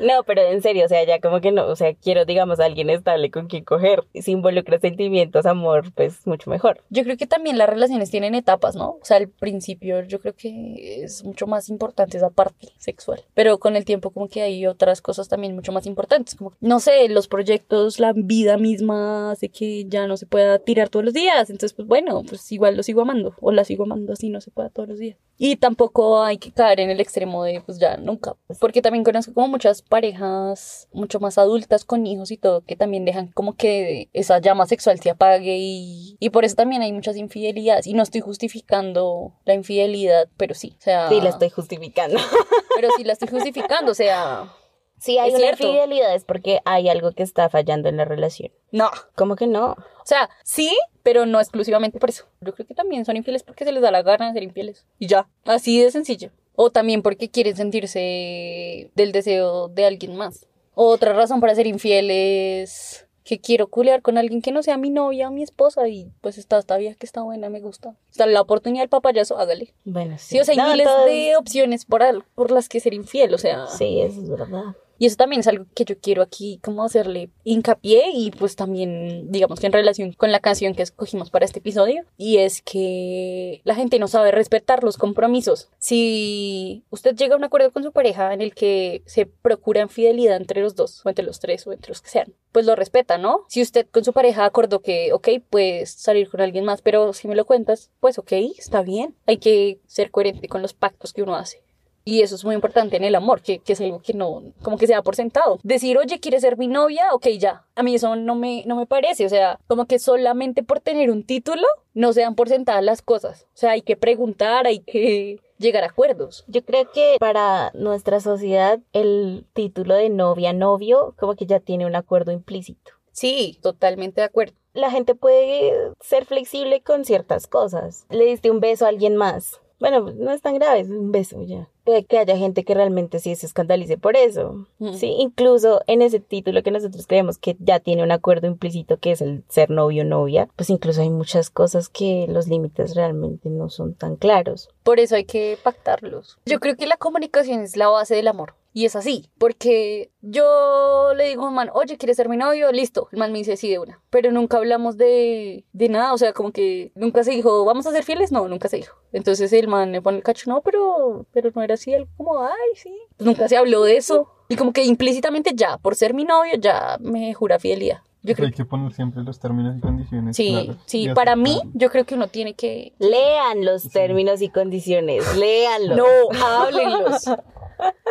No, 0.00 0.24
pero 0.24 0.42
en 0.42 0.62
serio, 0.62 0.86
o 0.86 0.88
sea, 0.88 1.04
ya 1.04 1.20
como 1.20 1.40
que 1.40 1.52
no, 1.52 1.66
o 1.66 1.76
sea, 1.76 1.94
quiero, 1.94 2.24
digamos, 2.24 2.60
a 2.60 2.64
alguien 2.64 2.90
estable 2.90 3.30
con 3.30 3.46
quien 3.46 3.64
coger. 3.64 4.04
Si 4.14 4.32
involucra 4.32 4.78
sentimientos, 4.78 5.46
amor, 5.46 5.92
pues 5.94 6.26
mucho 6.26 6.50
mejor. 6.50 6.80
Yo 6.90 7.04
creo 7.04 7.16
que 7.16 7.26
también 7.26 7.58
las 7.58 7.68
relaciones 7.68 8.10
tienen 8.10 8.34
etapas, 8.34 8.74
¿no? 8.74 8.90
O 8.90 9.04
sea, 9.04 9.18
al 9.18 9.28
principio 9.28 10.02
yo 10.02 10.20
creo 10.20 10.34
que 10.34 11.02
es 11.04 11.24
mucho 11.24 11.46
más 11.46 11.68
importante 11.68 12.16
esa 12.16 12.30
parte 12.30 12.68
sexual. 12.78 13.22
Pero 13.34 13.58
con 13.58 13.76
el 13.76 13.84
tiempo 13.84 14.10
como 14.10 14.28
que 14.28 14.42
hay 14.42 14.66
otras 14.66 15.00
cosas 15.00 15.28
también 15.28 15.54
mucho 15.54 15.72
más 15.72 15.86
importantes. 15.86 16.34
Como, 16.34 16.52
no 16.60 16.80
sé, 16.80 17.08
los 17.08 17.28
proyectos, 17.28 18.00
la 18.00 18.12
vida 18.12 18.56
misma 18.56 19.32
hace 19.32 19.48
que 19.48 19.84
ya 19.86 20.06
no 20.06 20.16
se 20.16 20.26
pueda 20.26 20.58
tirar 20.58 20.88
todos 20.88 21.04
los 21.04 21.14
días. 21.14 21.50
Entonces, 21.50 21.72
pues 21.72 21.86
bueno, 21.86 22.22
pues 22.28 22.50
igual 22.52 22.76
lo 22.76 22.82
sigo 22.82 23.02
amando. 23.02 23.34
O 23.40 23.52
la 23.52 23.64
sigo 23.64 23.84
amando 23.84 24.12
así 24.12 24.28
no 24.28 24.40
se 24.40 24.50
pueda 24.50 24.70
todos 24.70 24.88
los 24.88 24.98
días. 24.98 25.18
Y 25.36 25.56
tampoco 25.56 26.22
hay 26.22 26.38
que 26.38 26.52
caer 26.52 26.80
en 26.80 26.90
el 26.90 27.00
extremo 27.00 27.44
de 27.44 27.60
pues 27.60 27.78
ya 27.78 27.96
nunca. 27.96 28.36
Porque 28.60 28.82
también 28.82 29.04
conozco 29.04 29.34
como 29.34 29.48
muchas 29.48 29.83
parejas 29.88 30.88
mucho 30.92 31.20
más 31.20 31.38
adultas 31.38 31.84
con 31.84 32.06
hijos 32.06 32.30
y 32.30 32.36
todo 32.36 32.62
que 32.62 32.76
también 32.76 33.04
dejan 33.04 33.28
como 33.28 33.56
que 33.56 34.08
esa 34.12 34.38
llama 34.38 34.66
sexual 34.66 34.98
se 35.00 35.10
apague 35.10 35.56
y, 35.58 36.16
y 36.18 36.30
por 36.30 36.44
eso 36.44 36.56
también 36.56 36.82
hay 36.82 36.92
muchas 36.92 37.16
infidelidades. 37.16 37.86
Y 37.86 37.94
no 37.94 38.02
estoy 38.02 38.20
justificando 38.20 39.32
la 39.44 39.54
infidelidad, 39.54 40.28
pero 40.36 40.54
sí. 40.54 40.74
O 40.78 40.82
sea, 40.82 41.08
Sí, 41.08 41.20
la 41.20 41.30
estoy 41.30 41.50
justificando. 41.50 42.18
pero 42.76 42.88
sí 42.96 43.04
la 43.04 43.12
estoy 43.12 43.28
justificando. 43.28 43.92
O 43.92 43.94
sea, 43.94 44.52
Si 44.98 45.18
hay 45.18 45.32
una 45.32 45.50
infidelidad 45.50 46.14
es 46.14 46.24
porque 46.24 46.60
hay 46.64 46.88
algo 46.88 47.12
que 47.12 47.22
está 47.22 47.48
fallando 47.48 47.88
en 47.88 47.96
la 47.96 48.04
relación. 48.04 48.52
no. 48.72 48.90
¿Cómo 49.14 49.36
que 49.36 49.46
no? 49.46 49.72
O 49.72 50.06
sea, 50.06 50.28
sí, 50.42 50.76
pero 51.02 51.24
no 51.24 51.40
exclusivamente 51.40 51.98
por 51.98 52.10
eso. 52.10 52.26
Yo 52.40 52.54
creo 52.54 52.66
que 52.66 52.74
también 52.74 53.04
son 53.04 53.16
infieles 53.16 53.42
porque 53.42 53.64
se 53.64 53.72
les 53.72 53.82
da 53.82 53.90
la 53.90 54.02
gana 54.02 54.26
de 54.28 54.32
ser 54.34 54.42
infieles. 54.42 54.86
Y 54.98 55.06
ya. 55.06 55.28
Así 55.44 55.80
de 55.80 55.90
sencillo. 55.90 56.30
O 56.56 56.70
también 56.70 57.02
porque 57.02 57.28
quieren 57.30 57.56
sentirse 57.56 58.90
del 58.94 59.12
deseo 59.12 59.68
de 59.68 59.86
alguien 59.86 60.16
más. 60.16 60.46
Otra 60.74 61.12
razón 61.12 61.40
para 61.40 61.54
ser 61.54 61.66
infiel 61.66 62.10
es 62.10 63.06
que 63.24 63.38
quiero 63.40 63.68
culear 63.68 64.02
con 64.02 64.18
alguien 64.18 64.42
que 64.42 64.52
no 64.52 64.62
sea 64.62 64.76
mi 64.76 64.90
novia 64.90 65.28
o 65.28 65.32
mi 65.32 65.42
esposa 65.42 65.88
y 65.88 66.10
pues 66.20 66.36
está, 66.36 66.58
está 66.58 66.76
bien 66.76 66.94
que 66.94 67.06
está 67.06 67.22
buena, 67.22 67.48
me 67.48 67.60
gusta. 67.60 67.96
Está 68.10 68.26
la 68.26 68.40
oportunidad 68.42 68.82
del 68.82 68.90
papayazo, 68.90 69.38
hágale. 69.38 69.72
Bueno, 69.84 70.18
sí. 70.18 70.26
Sí, 70.36 70.40
o 70.40 70.44
sea, 70.44 70.52
hay 70.52 70.58
No, 70.58 70.70
miles 70.70 70.86
de 71.06 71.36
opciones 71.36 71.84
por, 71.86 72.02
al- 72.02 72.24
por 72.34 72.50
las 72.50 72.68
que 72.68 72.80
ser 72.80 72.92
infiel, 72.92 73.32
o 73.34 73.38
sea. 73.38 73.66
Sí, 73.66 74.00
eso 74.02 74.20
es 74.20 74.28
verdad. 74.28 74.64
Y 74.98 75.06
eso 75.06 75.16
también 75.16 75.40
es 75.40 75.46
algo 75.46 75.66
que 75.74 75.84
yo 75.84 75.98
quiero 75.98 76.22
aquí 76.22 76.60
como 76.62 76.84
hacerle 76.84 77.30
hincapié 77.44 78.10
y 78.12 78.30
pues 78.30 78.56
también 78.56 79.30
digamos 79.30 79.60
que 79.60 79.66
en 79.66 79.72
relación 79.72 80.12
con 80.12 80.32
la 80.32 80.40
canción 80.40 80.74
que 80.74 80.82
escogimos 80.82 81.30
para 81.30 81.44
este 81.44 81.58
episodio 81.58 82.04
y 82.16 82.38
es 82.38 82.62
que 82.62 83.60
la 83.64 83.74
gente 83.74 83.98
no 83.98 84.08
sabe 84.08 84.30
respetar 84.30 84.84
los 84.84 84.96
compromisos. 84.96 85.68
Si 85.78 86.84
usted 86.90 87.16
llega 87.16 87.34
a 87.34 87.38
un 87.38 87.44
acuerdo 87.44 87.72
con 87.72 87.82
su 87.82 87.92
pareja 87.92 88.32
en 88.32 88.40
el 88.40 88.54
que 88.54 89.02
se 89.06 89.26
procura 89.26 89.82
infidelidad 89.82 90.36
entre 90.36 90.60
los 90.60 90.74
dos 90.74 91.04
o 91.04 91.08
entre 91.08 91.24
los 91.24 91.40
tres 91.40 91.66
o 91.66 91.72
entre 91.72 91.90
los 91.90 92.00
que 92.00 92.10
sean, 92.10 92.34
pues 92.52 92.66
lo 92.66 92.76
respeta, 92.76 93.18
¿no? 93.18 93.44
Si 93.48 93.60
usted 93.60 93.86
con 93.90 94.04
su 94.04 94.12
pareja 94.12 94.44
acordó 94.44 94.80
que, 94.80 95.12
ok, 95.12 95.28
puedes 95.50 95.90
salir 95.90 96.28
con 96.28 96.40
alguien 96.40 96.64
más, 96.64 96.82
pero 96.82 97.12
si 97.12 97.26
me 97.26 97.34
lo 97.34 97.44
cuentas, 97.46 97.90
pues 97.98 98.18
ok, 98.18 98.32
está 98.56 98.82
bien. 98.82 99.16
Hay 99.26 99.38
que 99.38 99.80
ser 99.86 100.10
coherente 100.10 100.48
con 100.48 100.62
los 100.62 100.72
pactos 100.72 101.12
que 101.12 101.22
uno 101.22 101.34
hace. 101.34 101.63
Y 102.06 102.20
eso 102.20 102.34
es 102.34 102.44
muy 102.44 102.54
importante 102.54 102.96
en 102.96 103.04
el 103.04 103.14
amor, 103.14 103.40
que, 103.40 103.60
que 103.60 103.72
es 103.72 103.80
algo 103.80 104.02
que 104.02 104.12
no, 104.12 104.42
como 104.62 104.76
que 104.76 104.86
se 104.86 104.92
da 104.92 105.02
por 105.02 105.16
sentado. 105.16 105.58
Decir, 105.62 105.96
oye, 105.96 106.20
¿quieres 106.20 106.42
ser 106.42 106.58
mi 106.58 106.68
novia? 106.68 107.06
Ok, 107.12 107.28
ya. 107.38 107.64
A 107.74 107.82
mí 107.82 107.94
eso 107.94 108.14
no 108.14 108.34
me, 108.34 108.62
no 108.66 108.76
me 108.76 108.86
parece. 108.86 109.24
O 109.24 109.28
sea, 109.30 109.58
como 109.66 109.86
que 109.86 109.98
solamente 109.98 110.62
por 110.62 110.80
tener 110.80 111.10
un 111.10 111.24
título 111.24 111.66
no 111.94 112.12
se 112.12 112.20
dan 112.20 112.34
por 112.34 112.48
sentadas 112.48 112.84
las 112.84 113.00
cosas. 113.00 113.46
O 113.54 113.56
sea, 113.56 113.70
hay 113.70 113.82
que 113.82 113.96
preguntar, 113.96 114.66
hay 114.66 114.80
que 114.80 115.40
llegar 115.58 115.82
a 115.84 115.88
acuerdos. 115.88 116.44
Yo 116.46 116.62
creo 116.62 116.90
que 116.92 117.16
para 117.18 117.70
nuestra 117.72 118.20
sociedad 118.20 118.80
el 118.92 119.46
título 119.54 119.94
de 119.94 120.10
novia, 120.10 120.52
novio, 120.52 121.14
como 121.18 121.34
que 121.36 121.46
ya 121.46 121.60
tiene 121.60 121.86
un 121.86 121.96
acuerdo 121.96 122.32
implícito. 122.32 122.92
Sí, 123.12 123.58
totalmente 123.62 124.20
de 124.20 124.26
acuerdo. 124.26 124.54
La 124.72 124.90
gente 124.90 125.14
puede 125.14 125.72
ser 126.00 126.24
flexible 126.26 126.82
con 126.82 127.04
ciertas 127.04 127.46
cosas. 127.46 128.06
Le 128.10 128.24
diste 128.24 128.50
un 128.50 128.58
beso 128.60 128.84
a 128.84 128.88
alguien 128.88 129.16
más. 129.16 129.60
Bueno, 129.80 130.12
no 130.16 130.30
es 130.32 130.40
tan 130.40 130.54
grave, 130.54 130.80
es 130.80 130.88
un 130.88 131.12
beso 131.12 131.42
ya. 131.42 131.68
Puede 131.84 132.04
que 132.04 132.18
haya 132.18 132.36
gente 132.36 132.64
que 132.64 132.74
realmente 132.74 133.18
sí 133.18 133.34
se 133.34 133.46
escandalice 133.46 133.98
por 133.98 134.16
eso. 134.16 134.66
Mm. 134.78 134.94
Sí, 134.94 135.14
incluso 135.18 135.82
en 135.86 136.00
ese 136.00 136.20
título 136.20 136.62
que 136.62 136.70
nosotros 136.70 137.06
creemos 137.06 137.38
que 137.38 137.56
ya 137.58 137.80
tiene 137.80 138.02
un 138.02 138.10
acuerdo 138.10 138.46
implícito 138.46 138.98
que 138.98 139.12
es 139.12 139.20
el 139.20 139.44
ser 139.48 139.70
novio 139.70 140.02
o 140.02 140.06
novia, 140.06 140.48
pues 140.56 140.70
incluso 140.70 141.02
hay 141.02 141.10
muchas 141.10 141.50
cosas 141.50 141.88
que 141.88 142.26
los 142.28 142.48
límites 142.48 142.94
realmente 142.94 143.50
no 143.50 143.68
son 143.68 143.94
tan 143.94 144.16
claros. 144.16 144.70
Por 144.82 145.00
eso 145.00 145.16
hay 145.16 145.24
que 145.24 145.58
pactarlos. 145.62 146.38
Yo 146.46 146.60
creo 146.60 146.76
que 146.76 146.86
la 146.86 146.96
comunicación 146.96 147.60
es 147.60 147.76
la 147.76 147.88
base 147.88 148.14
del 148.14 148.28
amor. 148.28 148.54
Y 148.76 148.86
es 148.86 148.96
así, 148.96 149.30
porque 149.38 150.10
yo 150.20 151.12
le 151.16 151.28
digo 151.28 151.44
a 151.44 151.48
un 151.48 151.54
man, 151.54 151.70
oye, 151.74 151.96
¿quieres 151.96 152.16
ser 152.16 152.28
mi 152.28 152.36
novio? 152.36 152.72
Listo. 152.72 153.08
El 153.12 153.20
man 153.20 153.30
me 153.30 153.38
dice 153.38 153.56
sí 153.56 153.70
de 153.70 153.78
una. 153.78 154.02
Pero 154.10 154.32
nunca 154.32 154.56
hablamos 154.56 154.96
de, 154.96 155.64
de 155.72 155.88
nada, 155.88 156.12
o 156.12 156.18
sea, 156.18 156.32
como 156.32 156.50
que 156.50 156.90
nunca 156.96 157.22
se 157.22 157.30
dijo, 157.30 157.64
¿vamos 157.64 157.86
a 157.86 157.92
ser 157.92 158.02
fieles? 158.02 158.32
No, 158.32 158.48
nunca 158.48 158.68
se 158.68 158.78
dijo. 158.78 158.96
Entonces 159.12 159.52
el 159.52 159.68
man 159.68 159.92
le 159.92 160.02
pone 160.02 160.16
el 160.16 160.24
cacho, 160.24 160.50
no, 160.50 160.60
pero, 160.60 161.24
pero 161.32 161.52
no 161.54 161.62
era 161.62 161.74
así, 161.74 161.94
él 161.94 162.08
como, 162.16 162.42
ay, 162.42 162.50
sí. 162.74 162.92
Pues 163.16 163.24
nunca 163.24 163.48
se 163.48 163.56
habló 163.56 163.84
de 163.84 163.96
eso. 163.96 164.28
Y 164.48 164.56
como 164.56 164.72
que 164.72 164.84
implícitamente 164.84 165.52
ya, 165.54 165.78
por 165.78 165.94
ser 165.94 166.12
mi 166.12 166.24
novio, 166.24 166.54
ya 166.58 166.98
me 167.00 167.32
jura 167.32 167.60
fidelidad. 167.60 168.00
Yo 168.24 168.34
creo 168.34 168.48
Hay 168.48 168.54
que 168.54 168.64
poner 168.64 168.92
siempre 168.92 169.22
los 169.22 169.38
términos 169.38 169.76
y 169.76 169.80
condiciones. 169.80 170.34
Sí, 170.34 170.50
claros 170.50 170.76
sí, 170.86 171.08
para 171.14 171.36
mí, 171.36 171.60
yo 171.74 171.90
creo 171.90 172.04
que 172.06 172.16
uno 172.16 172.26
tiene 172.26 172.54
que 172.54 172.92
Lean 172.98 173.64
los 173.64 173.88
términos 173.90 174.42
y 174.42 174.48
condiciones, 174.48 175.36
léanlos. 175.36 175.96
No, 175.96 176.44
háblenlos. 176.44 177.24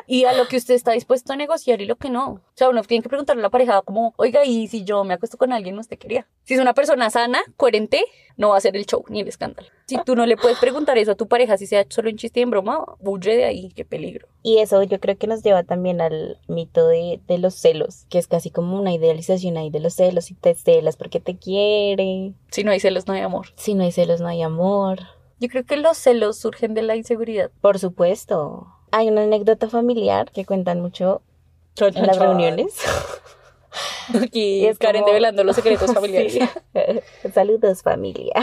Y 0.05 0.25
a 0.25 0.33
lo 0.33 0.47
que 0.47 0.57
usted 0.57 0.73
está 0.73 0.91
dispuesto 0.91 1.33
a 1.33 1.35
negociar 1.35 1.81
y 1.81 1.85
lo 1.85 1.95
que 1.95 2.09
no. 2.09 2.25
O 2.25 2.41
sea, 2.55 2.69
uno 2.69 2.83
tiene 2.83 3.01
que 3.01 3.09
preguntarle 3.09 3.41
a 3.41 3.43
la 3.43 3.49
pareja 3.49 3.81
como, 3.81 4.13
oiga, 4.17 4.43
y 4.45 4.67
si 4.67 4.83
yo 4.83 5.03
me 5.03 5.13
acuesto 5.13 5.37
con 5.37 5.53
alguien, 5.53 5.79
¿usted 5.79 5.97
quería? 5.97 6.27
Si 6.43 6.53
es 6.53 6.59
una 6.59 6.73
persona 6.73 7.09
sana, 7.09 7.39
coherente, 7.57 8.03
no 8.35 8.49
va 8.49 8.57
a 8.57 8.61
ser 8.61 8.75
el 8.75 8.85
show 8.85 9.03
ni 9.09 9.21
el 9.21 9.27
escándalo. 9.27 9.67
Si 9.85 9.97
tú 10.03 10.15
no 10.15 10.25
le 10.25 10.37
puedes 10.37 10.59
preguntar 10.59 10.97
eso 10.97 11.11
a 11.11 11.15
tu 11.15 11.27
pareja, 11.27 11.57
si 11.57 11.67
sea 11.67 11.85
solo 11.87 12.09
en 12.09 12.17
chiste 12.17 12.39
y 12.39 12.43
en 12.43 12.49
broma, 12.49 12.83
huye 12.99 13.35
de 13.35 13.45
ahí, 13.45 13.71
qué 13.75 13.85
peligro. 13.85 14.27
Y 14.41 14.57
eso 14.57 14.83
yo 14.83 14.99
creo 14.99 15.17
que 15.17 15.27
nos 15.27 15.41
lleva 15.41 15.63
también 15.63 16.01
al 16.01 16.37
mito 16.47 16.87
de, 16.87 17.21
de 17.27 17.37
los 17.37 17.55
celos, 17.55 18.05
que 18.09 18.19
es 18.19 18.27
casi 18.27 18.49
como 18.49 18.77
una 18.77 18.93
idealización 18.93 19.57
ahí 19.57 19.69
de 19.69 19.79
los 19.79 19.93
celos 19.93 20.31
y 20.31 20.35
te 20.35 20.53
celas 20.55 20.97
porque 20.97 21.19
te 21.19 21.37
quiere. 21.37 22.33
Si 22.51 22.63
no 22.63 22.71
hay 22.71 22.79
celos, 22.79 23.07
no 23.07 23.13
hay 23.13 23.21
amor. 23.21 23.47
Si 23.55 23.73
no 23.73 23.83
hay 23.83 23.91
celos, 23.91 24.19
no 24.19 24.27
hay 24.27 24.41
amor. 24.41 24.99
Yo 25.39 25.49
creo 25.49 25.65
que 25.65 25.77
los 25.77 25.97
celos 25.97 26.37
surgen 26.37 26.73
de 26.73 26.83
la 26.83 26.95
inseguridad. 26.95 27.51
Por 27.61 27.79
supuesto. 27.79 28.67
Hay 28.95 29.07
una 29.09 29.23
anécdota 29.23 29.67
familiar 29.69 30.29
que 30.31 30.45
cuentan 30.45 30.79
mucho 30.79 31.23
en 31.79 32.05
las 32.05 32.19
reuniones. 32.19 32.75
Aquí 34.21 34.59
Y 34.61 34.65
es 34.67 34.77
Karen 34.77 35.01
como- 35.01 35.07
develando 35.13 35.43
los 35.43 35.55
secretos 35.55 35.91
familiares. 35.95 36.33
Sí. 36.33 37.29
Saludos 37.33 37.81
familia. 37.81 38.33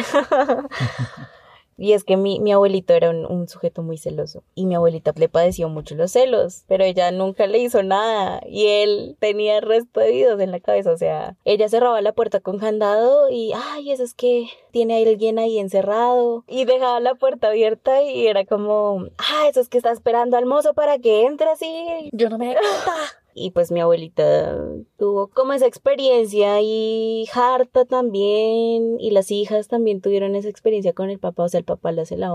Y 1.81 1.95
es 1.95 2.05
que 2.05 2.19
mi, 2.19 2.41
mi 2.41 2.53
abuelito 2.53 2.93
era 2.93 3.09
un, 3.09 3.25
un 3.25 3.49
sujeto 3.49 3.83
muy 3.83 3.97
celoso 3.97 4.43
y 4.55 4.67
mi 4.67 4.75
abuelita 4.75 5.13
le 5.17 5.31
padeció 5.31 5.69
mucho 5.71 5.95
los 5.95 6.13
celos, 6.13 6.65
pero 6.69 6.85
ella 6.85 7.11
nunca 7.11 7.47
le 7.47 7.59
hizo 7.59 7.83
nada 7.83 8.43
y 8.47 8.67
él 8.67 9.17
tenía 9.19 9.57
el 9.57 9.63
resto 9.63 10.01
de 10.01 10.11
vidas 10.11 10.39
en 10.41 10.51
la 10.51 10.61
cabeza. 10.61 10.93
O 10.93 10.99
sea, 10.99 11.37
ella 11.47 11.69
cerraba 11.71 12.01
la 12.03 12.13
puerta 12.13 12.41
con 12.41 12.59
candado 12.59 13.31
y, 13.31 13.53
ay, 13.55 13.91
eso 13.91 14.03
es 14.03 14.13
que 14.13 14.49
tiene 14.73 14.95
a 14.95 15.09
alguien 15.09 15.39
ahí 15.39 15.59
encerrado 15.59 16.45
y 16.47 16.67
dejaba 16.67 17.01
la 17.01 17.15
puerta 17.15 17.49
abierta 17.49 18.03
y 18.03 18.27
era 18.27 18.45
como, 18.45 19.07
ah, 19.17 19.49
eso 19.49 19.61
es 19.61 19.69
que 19.69 19.79
está 19.79 19.91
esperando 19.91 20.37
al 20.37 20.47
mozo 20.47 20.75
para 20.75 20.99
que 20.99 21.25
entre 21.25 21.49
así. 21.49 22.11
Yo 22.13 22.29
no 22.29 22.37
me 22.37 22.47
doy 22.47 22.57
cuenta. 22.57 22.93
Y 23.35 23.53
pues 23.53 23.71
mi 23.71 23.81
abuelita 23.81 24.57
tuvo 24.99 25.29
como 25.29 25.53
esa 25.53 25.67
experiencia 25.67 26.61
y 26.61 27.27
harta 27.33 27.85
también. 27.85 28.99
Y 28.99 29.11
las 29.13 29.31
hijas 29.31 29.69
también 29.69 30.01
tuvieron 30.01 30.35
esa 30.35 30.49
experiencia 30.49 30.93
con 30.93 31.11
el 31.11 31.19
papá. 31.19 31.45
O 31.45 31.49
sea, 31.49 31.59
el 31.59 31.65
papá 31.65 31.93
le 31.93 32.03
hace 32.03 32.17
la. 32.17 32.31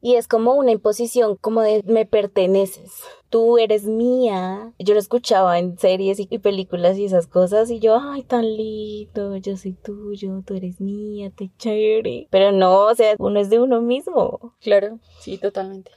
Y 0.00 0.14
es 0.14 0.28
como 0.28 0.54
una 0.54 0.70
imposición 0.70 1.36
como 1.36 1.62
de 1.62 1.82
me 1.86 2.06
perteneces. 2.06 3.02
Tú 3.34 3.58
eres 3.58 3.82
mía. 3.82 4.72
Yo 4.78 4.94
lo 4.94 5.00
escuchaba 5.00 5.58
en 5.58 5.76
series 5.76 6.20
y 6.20 6.38
películas 6.38 6.96
y 6.98 7.06
esas 7.06 7.26
cosas. 7.26 7.68
Y 7.68 7.80
yo, 7.80 7.98
ay, 8.00 8.22
tan 8.22 8.44
lindo. 8.44 9.36
Yo 9.38 9.56
soy 9.56 9.72
tuyo. 9.72 10.44
Tú 10.46 10.54
eres 10.54 10.80
mía. 10.80 11.32
Te 11.36 11.50
chévere. 11.58 12.28
Pero 12.30 12.52
no, 12.52 12.82
o 12.86 12.94
sea, 12.94 13.16
uno 13.18 13.40
es 13.40 13.50
de 13.50 13.58
uno 13.58 13.80
mismo. 13.80 14.54
Claro, 14.60 15.00
sí, 15.18 15.36
totalmente. 15.36 15.90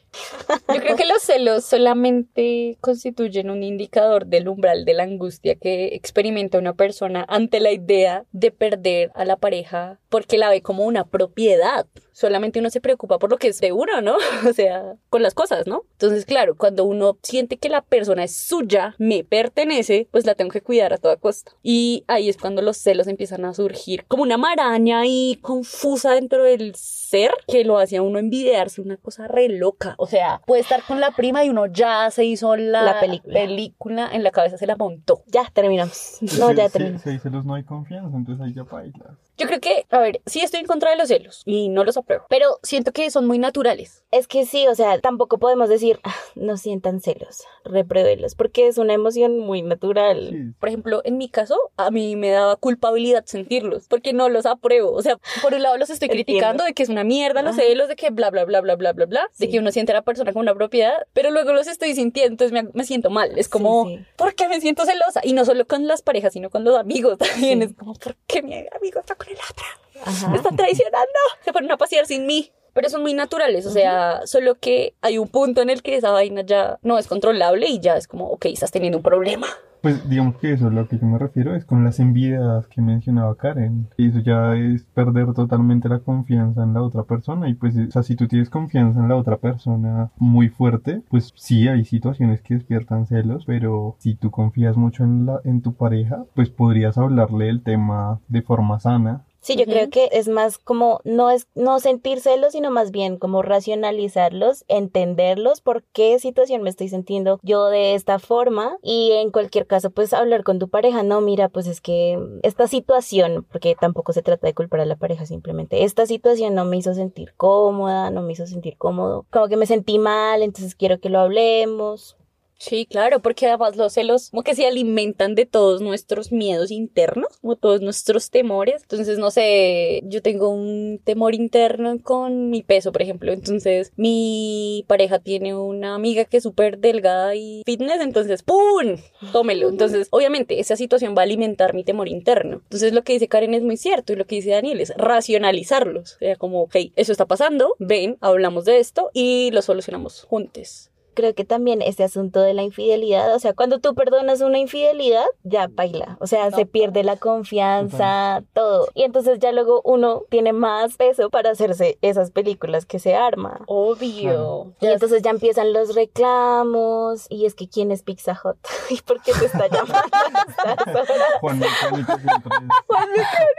Yo 0.74 0.82
creo 0.82 0.96
que 0.96 1.06
los 1.06 1.22
celos 1.22 1.64
solamente 1.64 2.80
constituyen 2.82 3.52
un 3.52 3.62
indicador 3.62 4.26
del 4.26 4.48
umbral 4.48 4.84
de 4.84 4.96
la 4.96 5.04
angustia 5.04 5.54
que 5.54 5.94
experimenta 5.94 6.58
una 6.58 6.74
persona 6.74 7.24
ante 7.28 7.60
la 7.60 7.72
idea 7.72 8.26
de 8.32 8.50
perder 8.50 9.12
a 9.14 9.26
la 9.26 9.36
pareja 9.36 10.00
porque 10.10 10.40
la 10.40 10.50
ve 10.50 10.64
como 10.64 10.86
una 10.86 11.06
propiedad. 11.06 11.86
Solamente 12.18 12.60
uno 12.60 12.72
se 12.72 12.82
preocupa 12.82 13.20
por 13.20 13.30
lo 13.30 13.38
que 13.38 13.50
es 13.50 13.60
de 13.62 13.72
uno, 13.74 14.02
¿no? 14.02 14.16
O 14.50 14.54
sea, 14.54 14.96
con 15.12 15.22
las 15.22 15.36
cosas, 15.36 15.68
¿no? 15.68 15.84
Entonces, 15.92 16.26
claro, 16.26 16.56
cuando 16.58 16.84
uno 16.84 17.20
siente 17.22 17.58
que 17.58 17.70
la 17.70 17.82
persona 17.82 18.24
es 18.24 18.36
suya, 18.36 18.96
me 18.98 19.24
pertenece, 19.24 20.08
pues 20.12 20.26
la 20.26 20.34
tengo 20.34 20.50
que 20.50 20.62
cuidar 20.64 20.94
a 20.94 20.98
toda 20.98 21.18
costa. 21.18 21.52
Y 21.62 22.04
ahí 22.08 22.28
es 22.28 22.38
cuando 22.38 22.64
los 22.64 22.78
celos 22.78 23.06
empiezan 23.08 23.46
a 23.46 23.54
surgir 23.54 24.04
como 24.08 24.24
una 24.24 24.38
maraña 24.38 25.04
y 25.06 25.38
confusa 25.44 26.12
dentro 26.14 26.44
del 26.44 26.74
ser 26.74 27.30
que 27.48 27.64
lo 27.64 27.78
hace 27.78 27.98
a 27.98 28.02
uno 28.02 28.18
envidiarse, 28.18 28.82
una 28.82 28.98
cosa 28.98 29.28
re 29.28 29.48
loca. 29.50 29.94
O 30.00 30.08
sea, 30.08 30.42
puede 30.48 30.62
estar 30.64 30.82
con 30.88 31.00
la 31.00 31.12
prima 31.12 31.46
y 31.46 31.50
uno 31.50 31.68
ya 31.68 32.10
se 32.10 32.26
hizo 32.26 32.56
la, 32.56 32.82
La 32.82 33.00
película. 33.00 33.34
película, 33.40 34.10
en 34.12 34.24
la 34.24 34.32
cabeza 34.32 34.58
se 34.58 34.66
la 34.66 34.76
montó. 34.76 35.22
Ya 35.28 35.46
terminamos. 35.54 36.18
No, 36.40 36.52
ya 36.52 36.66
si- 36.66 36.74
terminamos. 36.74 37.04
Si 37.04 37.10
hay 37.10 37.20
celos 37.20 37.46
no 37.46 37.54
hay 37.54 37.64
confianza, 37.64 38.18
entonces 38.18 38.44
ahí 38.44 38.54
ya 38.56 38.64
bailas. 38.64 39.18
Yo 39.38 39.48
creo 39.48 39.60
que, 39.60 39.86
a 39.92 40.00
ver, 40.00 40.22
sí 40.26 40.42
estoy 40.42 40.62
en 40.62 40.66
contra 40.66 40.90
de 40.92 40.98
los 40.98 41.08
celos 41.10 41.44
y 41.46 41.70
no 41.70 41.84
los 41.84 41.96
apruebo, 41.98 42.26
pero 42.30 42.60
siento 42.64 42.92
que 42.92 43.10
son 43.12 43.28
muy 43.28 43.38
naturales. 43.40 44.04
Es 44.12 44.28
que 44.28 44.46
sí, 44.46 44.68
o 44.68 44.76
sea, 44.76 45.00
tampoco 45.00 45.38
podemos 45.38 45.70
decir, 45.70 46.00
"Ah, 46.04 46.16
no 46.36 46.58
sientan 46.58 47.02
celos, 47.02 47.44
repruébelos, 47.66 48.36
porque 48.36 48.68
es 48.68 48.78
una 48.78 48.94
emoción 48.94 49.40
muy 49.40 49.62
natural. 49.62 50.30
Sí, 50.32 50.38
Por 50.60 50.70
ejemplo, 50.70 51.02
en 51.06 51.18
mi 51.18 51.30
caso, 51.30 51.58
a 51.78 51.92
mí 51.92 52.16
me 52.16 52.30
daba 52.32 52.56
culpabilidad 52.56 53.26
sentirlos, 53.26 53.88
porque 53.88 54.14
no 54.14 54.30
los 54.30 54.46
apruebo. 54.46 54.92
O 54.92 55.02
sea, 55.02 55.18
por 55.42 55.54
un 55.54 55.62
lado 55.62 55.78
los 55.78 55.90
estoy 55.90 56.08
Entiendo. 56.08 56.26
criticando 56.26 56.64
de 56.64 56.74
que 56.74 56.84
es 56.84 56.90
una 56.90 57.04
mierda 57.04 57.42
los 57.42 57.54
Ajá. 57.54 57.62
celos, 57.62 57.88
de 57.90 57.96
que 57.96 58.10
bla, 58.10 58.30
bla, 58.32 58.46
bla, 58.46 58.62
bla, 58.62 58.76
bla, 58.76 58.94
bla, 58.94 59.06
bla, 59.06 59.22
de 59.38 59.46
Sí. 59.46 59.52
que 59.52 59.60
uno 59.60 59.72
siente 59.72 59.92
a 59.92 59.96
la 59.96 60.02
persona 60.02 60.32
como 60.34 60.42
una 60.42 60.56
propiedad, 60.56 61.06
pero 61.14 61.30
luego 61.32 61.54
los 61.54 61.68
estoy 61.68 61.94
sintiendo, 61.94 62.32
entonces 62.34 62.52
me, 62.54 62.70
me 62.74 62.84
siento 62.86 63.10
mal. 63.10 63.38
Es 63.38 63.50
como, 63.50 63.86
Sí, 63.86 63.98
sí. 63.98 64.06
¿por 64.16 64.34
qué 64.36 64.48
me 64.48 64.60
siento 64.62 64.86
celosa? 64.86 65.22
Y 65.24 65.34
no 65.34 65.46
solo 65.46 65.68
con 65.68 65.86
las 65.88 66.02
parejas, 66.02 66.34
sino 66.34 66.50
con 66.50 66.64
los 66.64 66.76
amigos 66.78 67.18
también. 67.52 67.60
Sí. 67.60 67.66
Es 67.68 67.74
como, 67.74 67.94
¿por 67.94 68.16
qué 68.26 68.42
mi 68.42 68.56
amigo 68.56 69.00
está 69.00 69.16
con 69.16 69.27
el 69.28 69.38
otro? 69.50 69.66
Ajá. 70.06 70.28
me 70.30 70.38
están 70.38 70.56
traicionando, 70.56 71.20
se 71.44 71.52
ponen 71.52 71.72
a 71.72 71.78
pasear 71.78 72.06
sin 72.06 72.26
mí. 72.26 72.52
Pero 72.78 72.90
son 72.90 73.02
muy 73.02 73.16
naturales, 73.16 73.66
o 73.66 73.72
sea, 73.72 74.28
solo 74.28 74.54
que 74.54 74.94
hay 75.02 75.18
un 75.18 75.28
punto 75.30 75.64
en 75.64 75.72
el 75.72 75.82
que 75.82 75.96
esa 75.96 76.12
vaina 76.12 76.42
ya 76.42 76.78
no 76.84 77.00
es 77.00 77.08
controlable 77.08 77.68
y 77.68 77.80
ya 77.80 77.98
es 77.98 78.08
como, 78.08 78.28
ok, 78.28 78.46
estás 78.46 78.70
teniendo 78.70 79.00
un 79.00 79.04
problema. 79.04 79.48
Pues 79.82 80.10
digamos 80.10 80.38
que 80.38 80.54
eso 80.54 80.68
es 80.68 80.74
lo 80.74 80.88
que 80.88 80.98
yo 80.98 81.06
me 81.06 81.18
refiero, 81.18 81.56
es 81.56 81.66
con 81.66 81.84
las 81.84 82.00
envidias 82.00 82.68
que 82.68 82.82
mencionaba 82.82 83.36
Karen. 83.36 83.88
Y 83.98 84.10
eso 84.10 84.20
ya 84.20 84.56
es 84.56 84.84
perder 84.84 85.34
totalmente 85.34 85.90
la 85.90 86.00
confianza 86.00 86.64
en 86.64 86.74
la 86.74 86.82
otra 86.82 87.04
persona. 87.04 87.48
Y 87.50 87.54
pues, 87.54 87.76
o 87.78 87.92
sea, 87.92 88.04
si 88.04 88.16
tú 88.16 88.28
tienes 88.28 88.50
confianza 88.50 89.00
en 89.00 89.08
la 89.08 89.16
otra 89.16 89.38
persona 89.38 90.12
muy 90.18 90.50
fuerte, 90.50 91.02
pues 91.10 91.32
sí 91.36 91.68
hay 91.68 91.86
situaciones 91.86 92.42
que 92.42 92.56
despiertan 92.56 93.06
celos, 93.06 93.46
pero 93.46 93.96
si 94.00 94.16
tú 94.16 94.32
confías 94.32 94.78
mucho 94.78 95.04
en, 95.04 95.26
la, 95.26 95.42
en 95.44 95.62
tu 95.62 95.74
pareja, 95.74 96.26
pues 96.36 96.50
podrías 96.50 96.98
hablarle 96.98 97.46
del 97.46 97.64
tema 97.64 98.20
de 98.28 98.42
forma 98.42 98.80
sana. 98.80 99.26
Sí, 99.40 99.56
yo 99.56 99.66
creo 99.66 99.90
que 99.90 100.10
es 100.12 100.28
más 100.28 100.58
como 100.58 101.00
no 101.04 101.30
es 101.30 101.48
no 101.56 101.80
sentir 101.80 102.20
celos, 102.20 102.54
sino 102.54 102.72
más 102.72 102.92
bien 102.92 103.18
como 103.18 103.42
racionalizarlos, 103.42 104.66
entenderlos, 104.68 105.62
por 105.62 105.84
qué 105.94 106.20
situación 106.20 106.64
me 106.64 106.70
estoy 106.70 106.90
sintiendo 106.90 107.40
yo 107.44 107.68
de 107.68 107.96
esta 107.96 108.20
forma 108.20 108.78
y 108.82 109.12
en 109.14 109.32
cualquier 109.32 109.68
caso 109.68 109.92
pues 109.92 110.14
hablar 110.14 110.44
con 110.44 110.60
tu 110.60 110.70
pareja, 110.70 111.04
no, 111.04 111.22
mira, 111.22 111.50
pues 111.50 111.68
es 111.68 111.82
que 111.82 112.20
esta 112.44 112.68
situación, 112.68 113.46
porque 113.52 113.76
tampoco 113.80 114.14
se 114.14 114.22
trata 114.22 114.48
de 114.48 114.54
culpar 114.54 114.82
a 114.82 114.86
la 114.86 114.96
pareja, 114.96 115.26
simplemente 115.26 115.84
esta 115.84 116.06
situación 116.06 116.56
no 116.56 116.66
me 116.66 116.78
hizo 116.78 116.94
sentir 116.94 117.34
cómoda, 117.38 118.10
no 118.10 118.22
me 118.22 118.34
hizo 118.34 118.48
sentir 118.48 118.78
cómodo, 118.78 119.26
como 119.32 119.48
que 119.48 119.58
me 119.58 119.66
sentí 119.66 120.00
mal, 120.00 120.42
entonces 120.42 120.76
quiero 120.76 121.00
que 121.00 121.10
lo 121.10 121.20
hablemos. 121.20 122.18
Sí, 122.60 122.88
claro, 122.88 123.22
porque 123.22 123.46
además 123.46 123.78
los 123.78 123.94
celos 123.94 124.32
como 124.32 124.42
que 124.42 124.56
se 124.56 124.66
alimentan 124.66 125.36
de 125.36 125.46
todos 125.46 125.80
nuestros 125.82 126.32
miedos 126.32 126.72
internos, 126.72 127.38
como 127.40 127.56
todos 127.56 127.82
nuestros 127.82 128.32
temores. 128.32 128.82
Entonces, 128.82 129.20
no 129.20 129.30
sé, 129.30 130.02
yo 130.06 130.24
tengo 130.24 130.50
un 130.50 131.00
temor 131.04 131.36
interno 131.36 132.02
con 132.02 132.50
mi 132.50 132.64
peso, 132.64 132.92
por 132.92 133.04
ejemplo. 133.04 133.32
Entonces, 133.32 133.92
mi 133.96 134.84
pareja 134.88 135.20
tiene 135.20 135.56
una 135.56 135.94
amiga 135.94 136.26
que 136.26 136.38
es 136.38 136.44
súper 136.44 136.80
delgada 136.80 137.36
y 137.36 137.62
fitness, 137.64 138.02
entonces, 138.02 138.42
¡pum! 138.42 138.98
Tómelo. 139.32 139.70
Entonces, 139.78 140.08
obviamente, 140.10 140.60
esa 140.60 140.76
situación 140.76 141.16
va 141.16 141.22
a 141.22 141.26
alimentar 141.26 141.76
mi 141.76 141.84
temor 141.84 142.08
interno. 142.08 142.62
Entonces, 142.64 142.92
lo 142.92 143.04
que 143.04 143.14
dice 143.14 143.28
Karen 143.28 143.54
es 143.54 143.62
muy 143.62 143.78
cierto 143.78 144.14
y 144.14 144.16
lo 144.16 144.26
que 144.26 144.36
dice 144.36 144.50
Daniel 144.50 144.82
es 144.82 144.94
racionalizarlos. 144.98 146.16
O 146.16 146.20
sea, 146.20 146.36
como, 146.38 146.64
ok, 146.64 146.76
eso 146.96 147.12
está 147.12 147.26
pasando, 147.26 147.76
ven, 147.78 148.18
hablamos 148.20 148.66
de 148.66 148.80
esto 148.80 149.12
y 149.14 149.52
lo 149.52 149.62
solucionamos 149.62 150.24
juntos. 150.24 150.90
Creo 151.18 151.34
que 151.34 151.46
también 151.46 151.82
este 151.82 152.04
asunto 152.04 152.42
de 152.42 152.54
la 152.54 152.62
infidelidad, 152.62 153.34
o 153.34 153.40
sea, 153.40 153.54
cuando 153.54 153.80
tú 153.80 153.96
perdonas 153.96 154.42
una 154.42 154.60
infidelidad, 154.60 155.26
ya 155.42 155.68
baila, 155.68 156.16
o 156.22 156.28
sea, 156.28 156.52
se 156.52 156.68
pierde 156.68 157.04
la 157.04 157.18
confianza, 157.18 158.44
todo. 158.54 158.88
Y 158.94 159.02
entonces 159.02 159.40
ya 159.40 159.52
luego 159.52 159.82
uno 159.84 160.26
tiene 160.30 160.54
más 160.54 160.96
peso 160.96 161.32
para 161.32 161.50
hacerse 161.50 161.98
esas 162.04 162.30
películas 162.30 162.86
que 162.86 163.00
se 163.00 163.16
arma. 163.16 163.62
Obvio. 163.66 164.74
Y 164.80 164.86
entonces 164.86 165.24
ya 165.24 165.32
empiezan 165.32 165.74
los 165.74 165.96
reclamos, 165.96 167.26
y 167.32 167.48
es 167.48 167.56
que 167.56 167.68
quién 167.68 167.92
es 167.92 168.04
Pizza 168.04 168.40
Hut, 168.44 168.58
y 168.92 169.02
por 169.02 169.20
qué 169.24 169.32
te 169.34 169.46
está 169.46 169.68
llamando? 169.68 169.98
Juan 171.42 171.58
Mecánico 171.58 172.14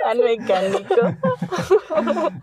Juan 0.04 0.18
Mecánico. 0.18 0.94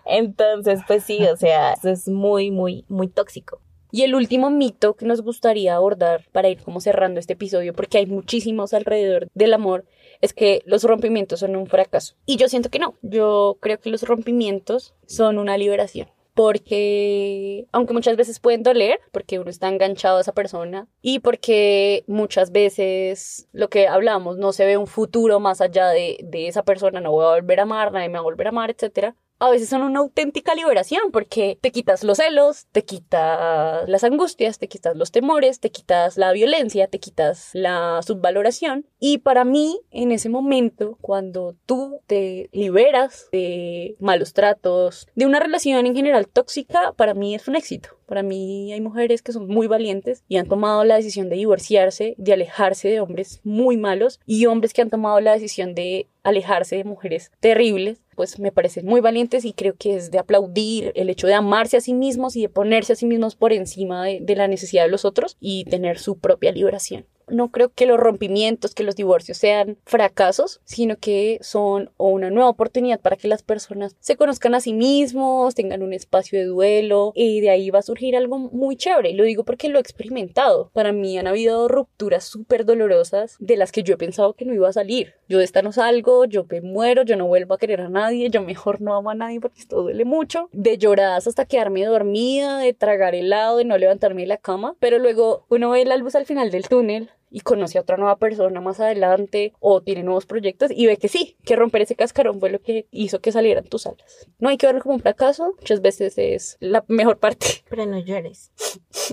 Entonces, 0.04 0.82
pues 0.86 1.06
sí, 1.06 1.26
o 1.26 1.38
sea, 1.38 1.72
eso 1.72 1.90
es 1.90 2.10
muy, 2.10 2.52
muy, 2.52 2.84
muy 2.90 3.08
tóxico. 3.08 3.62
Y 3.96 4.02
el 4.02 4.14
último 4.14 4.50
mito 4.50 4.96
que 4.98 5.06
nos 5.06 5.22
gustaría 5.22 5.74
abordar 5.74 6.26
para 6.34 6.50
ir 6.50 6.62
como 6.62 6.82
cerrando 6.82 7.18
este 7.18 7.32
episodio, 7.32 7.74
porque 7.74 7.98
hay 7.98 8.06
muchísimos 8.06 8.74
alrededor 8.74 9.30
del 9.36 9.54
amor, 9.54 9.86
es 10.20 10.34
que 10.34 10.62
los 10.66 10.84
rompimientos 10.84 11.40
son 11.40 11.56
un 11.56 11.66
fracaso. 11.66 12.16
Y 12.26 12.36
yo 12.36 12.50
siento 12.50 12.70
que 12.70 12.78
no. 12.78 12.96
Yo 13.04 13.58
creo 13.62 13.80
que 13.80 13.90
los 13.90 14.04
rompimientos 14.04 14.96
son 15.06 15.38
una 15.38 15.58
liberación. 15.58 16.10
Porque, 16.34 17.68
aunque 17.72 17.94
muchas 17.94 18.18
veces 18.18 18.42
pueden 18.42 18.64
doler, 18.64 19.00
porque 19.14 19.40
uno 19.40 19.50
está 19.50 19.70
enganchado 19.70 20.18
a 20.18 20.22
esa 20.22 20.34
persona 20.34 20.90
y 21.02 21.20
porque 21.20 22.04
muchas 22.08 22.52
veces 22.52 23.48
lo 23.54 23.70
que 23.70 23.88
hablamos 23.88 24.38
no 24.38 24.52
se 24.52 24.66
ve 24.66 24.76
un 24.76 24.88
futuro 24.88 25.40
más 25.40 25.62
allá 25.62 25.88
de, 25.88 26.18
de 26.22 26.50
esa 26.50 26.64
persona, 26.64 27.00
no 27.00 27.14
voy 27.14 27.24
a 27.24 27.36
volver 27.36 27.62
a 27.62 27.64
amar, 27.64 27.94
nadie 27.94 28.10
me 28.10 28.16
va 28.16 28.20
a 28.20 28.24
volver 28.24 28.48
a 28.48 28.50
amar, 28.50 28.72
etcétera 28.72 29.16
a 29.40 29.50
veces 29.50 29.70
son 29.70 29.84
una 29.84 30.00
auténtica 30.00 30.56
liberación 30.56 31.12
porque 31.12 31.58
te 31.62 31.72
quitas 31.72 32.04
los 32.04 32.18
celos, 32.18 32.68
te 32.72 32.86
quitas 32.86 33.88
las 33.88 34.04
angustias, 34.04 34.60
te 34.60 34.68
quitas 34.68 34.96
los 34.96 35.12
temores, 35.12 35.60
te 35.60 35.72
quitas 35.72 36.18
la 36.18 36.32
violencia, 36.32 36.88
te 36.88 37.00
quitas 37.00 37.50
la 37.54 38.00
subvaloración. 38.06 38.86
Y 39.00 39.20
para 39.20 39.44
mí, 39.44 39.80
en 39.92 40.12
ese 40.12 40.30
momento, 40.30 40.98
cuando 41.02 41.56
tú 41.66 42.00
te 42.08 42.50
liberas 42.54 43.28
de 43.32 43.96
malos 44.00 44.34
tratos, 44.34 45.08
de 45.16 45.26
una 45.26 45.40
relación 45.40 45.86
en 45.86 45.96
general 45.96 46.28
tóxica, 46.28 46.94
para 46.94 47.14
mí 47.14 47.36
es 47.36 47.48
un 47.48 47.56
éxito. 47.56 47.90
Para 48.06 48.24
mí 48.24 48.72
hay 48.72 48.82
mujeres 48.82 49.22
que 49.22 49.32
son 49.32 49.48
muy 49.48 49.68
valientes 49.68 50.24
y 50.28 50.38
han 50.38 50.48
tomado 50.48 50.84
la 50.84 50.96
decisión 50.96 51.28
de 51.28 51.38
divorciarse, 51.38 52.16
de 52.18 52.34
alejarse 52.34 52.88
de 52.88 53.00
hombres 53.00 53.42
muy 53.44 53.78
malos 53.78 54.20
y 54.26 54.46
hombres 54.46 54.74
que 54.74 54.82
han 54.82 54.92
tomado 54.92 55.20
la 55.20 55.34
decisión 55.34 55.74
de 55.74 56.08
alejarse 56.26 56.76
de 56.76 56.84
mujeres 56.84 57.32
terribles, 57.40 58.02
pues 58.16 58.40
me 58.40 58.52
parecen 58.52 58.86
muy 58.86 59.00
valientes 59.00 59.46
y 59.46 59.54
creo 59.54 59.76
que 59.76 59.96
es 59.96 60.12
de 60.12 60.20
aplaudir 60.20 60.92
el 60.96 61.10
hecho 61.10 61.28
de 61.28 61.36
amarse 61.36 61.78
a 61.78 61.82
sí 61.82 61.94
mismos 61.94 62.36
y 62.36 62.42
de 62.42 62.50
ponerse 62.50 62.94
a 62.94 62.96
sí 62.96 63.06
mismos 63.06 63.36
por 63.36 63.54
encima 63.54 64.04
de, 64.04 64.20
de 64.22 64.36
la 64.36 64.48
necesidad 64.48 64.84
de 64.84 64.92
los 64.92 65.06
otros 65.06 65.38
y 65.40 65.66
tener 65.66 66.00
su 66.00 66.18
propia 66.20 66.52
liberación. 66.52 67.06
No 67.28 67.50
creo 67.52 67.70
que 67.74 67.86
los 67.86 68.00
rompimientos, 68.00 68.74
que 68.74 68.84
los 68.84 68.96
divorcios 68.96 69.38
sean 69.38 69.78
fracasos, 69.86 70.62
sino 70.66 70.98
que 70.98 71.40
son 71.42 71.92
una 71.98 72.30
nueva 72.30 72.50
oportunidad 72.50 73.00
para 73.00 73.16
que 73.16 73.28
las 73.28 73.44
personas 73.44 73.96
se 74.00 74.16
conozcan 74.16 74.56
a 74.56 74.60
sí 74.60 74.74
mismos, 74.74 75.56
tengan 75.56 75.84
un 75.84 75.94
espacio 75.94 76.40
de 76.40 76.46
duelo 76.46 77.12
y 77.16 77.42
de 77.42 77.50
ahí 77.50 77.70
va 77.70 77.80
a 77.80 77.84
surgir 77.84 78.16
algo 78.16 78.38
muy 78.38 78.76
chévere. 78.76 79.14
Lo 79.14 79.24
digo 79.24 79.44
porque 79.44 79.70
lo 79.70 79.78
he 79.78 79.82
experimentado. 79.82 80.70
Para 80.74 80.92
mí 80.92 81.18
han 81.18 81.28
habido 81.28 81.68
rupturas 81.68 82.24
súper 82.24 82.66
dolorosas 82.66 83.36
de 83.40 83.58
las 83.58 83.72
que 83.72 83.84
yo 83.84 83.96
he 83.96 83.98
pensado 83.98 84.34
que 84.34 84.46
no 84.46 84.54
iba 84.54 84.70
a 84.70 84.74
salir. 84.74 85.14
Yo 85.28 85.40
de 85.40 85.44
esta 85.44 85.62
no 85.62 85.72
salgo, 85.72 86.26
yo 86.26 86.46
me 86.50 86.62
muero, 86.62 87.04
yo 87.04 87.16
no 87.16 87.28
vuelvo 87.28 87.56
a 87.56 87.58
querer 87.58 87.82
a 87.82 87.90
nadie, 87.90 88.30
yo 88.30 88.42
mejor 88.42 88.82
no 88.82 88.96
amo 88.96 89.10
a 89.10 89.16
nadie 89.16 89.40
porque 89.40 89.62
esto 89.62 89.82
duele 89.82 90.06
mucho. 90.06 90.50
De 90.52 90.78
lloradas 90.78 91.28
hasta 91.28 91.46
quedarme 91.46 91.86
dormida, 91.86 92.60
de 92.60 92.74
tragar 92.74 93.16
helado, 93.16 93.58
de 93.58 93.66
no 93.66 93.78
levantarme 93.78 94.22
de 94.22 94.28
la 94.28 94.38
cama. 94.38 94.76
Pero 94.80 95.00
luego 95.00 95.46
uno 95.50 95.72
ve 95.72 95.86
la 95.86 95.98
luz 95.98 96.16
al 96.16 96.26
final 96.26 96.52
del 96.52 96.68
túnel 96.68 97.10
y 97.36 97.42
conoce 97.42 97.78
a 97.78 97.82
otra 97.82 97.98
nueva 97.98 98.16
persona 98.16 98.62
más 98.62 98.80
adelante 98.80 99.52
o 99.60 99.82
tiene 99.82 100.04
nuevos 100.04 100.26
proyectos 100.26 100.72
y 100.74 100.86
ve 100.86 100.96
que 100.96 101.10
sí, 101.10 101.36
que 101.44 101.58
romper 101.58 101.82
ese 101.82 101.94
cascarón 101.94 102.40
fue 102.40 102.50
lo 102.50 102.62
que 102.62 102.88
hizo 102.92 103.20
que 103.20 103.34
salieran 103.34 103.66
tus 103.66 103.86
alas. 103.88 104.30
No 104.40 104.48
hay 104.48 104.56
que 104.56 104.68
verlo 104.68 104.82
como 104.82 104.96
un 104.96 105.02
fracaso, 105.02 105.54
muchas 105.60 105.82
veces 105.82 106.18
es 106.18 106.56
la 106.62 106.86
mejor 106.88 107.18
parte. 107.18 107.46
Pero 107.70 107.86
no 107.88 108.00
llores. 108.00 108.54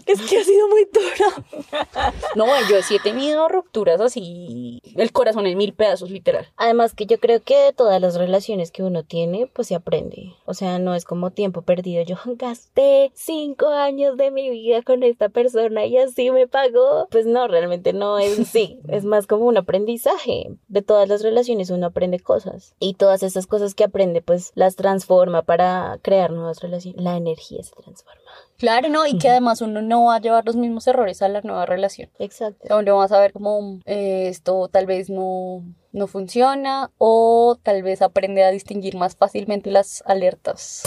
Es 0.06 0.22
que 0.22 0.38
ha 0.38 0.44
sido 0.44 0.68
muy 0.68 0.86
dura. 0.92 2.12
No, 2.36 2.46
yo 2.68 2.80
sí 2.82 2.96
he 2.96 3.00
tenido 3.00 3.48
rupturas 3.48 4.00
así, 4.00 4.80
el 4.96 5.12
corazón 5.12 5.46
en 5.46 5.58
mil 5.58 5.74
pedazos, 5.74 6.10
literal. 6.10 6.48
Además 6.56 6.94
que 6.94 7.06
yo 7.06 7.18
creo 7.18 7.42
que 7.42 7.56
de 7.56 7.72
todas 7.72 8.00
las 8.00 8.14
relaciones 8.16 8.70
que 8.70 8.82
uno 8.82 9.02
tiene, 9.02 9.48
pues 9.52 9.68
se 9.68 9.74
aprende. 9.74 10.34
O 10.46 10.54
sea, 10.54 10.78
no 10.78 10.94
es 10.94 11.04
como 11.04 11.30
tiempo 11.30 11.62
perdido. 11.62 12.02
Yo 12.04 12.16
gasté 12.36 13.10
cinco 13.14 13.68
años 13.68 14.16
de 14.16 14.30
mi 14.30 14.48
vida 14.48 14.82
con 14.82 15.02
esta 15.02 15.28
persona 15.28 15.84
y 15.84 15.98
así 15.98 16.30
me 16.30 16.46
pagó. 16.46 17.08
Pues 17.10 17.26
no, 17.26 17.48
realmente 17.48 17.92
no 17.92 18.11
es 18.18 18.48
sí, 18.48 18.80
es 18.88 19.04
más 19.04 19.26
como 19.26 19.46
un 19.46 19.56
aprendizaje. 19.56 20.48
De 20.68 20.82
todas 20.82 21.08
las 21.08 21.22
relaciones 21.22 21.70
uno 21.70 21.86
aprende 21.86 22.20
cosas 22.20 22.74
y 22.78 22.94
todas 22.94 23.22
esas 23.22 23.46
cosas 23.46 23.74
que 23.74 23.84
aprende 23.84 24.22
pues 24.22 24.52
las 24.54 24.76
transforma 24.76 25.42
para 25.42 25.98
crear 26.02 26.30
nuevas 26.30 26.60
relaciones. 26.60 27.02
La 27.02 27.16
energía 27.16 27.62
se 27.62 27.74
transforma. 27.74 28.20
Claro, 28.58 28.88
no, 28.88 29.06
y 29.06 29.18
que 29.18 29.28
además 29.28 29.60
uno 29.60 29.82
no 29.82 30.04
va 30.04 30.16
a 30.16 30.20
llevar 30.20 30.46
los 30.46 30.56
mismos 30.56 30.86
errores 30.86 31.20
a 31.22 31.28
la 31.28 31.40
nueva 31.40 31.66
relación. 31.66 32.10
Exacto. 32.18 32.76
O 32.76 32.82
no 32.82 32.98
vas 32.98 33.12
a 33.12 33.20
ver 33.20 33.32
como 33.32 33.80
eh, 33.86 34.28
esto 34.28 34.68
tal 34.68 34.86
vez 34.86 35.10
no, 35.10 35.64
no 35.92 36.06
funciona 36.06 36.90
o 36.98 37.58
tal 37.62 37.82
vez 37.82 38.02
aprende 38.02 38.44
a 38.44 38.50
distinguir 38.50 38.96
más 38.96 39.16
fácilmente 39.16 39.70
las 39.70 40.02
alertas. 40.06 40.82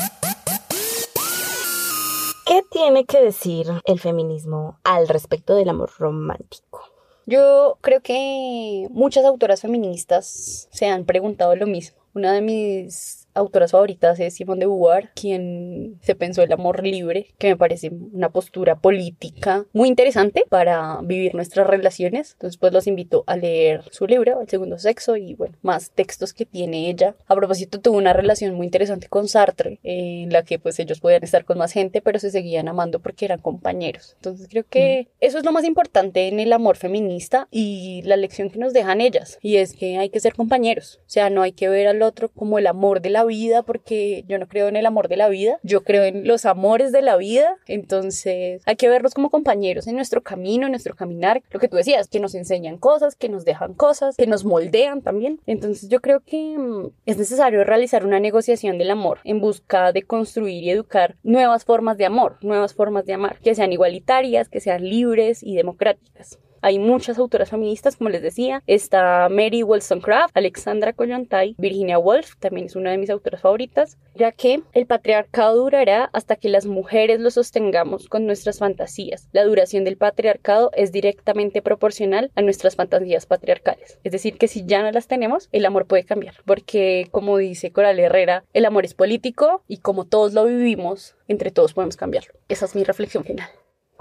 ¿Qué 2.45 2.61
tiene 2.71 3.05
que 3.05 3.21
decir 3.21 3.67
el 3.85 3.99
feminismo 3.99 4.79
al 4.83 5.07
respecto 5.07 5.55
del 5.55 5.69
amor 5.69 5.91
romántico? 5.97 6.94
Yo 7.25 7.77
creo 7.81 8.01
que 8.01 8.87
muchas 8.91 9.25
autoras 9.25 9.61
feministas 9.61 10.67
se 10.71 10.87
han 10.87 11.05
preguntado 11.05 11.55
lo 11.55 11.65
mismo. 11.65 11.97
Una 12.13 12.31
de 12.33 12.41
mis 12.41 13.24
autoras 13.35 13.71
favoritas 13.71 14.19
es 14.19 14.33
Simone 14.33 14.61
de 14.61 14.65
Beauvoir, 14.65 15.11
quien 15.13 15.99
se 16.01 16.15
pensó 16.15 16.41
el 16.41 16.51
amor 16.51 16.83
libre, 16.83 17.27
que 17.37 17.49
me 17.49 17.57
parece 17.57 17.89
una 17.89 18.29
postura 18.29 18.75
política 18.77 19.65
muy 19.73 19.89
interesante 19.89 20.45
para 20.49 20.99
vivir 21.03 21.35
nuestras 21.35 21.67
relaciones. 21.67 22.33
Entonces, 22.33 22.57
pues 22.57 22.73
los 22.73 22.87
invito 22.87 23.23
a 23.27 23.37
leer 23.37 23.83
su 23.91 24.07
libro, 24.07 24.41
El 24.41 24.49
segundo 24.49 24.79
sexo, 24.79 25.17
y 25.17 25.35
bueno, 25.35 25.57
más 25.61 25.91
textos 25.91 26.33
que 26.33 26.45
tiene 26.45 26.89
ella. 26.89 27.15
A 27.27 27.35
propósito, 27.35 27.79
tuvo 27.79 27.97
una 27.97 28.13
relación 28.13 28.55
muy 28.55 28.65
interesante 28.65 29.07
con 29.07 29.27
Sartre, 29.27 29.79
en 29.83 30.31
la 30.31 30.43
que 30.43 30.57
pues 30.57 30.79
ellos 30.79 30.99
podían 30.99 31.23
estar 31.23 31.45
con 31.45 31.57
más 31.57 31.73
gente, 31.73 32.01
pero 32.01 32.19
se 32.19 32.31
seguían 32.31 32.67
amando 32.67 32.99
porque 32.99 33.25
eran 33.25 33.41
compañeros. 33.41 34.13
Entonces, 34.15 34.47
creo 34.49 34.63
que 34.67 35.09
eso 35.19 35.37
es 35.37 35.43
lo 35.43 35.51
más 35.51 35.65
importante 35.65 36.27
en 36.27 36.39
el 36.39 36.53
amor 36.53 36.77
feminista 36.77 37.47
y 37.51 38.01
la 38.03 38.15
lección 38.15 38.49
que 38.49 38.59
nos 38.59 38.73
dejan 38.73 39.01
ellas, 39.01 39.37
y 39.41 39.57
es 39.57 39.73
que 39.73 39.97
hay 39.97 40.09
que 40.09 40.21
ser 40.21 40.33
compañeros. 40.33 40.99
O 41.01 41.09
sea, 41.09 41.29
no 41.29 41.41
hay 41.41 41.51
que 41.51 41.67
ver 41.67 41.87
al 41.87 42.01
otro 42.01 42.29
como 42.29 42.59
el 42.59 42.67
amor 42.67 43.01
de 43.01 43.09
la 43.09 43.24
vida 43.25 43.63
porque 43.63 44.23
yo 44.27 44.37
no 44.37 44.47
creo 44.47 44.67
en 44.67 44.75
el 44.75 44.85
amor 44.85 45.07
de 45.07 45.17
la 45.17 45.29
vida, 45.29 45.59
yo 45.63 45.83
creo 45.83 46.03
en 46.03 46.27
los 46.27 46.45
amores 46.45 46.91
de 46.91 47.01
la 47.01 47.17
vida, 47.17 47.57
entonces 47.67 48.61
hay 48.65 48.75
que 48.75 48.89
verlos 48.89 49.13
como 49.13 49.29
compañeros 49.29 49.87
en 49.87 49.95
nuestro 49.95 50.21
camino, 50.21 50.65
en 50.65 50.71
nuestro 50.71 50.95
caminar, 50.95 51.43
lo 51.51 51.59
que 51.59 51.67
tú 51.67 51.77
decías, 51.77 52.07
que 52.07 52.19
nos 52.19 52.35
enseñan 52.35 52.77
cosas, 52.77 53.15
que 53.15 53.29
nos 53.29 53.45
dejan 53.45 53.73
cosas, 53.73 54.15
que 54.15 54.27
nos 54.27 54.45
moldean 54.45 55.01
también. 55.01 55.39
Entonces 55.45 55.89
yo 55.89 56.01
creo 56.01 56.21
que 56.21 56.57
mm, 56.57 56.91
es 57.05 57.17
necesario 57.17 57.63
realizar 57.63 58.05
una 58.05 58.19
negociación 58.19 58.77
del 58.77 58.91
amor 58.91 59.19
en 59.23 59.39
busca 59.39 59.91
de 59.91 60.03
construir 60.03 60.63
y 60.63 60.69
educar 60.69 61.15
nuevas 61.23 61.65
formas 61.65 61.97
de 61.97 62.05
amor, 62.05 62.37
nuevas 62.41 62.73
formas 62.73 63.05
de 63.05 63.13
amar, 63.13 63.39
que 63.39 63.55
sean 63.55 63.73
igualitarias, 63.73 64.49
que 64.49 64.59
sean 64.59 64.83
libres 64.83 65.43
y 65.43 65.55
democráticas. 65.55 66.39
Hay 66.65 66.79
muchas 66.79 67.19
autoras 67.19 67.51
feministas, 67.51 67.95
como 67.95 68.09
les 68.09 68.23
decía. 68.23 68.63
Está 68.65 69.29
Mary 69.29 69.61
Wollstonecraft, 69.61 70.35
Alexandra 70.35 70.93
Kollontai, 70.93 71.53
Virginia 71.59 71.99
Woolf, 71.99 72.37
también 72.39 72.65
es 72.65 72.75
una 72.75 72.89
de 72.89 72.97
mis 72.97 73.11
autoras 73.11 73.41
favoritas, 73.41 73.99
ya 74.15 74.31
que 74.31 74.63
el 74.73 74.87
patriarcado 74.87 75.57
durará 75.57 76.09
hasta 76.11 76.37
que 76.37 76.49
las 76.49 76.65
mujeres 76.65 77.19
lo 77.19 77.29
sostengamos 77.29 78.09
con 78.09 78.25
nuestras 78.25 78.57
fantasías. 78.57 79.29
La 79.31 79.43
duración 79.43 79.83
del 79.83 79.97
patriarcado 79.97 80.71
es 80.73 80.91
directamente 80.91 81.61
proporcional 81.61 82.31
a 82.33 82.41
nuestras 82.41 82.75
fantasías 82.75 83.27
patriarcales. 83.27 83.99
Es 84.03 84.11
decir, 84.11 84.39
que 84.39 84.47
si 84.47 84.65
ya 84.65 84.81
no 84.81 84.89
las 84.89 85.05
tenemos, 85.05 85.49
el 85.51 85.67
amor 85.67 85.85
puede 85.85 86.03
cambiar, 86.03 86.33
porque 86.45 87.09
como 87.11 87.37
dice 87.37 87.71
Coral 87.71 87.99
Herrera, 87.99 88.43
el 88.53 88.65
amor 88.65 88.85
es 88.85 88.95
político 88.95 89.61
y 89.67 89.81
como 89.81 90.05
todos 90.05 90.33
lo 90.33 90.45
vivimos, 90.45 91.15
entre 91.27 91.51
todos 91.51 91.73
podemos 91.75 91.95
cambiarlo. 91.95 92.33
Esa 92.49 92.65
es 92.65 92.73
mi 92.73 92.83
reflexión 92.83 93.23
final 93.23 93.49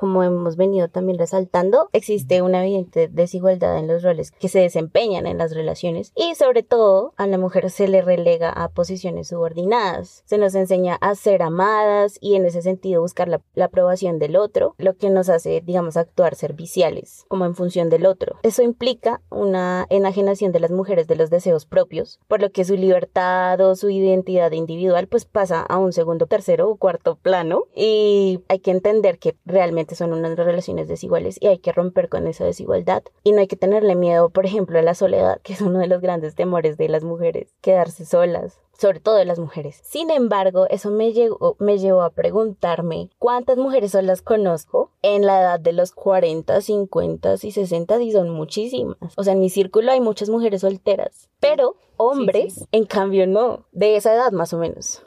como 0.05 0.23
hemos 0.23 0.57
venido 0.57 0.89
también 0.89 1.19
resaltando, 1.19 1.89
existe 1.95 2.43
una 2.43 2.63
evidente 2.63 3.09
desigualdad 3.09 3.79
en 3.79 3.87
los 3.87 4.03
roles 4.03 4.33
que 4.33 4.51
se 4.51 4.59
desempeñan 4.59 5.27
en 5.27 5.39
las 5.39 5.55
relaciones 5.55 6.13
y 6.15 6.35
sobre 6.35 6.63
todo 6.63 7.15
a 7.17 7.27
la 7.27 7.39
mujer 7.39 7.71
se 7.71 7.89
le 7.89 8.03
relega 8.03 8.51
a 8.51 8.69
posiciones 8.69 9.29
subordinadas. 9.29 10.23
Se 10.27 10.37
nos 10.37 10.55
enseña 10.57 10.97
a 11.01 11.15
ser 11.15 11.41
amadas 11.41 12.19
y 12.21 12.35
en 12.35 12.45
ese 12.45 12.61
sentido 12.61 13.01
buscar 13.01 13.29
la, 13.29 13.41
aprobación 13.65 14.19
del 14.19 14.37
otro, 14.37 14.75
lo 14.77 14.95
que 14.95 15.09
nos 15.09 15.31
hace, 15.31 15.63
digamos, 15.65 15.97
actuar 15.97 16.35
serviciales, 16.35 17.25
como 17.29 17.47
en 17.47 17.55
función 17.55 17.89
del 17.89 18.05
otro. 18.05 18.37
Eso 18.43 18.63
implica 18.63 19.23
una 19.31 19.87
enajenación 19.89 20.53
de 20.53 20.61
las 20.61 20.71
mujeres 20.71 21.07
de 21.07 21.17
los 21.17 21.31
deseos 21.31 21.65
propios, 21.65 22.21
por 22.29 22.43
lo 22.43 22.53
que 22.53 22.67
su 22.67 22.77
libertad 22.77 23.59
o 23.63 23.75
su 23.75 23.89
identidad 23.89 24.53
individual 24.53 25.09
pues 25.09 25.25
pasa 25.25 25.63
a 25.63 25.79
un 25.79 25.95
segundo, 25.95 26.27
tercero 26.27 26.69
o 26.69 26.77
cuarto 26.77 27.17
plano 27.17 27.65
y 27.75 28.41
hay 28.49 28.59
que 28.59 28.71
entender 28.71 29.19
que 29.19 29.35
realmente 29.47 29.94
son 29.95 30.13
unas 30.13 30.37
relaciones 30.37 30.89
desiguales 30.89 31.37
y 31.41 31.47
hay 31.47 31.59
que 31.59 31.73
romper 31.73 32.09
con 32.09 32.27
esa 32.27 32.45
desigualdad. 32.45 33.03
Y 33.23 33.33
no 33.33 33.41
hay 33.41 33.47
que 33.47 33.57
tenerle 33.57 33.95
miedo, 33.95 34.31
por 34.31 34.47
ejemplo, 34.47 34.79
a 34.79 34.83
la 34.83 34.95
soledad, 34.95 35.41
que 35.43 35.53
es 35.53 35.61
uno 35.61 35.79
de 35.79 35.87
los 35.87 36.01
grandes 36.01 36.35
temores 36.35 36.77
de 36.77 36.89
las 36.89 37.05
mujeres, 37.05 37.55
quedarse 37.61 38.05
solas 38.05 38.61
sobre 38.79 39.01
todo 39.01 39.17
de 39.17 39.25
las 39.25 39.39
mujeres. 39.39 39.81
Sin 39.83 40.11
embargo, 40.11 40.67
eso 40.69 40.91
me, 40.91 41.13
llegó, 41.13 41.57
me 41.59 41.79
llevó 41.79 42.03
a 42.03 42.11
preguntarme 42.11 43.09
cuántas 43.19 43.57
mujeres 43.57 43.93
son 43.93 44.07
las 44.07 44.23
conozco 44.23 44.91
en 45.03 45.27
la 45.27 45.41
edad 45.41 45.61
de 45.61 45.73
los 45.73 45.93
40, 45.93 46.61
50 46.61 47.35
y 47.43 47.51
60 47.53 48.03
y 48.03 48.13
son 48.13 48.31
muchísimas. 48.31 48.97
O 49.17 49.25
sea, 49.25 49.35
en 49.35 49.41
mi 49.41 49.51
círculo 49.51 49.93
hay 49.93 50.01
muchas 50.01 50.29
mujeres 50.29 50.63
solteras, 50.63 51.29
pero 51.41 51.77
hombres, 51.97 52.67
en 52.73 52.85
cambio, 52.85 53.27
no, 53.27 53.65
de 53.73 53.97
esa 53.97 54.15
edad 54.15 54.33
más 54.33 54.53
o 54.53 54.59
menos. 54.59 55.03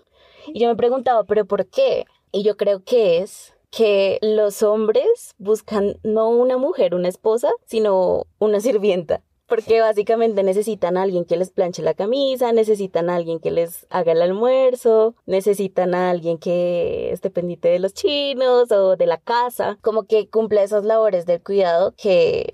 Y 0.48 0.60
yo 0.60 0.70
me 0.70 0.76
preguntaba, 0.76 1.26
¿pero 1.26 1.46
por 1.46 1.66
qué? 1.66 2.06
Y 2.32 2.44
yo 2.44 2.56
creo 2.58 2.84
que 2.84 3.20
es 3.20 3.54
que 3.72 4.20
los 4.22 4.64
hombres 4.64 5.36
buscan 5.38 5.98
no 6.04 6.30
una 6.30 6.58
mujer, 6.58 6.96
una 6.96 7.08
esposa, 7.08 7.52
sino 7.66 8.26
una 8.40 8.60
sirvienta. 8.60 9.22
Porque 9.48 9.80
básicamente 9.80 10.44
necesitan 10.44 10.98
a 10.98 11.04
alguien 11.04 11.24
que 11.24 11.38
les 11.38 11.52
planche 11.52 11.82
la 11.82 11.94
camisa, 11.94 12.52
necesitan 12.52 13.10
a 13.10 13.16
alguien 13.16 13.40
que 13.40 13.50
les 13.50 13.88
haga 13.90 14.12
el 14.12 14.22
almuerzo, 14.22 15.16
necesitan 15.26 15.96
a 15.96 16.10
alguien 16.10 16.38
que 16.38 17.14
esté 17.14 17.30
pendiente 17.30 17.70
de 17.70 17.80
los 17.80 17.94
chinos 17.94 18.72
o 18.74 18.98
de 18.98 19.06
la 19.06 19.18
casa, 19.18 19.78
como 19.82 20.04
que 20.04 20.28
cumple 20.28 20.64
esas 20.64 20.84
labores 20.84 21.26
del 21.26 21.42
cuidado 21.42 21.94
que 21.96 22.52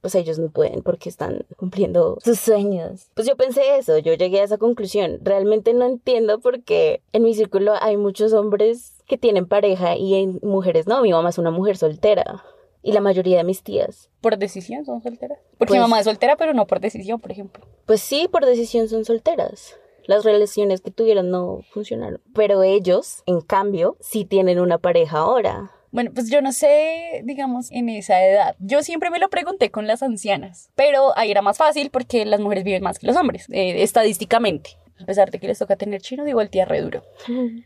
pues 0.00 0.14
ellos 0.14 0.38
no 0.38 0.50
pueden 0.50 0.82
porque 0.82 1.08
están 1.08 1.44
cumpliendo 1.56 2.18
sus 2.22 2.38
sueños. 2.38 3.08
Pues 3.14 3.26
yo 3.26 3.36
pensé 3.36 3.78
eso, 3.78 3.98
yo 3.98 4.14
llegué 4.14 4.40
a 4.40 4.44
esa 4.44 4.58
conclusión. 4.58 5.18
Realmente 5.22 5.74
no 5.74 5.86
entiendo 5.86 6.40
por 6.40 6.62
qué 6.62 7.02
en 7.12 7.24
mi 7.24 7.34
círculo 7.34 7.74
hay 7.80 7.96
muchos 7.96 8.32
hombres 8.32 8.94
que 9.06 9.18
tienen 9.18 9.46
pareja 9.46 9.96
y 9.96 10.14
hay 10.14 10.26
mujeres 10.42 10.86
no. 10.86 11.02
Mi 11.02 11.12
mamá 11.12 11.30
es 11.30 11.38
una 11.38 11.50
mujer 11.50 11.76
soltera 11.76 12.44
y 12.82 12.92
la 12.92 13.00
mayoría 13.00 13.36
de 13.38 13.44
mis 13.44 13.62
tías. 13.62 14.08
¿Por 14.20 14.38
decisión 14.38 14.84
son 14.84 15.02
solteras? 15.02 15.38
Porque 15.58 15.72
mi 15.72 15.78
pues 15.78 15.88
mamá 15.88 16.00
es 16.00 16.04
soltera, 16.04 16.36
pero 16.36 16.54
no 16.54 16.66
por 16.66 16.80
decisión, 16.80 17.20
por 17.20 17.32
ejemplo. 17.32 17.66
Pues 17.86 18.00
sí, 18.00 18.28
por 18.30 18.46
decisión 18.46 18.88
son 18.88 19.04
solteras. 19.04 19.76
Las 20.06 20.24
relaciones 20.24 20.80
que 20.80 20.90
tuvieron 20.90 21.30
no 21.30 21.60
funcionaron. 21.70 22.22
Pero 22.34 22.62
ellos, 22.62 23.22
en 23.26 23.42
cambio, 23.42 23.96
sí 24.00 24.24
tienen 24.24 24.58
una 24.58 24.78
pareja 24.78 25.18
ahora. 25.18 25.72
Bueno, 25.90 26.10
pues 26.14 26.30
yo 26.30 26.42
no 26.42 26.52
sé, 26.52 27.22
digamos, 27.24 27.70
en 27.72 27.88
esa 27.88 28.22
edad. 28.22 28.56
Yo 28.58 28.82
siempre 28.82 29.10
me 29.10 29.18
lo 29.18 29.30
pregunté 29.30 29.70
con 29.70 29.86
las 29.86 30.02
ancianas, 30.02 30.70
pero 30.74 31.16
ahí 31.16 31.30
era 31.30 31.42
más 31.42 31.56
fácil 31.56 31.90
porque 31.90 32.24
las 32.24 32.40
mujeres 32.40 32.64
viven 32.64 32.82
más 32.82 32.98
que 32.98 33.06
los 33.06 33.16
hombres, 33.16 33.46
eh, 33.50 33.82
estadísticamente. 33.82 34.76
A 35.00 35.06
pesar 35.06 35.30
de 35.30 35.38
que 35.38 35.46
les 35.46 35.58
toca 35.58 35.76
tener 35.76 36.00
chino, 36.00 36.24
digo 36.24 36.40
el 36.40 36.50
tía 36.50 36.64
re 36.64 36.80
duro. 36.80 37.02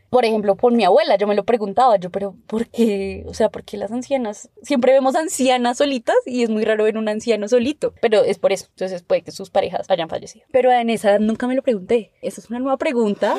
Por 0.09 0.25
ejemplo, 0.25 0.55
por 0.55 0.71
mi 0.73 0.83
abuela, 0.83 1.17
yo 1.17 1.27
me 1.27 1.35
lo 1.35 1.43
preguntaba, 1.43 1.97
yo, 1.97 2.09
pero 2.09 2.35
¿por 2.47 2.67
qué? 2.67 3.23
O 3.27 3.33
sea, 3.33 3.49
¿por 3.49 3.63
qué 3.63 3.77
las 3.77 3.91
ancianas? 3.91 4.49
Siempre 4.61 4.93
vemos 4.93 5.15
ancianas 5.15 5.77
solitas 5.77 6.15
y 6.25 6.43
es 6.43 6.49
muy 6.49 6.63
raro 6.63 6.83
ver 6.83 6.97
un 6.97 7.09
anciano 7.09 7.47
solito. 7.47 7.93
Pero 8.01 8.23
es 8.23 8.37
por 8.39 8.51
eso. 8.51 8.67
Entonces 8.69 9.03
puede 9.03 9.21
que 9.23 9.31
sus 9.31 9.49
parejas 9.49 9.89
hayan 9.89 10.09
fallecido. 10.09 10.45
Pero 10.51 10.71
en 10.71 10.89
esa 10.89 11.11
edad 11.11 11.19
nunca 11.19 11.47
me 11.47 11.55
lo 11.55 11.63
pregunté. 11.63 12.11
Esa 12.21 12.41
es 12.41 12.49
una 12.49 12.59
nueva 12.59 12.77
pregunta 12.77 13.35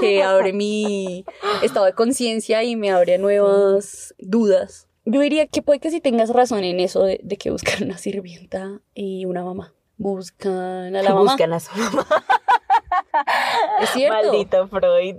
que 0.00 0.22
abre 0.22 0.52
mi 0.52 1.24
estado 1.62 1.86
de 1.86 1.92
conciencia 1.94 2.62
y 2.62 2.76
me 2.76 2.90
abre 2.90 3.18
nuevas 3.18 4.14
dudas. 4.18 4.88
Yo 5.04 5.20
diría 5.20 5.46
que 5.46 5.62
puede 5.62 5.80
que 5.80 5.90
si 5.90 6.00
tengas 6.00 6.30
razón 6.30 6.62
en 6.62 6.78
eso 6.78 7.02
de, 7.04 7.20
de 7.22 7.36
que 7.36 7.50
buscan 7.50 7.82
una 7.84 7.98
sirvienta 7.98 8.80
y 8.94 9.24
una 9.24 9.42
mamá. 9.42 9.74
Buscan 9.96 10.94
a 10.96 11.02
la 11.02 11.10
mamá. 11.10 11.22
Buscan 11.22 11.52
a 11.52 11.60
su 11.60 11.76
mamá. 11.76 12.06
Es 13.80 13.90
cierto. 13.90 14.28
Maldito 14.28 14.68
Freud. 14.68 15.16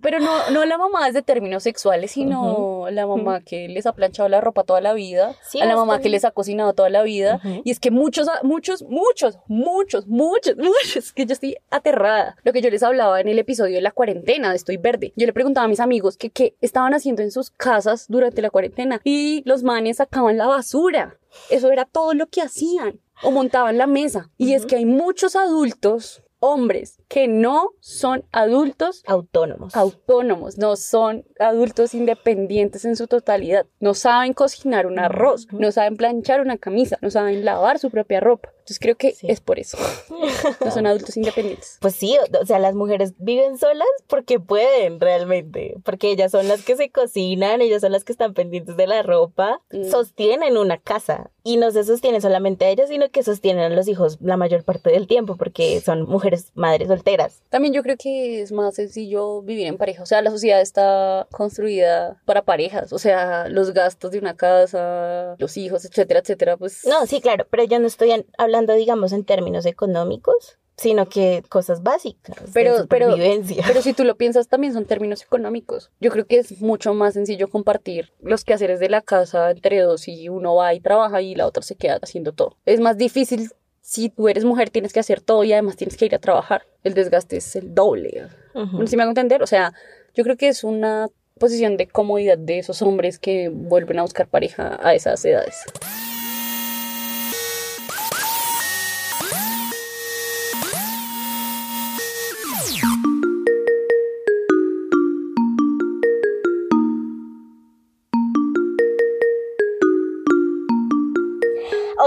Pero 0.00 0.20
no, 0.20 0.50
no 0.50 0.66
la 0.66 0.76
mamá 0.76 1.06
desde 1.06 1.22
términos 1.22 1.62
sexuales, 1.62 2.10
sino 2.10 2.88
la 2.90 3.06
mamá 3.06 3.40
que 3.40 3.68
les 3.68 3.86
ha 3.86 3.94
planchado 3.94 4.28
la 4.28 4.42
ropa 4.42 4.62
toda 4.62 4.82
la 4.82 4.92
vida, 4.92 5.34
Sí, 5.48 5.62
a 5.62 5.64
la 5.64 5.76
mamá 5.76 5.98
que 6.00 6.10
les 6.10 6.26
ha 6.26 6.30
cocinado 6.30 6.74
toda 6.74 6.90
la 6.90 7.02
vida. 7.02 7.40
Ujú. 7.42 7.62
Y 7.64 7.70
es 7.70 7.80
que 7.80 7.90
muchos, 7.90 8.28
muchos, 8.42 8.82
muchos, 8.82 9.38
muchos, 9.46 10.06
muchos, 10.06 10.56
muchos, 10.58 11.12
que 11.14 11.24
yo 11.24 11.32
estoy 11.32 11.56
aterrada. 11.70 12.36
Lo 12.44 12.52
que 12.52 12.60
yo 12.60 12.68
les 12.68 12.82
hablaba 12.82 13.18
en 13.18 13.28
el 13.28 13.38
episodio 13.38 13.76
de 13.76 13.80
la 13.80 13.92
cuarentena 13.92 14.50
de 14.50 14.56
Estoy 14.56 14.76
Verde. 14.76 15.14
Yo 15.16 15.26
le 15.26 15.32
preguntaba 15.32 15.64
a 15.64 15.68
mis 15.68 15.80
amigos 15.80 16.18
que 16.18 16.28
qué 16.28 16.54
estaban 16.60 16.92
haciendo 16.92 17.22
en 17.22 17.30
sus 17.30 17.50
casas 17.50 18.04
durante 18.08 18.42
la 18.42 18.50
cuarentena. 18.50 19.00
Y 19.04 19.42
los 19.46 19.62
manes 19.62 19.96
sacaban 19.96 20.36
la 20.36 20.46
basura. 20.46 21.18
Eso 21.48 21.70
era 21.72 21.86
todo 21.86 22.12
lo 22.12 22.26
que 22.26 22.42
hacían. 22.42 23.00
O 23.22 23.30
montaban 23.30 23.78
la 23.78 23.86
mesa. 23.86 24.30
Y 24.36 24.54
es 24.54 24.66
que 24.66 24.76
hay 24.76 24.84
muchos 24.84 25.36
adultos, 25.36 26.23
hombres, 26.44 26.98
que 27.14 27.28
no 27.28 27.70
son 27.78 28.24
adultos 28.32 29.04
Autónomos. 29.06 29.76
autónomos, 29.76 30.58
no 30.58 30.74
son 30.74 31.24
adultos 31.38 31.94
independientes 31.94 32.84
en 32.84 32.96
su 32.96 33.06
totalidad, 33.06 33.66
no 33.78 33.94
saben 33.94 34.32
cocinar 34.32 34.86
un 34.88 34.98
arroz, 34.98 35.46
no 35.52 35.70
saben 35.70 35.96
planchar 35.96 36.40
una 36.40 36.58
camisa, 36.58 36.98
no 37.02 37.10
saben 37.12 37.44
lavar 37.44 37.78
su 37.78 37.90
propia 37.92 38.18
ropa. 38.18 38.48
Entonces 38.64 38.78
creo 38.80 38.96
que 38.96 39.12
Sí. 39.12 39.26
es 39.30 39.40
por 39.42 39.58
eso. 39.58 39.76
No 40.64 40.70
son 40.70 40.86
adultos 40.86 41.16
independientes. 41.18 41.76
Pues 41.82 41.94
sí, 41.94 42.16
o- 42.40 42.46
sea, 42.46 42.58
las 42.58 42.74
mujeres 42.74 43.12
viven 43.18 43.58
solas 43.58 43.86
porque 44.08 44.40
pueden 44.40 44.98
realmente, 45.00 45.76
porque 45.84 46.10
ellas 46.10 46.32
son 46.32 46.48
las 46.48 46.62
que 46.64 46.74
se 46.74 46.90
cocinan, 46.90 47.60
ellas 47.60 47.82
son 47.82 47.92
las 47.92 48.04
que 48.04 48.12
están 48.12 48.32
pendientes 48.34 48.76
de 48.76 48.86
la 48.86 49.02
ropa, 49.02 49.60
Mm. 49.70 49.84
sostienen 49.84 50.56
una 50.56 50.78
casa 50.78 51.30
y 51.44 51.58
no 51.58 51.70
se 51.72 51.84
sostienen 51.84 52.22
solamente 52.22 52.64
a 52.64 52.70
ellas, 52.70 52.88
sino 52.88 53.10
que 53.10 53.22
sostienen 53.22 53.70
a 53.70 53.74
los 53.76 53.86
hijos 53.86 54.16
la 54.22 54.38
mayor 54.38 54.64
parte 54.64 54.90
del 54.90 55.06
tiempo 55.06 55.36
porque 55.36 55.80
son 55.82 56.02
mujeres 56.08 56.50
madres 56.54 56.88
solteras. 56.88 57.03
También 57.50 57.74
yo 57.74 57.82
creo 57.82 57.96
que 57.96 58.42
es 58.42 58.50
más 58.52 58.74
sencillo 58.74 59.42
vivir 59.42 59.66
en 59.66 59.76
pareja. 59.76 60.02
O 60.02 60.06
sea, 60.06 60.22
la 60.22 60.30
sociedad 60.30 60.60
está 60.60 61.26
construida 61.30 62.20
para 62.24 62.42
parejas. 62.42 62.92
O 62.92 62.98
sea, 62.98 63.48
los 63.48 63.72
gastos 63.72 64.10
de 64.10 64.18
una 64.18 64.36
casa, 64.36 65.36
los 65.38 65.56
hijos, 65.56 65.84
etcétera, 65.84 66.20
etcétera, 66.20 66.56
pues... 66.56 66.84
No, 66.86 67.06
sí, 67.06 67.20
claro, 67.20 67.46
pero 67.50 67.64
yo 67.64 67.78
no 67.78 67.86
estoy 67.86 68.24
hablando, 68.38 68.72
digamos, 68.74 69.12
en 69.12 69.24
términos 69.24 69.66
económicos, 69.66 70.58
sino 70.76 71.08
que 71.08 71.44
cosas 71.48 71.84
básicas 71.84 72.36
Pero- 72.52 72.78
de 72.82 72.86
pero-. 72.88 73.14
Pero 73.66 73.82
si 73.82 73.92
tú 73.92 74.02
lo 74.04 74.16
piensas, 74.18 74.48
también 74.48 74.72
son 74.72 74.86
términos 74.86 75.22
económicos. 75.22 75.90
Yo 76.00 76.10
creo 76.10 76.26
que 76.26 76.38
es 76.38 76.60
mucho 76.60 76.94
más 76.94 77.14
sencillo 77.14 77.48
compartir 77.48 78.12
los 78.20 78.44
quehaceres 78.44 78.80
de 78.80 78.88
la 78.88 79.00
casa 79.00 79.50
entre 79.52 79.80
dos 79.80 80.08
y 80.08 80.28
uno 80.28 80.56
va 80.56 80.74
y 80.74 80.80
trabaja 80.80 81.22
y 81.22 81.34
la 81.36 81.46
otra 81.46 81.62
se 81.62 81.76
queda 81.76 82.00
haciendo 82.02 82.32
todo. 82.32 82.56
Es 82.66 82.80
más 82.80 82.96
difícil 82.98 83.50
si 83.84 84.08
tú 84.08 84.28
eres 84.28 84.46
mujer, 84.46 84.70
tienes 84.70 84.94
que 84.94 85.00
hacer 85.00 85.20
todo 85.20 85.44
y 85.44 85.52
además 85.52 85.76
tienes 85.76 85.98
que 85.98 86.06
ir 86.06 86.14
a 86.14 86.18
trabajar. 86.18 86.62
El 86.84 86.94
desgaste 86.94 87.36
es 87.36 87.54
el 87.54 87.74
doble. 87.74 88.28
Ujú. 88.54 88.86
¿Sí 88.86 88.96
me 88.96 89.02
hago 89.02 89.10
entender? 89.10 89.42
O 89.42 89.46
sea, 89.46 89.74
yo 90.14 90.24
creo 90.24 90.38
que 90.38 90.48
es 90.48 90.64
una 90.64 91.08
posición 91.38 91.76
de 91.76 91.86
comodidad 91.86 92.38
de 92.38 92.60
esos 92.60 92.80
hombres 92.80 93.18
que 93.18 93.50
vuelven 93.50 93.98
a 93.98 94.02
buscar 94.02 94.26
pareja 94.26 94.80
a 94.82 94.94
esas 94.94 95.22
edades. 95.26 95.64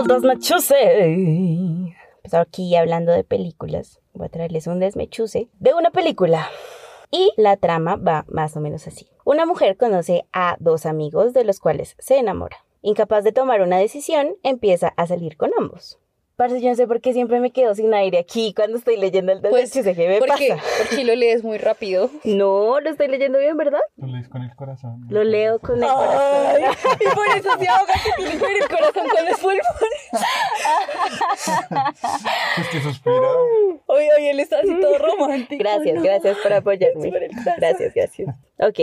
Mechuse. 0.06 1.96
Pues 2.22 2.34
aquí 2.34 2.76
hablando 2.76 3.12
de 3.12 3.24
películas, 3.24 4.00
voy 4.14 4.28
a 4.28 4.30
traerles 4.30 4.68
un 4.68 4.80
desmechuse 4.80 5.50
de 5.60 5.74
una 5.74 5.90
película. 5.92 6.50
Y 7.10 7.32
la 7.38 7.58
trama 7.58 7.96
va 7.96 8.26
más 8.28 8.56
o 8.58 8.60
menos 8.60 8.86
así. 8.88 9.08
Una 9.24 9.46
mujer 9.46 9.78
conoce 9.78 10.26
a 10.34 10.58
dos 10.60 10.86
amigos 10.86 11.34
de 11.34 11.46
los 11.46 11.60
cuales 11.60 11.96
se 12.00 12.18
enamora. 12.18 12.58
Incapaz 12.82 13.24
de 13.24 13.32
tomar 13.32 13.62
una 13.62 13.78
decisión, 13.78 14.36
empieza 14.44 14.94
a 14.98 15.08
salir 15.08 15.36
con 15.36 15.52
ambos. 15.58 16.00
Parce, 16.38 16.62
yo 16.62 16.70
no 16.70 16.76
sé 16.76 16.86
por 16.86 17.02
qué 17.02 17.14
siempre 17.14 17.40
me 17.40 17.50
quedo 17.52 17.74
sin 17.74 17.92
aire 17.96 18.20
aquí 18.20 18.54
cuando 18.56 18.78
estoy 18.78 18.96
leyendo 18.98 19.32
el 19.32 19.42
Pues, 19.42 19.74
desmechuse. 19.74 19.96
¿Qué 19.96 20.08
me 20.08 20.20
Porque, 20.20 20.50
pasa? 20.50 20.64
porque 20.88 21.04
lo 21.04 21.16
lees 21.16 21.44
muy 21.44 21.58
rápido. 21.58 22.12
No, 22.26 22.80
lo 22.80 22.92
estoy 22.92 23.08
leyendo 23.08 23.40
bien, 23.40 23.58
¿verdad? 23.58 23.80
Lo 23.96 24.06
lees 24.06 24.30
con 24.30 24.44
el 24.44 24.56
corazón. 24.56 25.08
Lo 25.10 25.24
leo 25.24 25.58
con 25.58 25.78
el 25.78 25.84
Ay, 25.84 25.90
corazón. 25.90 26.96
y 27.00 27.16
por 27.16 27.28
eso 27.36 27.58
se 27.58 27.68
ahoga 27.68 27.94
que 28.04 28.12
tiene 28.18 28.32
que 28.38 28.46
ver 28.46 28.58
el 28.62 28.70
corazón 28.70 29.08
con 29.10 29.26
los 29.26 29.40
pulmones. 29.40 29.64
Es 32.60 32.68
que 32.70 32.82
suspira. 32.82 33.16
Oye, 33.88 34.10
oye, 34.18 34.30
él 34.32 34.40
está 34.40 34.60
así 34.60 34.80
todo 34.80 34.98
romántico. 35.00 35.64
Gracias, 35.64 35.96
¿no? 35.96 36.02
gracias 36.04 36.38
por 36.38 36.54
apoyarme. 36.54 37.12
Por. 37.12 37.22
Gracias, 37.58 37.94
gracias. 37.94 38.36
Ok, 38.60 38.80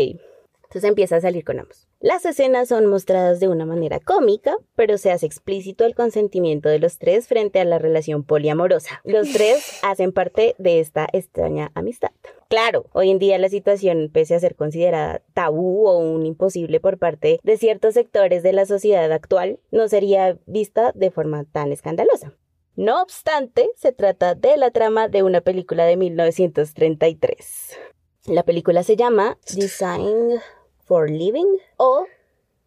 entonces 0.75 0.89
empieza 0.89 1.17
a 1.17 1.21
salir 1.21 1.45
con 1.45 1.61
ambos. 1.61 1.87
Las 2.01 2.25
escenas 2.25 2.67
son 2.67 2.87
mostradas 2.87 3.39
de 3.39 3.47
una 3.47 3.65
manera 3.65 4.01
cómica, 4.01 4.57
pero 4.75 4.99
se 4.99 5.13
hace 5.13 5.25
explícito 5.25 5.85
el 5.85 5.95
consentimiento 5.95 6.69
de 6.69 6.81
los 6.81 6.99
tres 6.99 7.29
frente 7.29 7.61
a 7.61 7.65
la 7.65 7.79
relación 7.79 8.25
poliamorosa. 8.25 9.01
Los 9.05 9.33
tres 9.33 9.79
hacen 9.85 10.11
parte 10.11 10.57
de 10.59 10.81
esta 10.81 11.07
extraña 11.13 11.71
amistad. 11.77 12.11
Claro, 12.49 12.87
hoy 12.93 13.11
en 13.11 13.21
día 13.21 13.39
la 13.39 13.49
situación, 13.49 14.11
pese 14.13 14.35
a 14.35 14.41
ser 14.41 14.57
considerada 14.57 15.23
tabú 15.33 15.87
o 15.87 15.99
un 15.99 16.27
imposible 16.27 16.81
por 16.81 16.99
parte 16.99 17.39
de 17.45 17.57
ciertos 17.57 17.95
sectores 17.95 18.43
de 18.43 18.53
la 18.53 18.67
sociedad 18.67 19.13
actual, 19.13 19.61
no 19.71 19.87
sería 19.87 20.37
vista 20.47 20.91
de 20.97 21.13
forma 21.13 21.45
tan 21.45 21.71
escandalosa. 21.71 22.33
No 22.75 23.01
obstante, 23.01 23.71
se 23.77 23.93
trata 23.93 24.35
de 24.35 24.57
la 24.57 24.73
trama 24.73 25.07
de 25.07 25.23
una 25.23 25.41
película 25.41 25.85
de 25.85 25.97
1933. 25.97 27.79
La 28.27 28.43
película 28.43 28.83
se 28.83 28.97
llama 28.97 29.39
Design 29.55 30.41
for 30.85 31.11
Living 31.11 31.59
o 31.77 32.07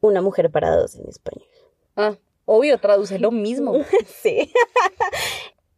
Una 0.02 0.22
mujer 0.22 0.52
para 0.52 0.76
dos 0.76 0.96
en 0.96 1.08
español. 1.08 1.48
Ah, 1.96 2.16
obvio, 2.46 2.78
traduce 2.78 3.20
lo 3.20 3.32
mismo. 3.32 3.74
Sí. 4.06 4.52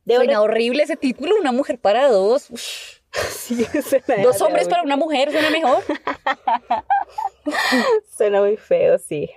Debo 0.05 0.23
Suena 0.23 0.41
horrible 0.41 0.83
ese 0.83 0.97
título, 0.97 1.35
una 1.39 1.51
mujer 1.51 1.79
para 1.79 2.09
dos. 2.09 2.47
Sí, 3.11 3.65
suena 3.65 4.23
Dos 4.23 4.41
hombres 4.41 4.67
para 4.67 4.83
una 4.83 4.95
mujer, 4.95 5.31
suena 5.31 5.49
mejor. 5.49 5.83
Suena 8.17 8.41
muy 8.41 8.57
feo, 8.57 8.97
sí. 8.97 9.29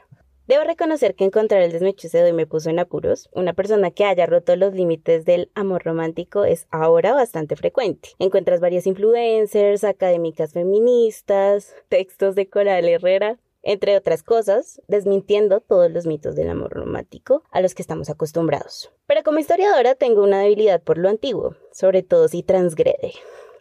Debo 0.52 0.64
reconocer 0.64 1.14
que 1.14 1.24
encontrar 1.24 1.62
el 1.62 1.72
desmechuse 1.72 2.18
de 2.18 2.24
hoy 2.24 2.32
me 2.34 2.46
puso 2.46 2.68
en 2.68 2.78
apuros. 2.78 3.30
Una 3.32 3.54
persona 3.54 3.90
que 3.90 4.04
haya 4.04 4.26
roto 4.26 4.54
los 4.54 4.74
límites 4.74 5.24
del 5.24 5.50
amor 5.54 5.82
romántico 5.82 6.44
es 6.44 6.66
ahora 6.70 7.14
bastante 7.14 7.56
frecuente. 7.56 8.10
Encuentras 8.18 8.60
varias 8.60 8.86
influencers, 8.86 9.82
académicas 9.82 10.52
feministas, 10.52 11.74
textos 11.88 12.34
de 12.34 12.50
Coral 12.50 12.86
Herrera, 12.86 13.38
entre 13.62 13.96
otras 13.96 14.22
cosas, 14.22 14.82
desmintiendo 14.88 15.60
todos 15.62 15.90
los 15.90 16.04
mitos 16.04 16.36
del 16.36 16.50
amor 16.50 16.72
romántico 16.72 17.44
a 17.50 17.62
los 17.62 17.74
que 17.74 17.80
estamos 17.80 18.10
acostumbrados. 18.10 18.92
Pero 19.06 19.22
como 19.22 19.38
historiadora 19.38 19.94
tengo 19.94 20.22
una 20.22 20.40
debilidad 20.40 20.82
por 20.82 20.98
lo 20.98 21.08
antiguo, 21.08 21.56
sobre 21.72 22.02
todo 22.02 22.28
si 22.28 22.42
transgrede. 22.42 23.14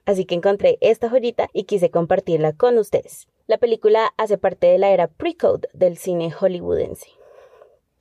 Así 0.04 0.26
que 0.26 0.36
encontré 0.36 0.78
esta 0.82 1.10
joyita 1.10 1.48
y 1.54 1.64
quise 1.64 1.90
compartirla 1.90 2.52
con 2.52 2.78
ustedes. 2.78 3.30
La 3.48 3.58
película 3.58 4.14
hace 4.18 4.38
parte 4.38 4.68
de 4.68 4.78
la 4.78 4.90
era 4.92 5.08
pre-code 5.08 5.68
del 5.74 5.98
cine 5.98 6.32
hollywoodense. 6.32 7.21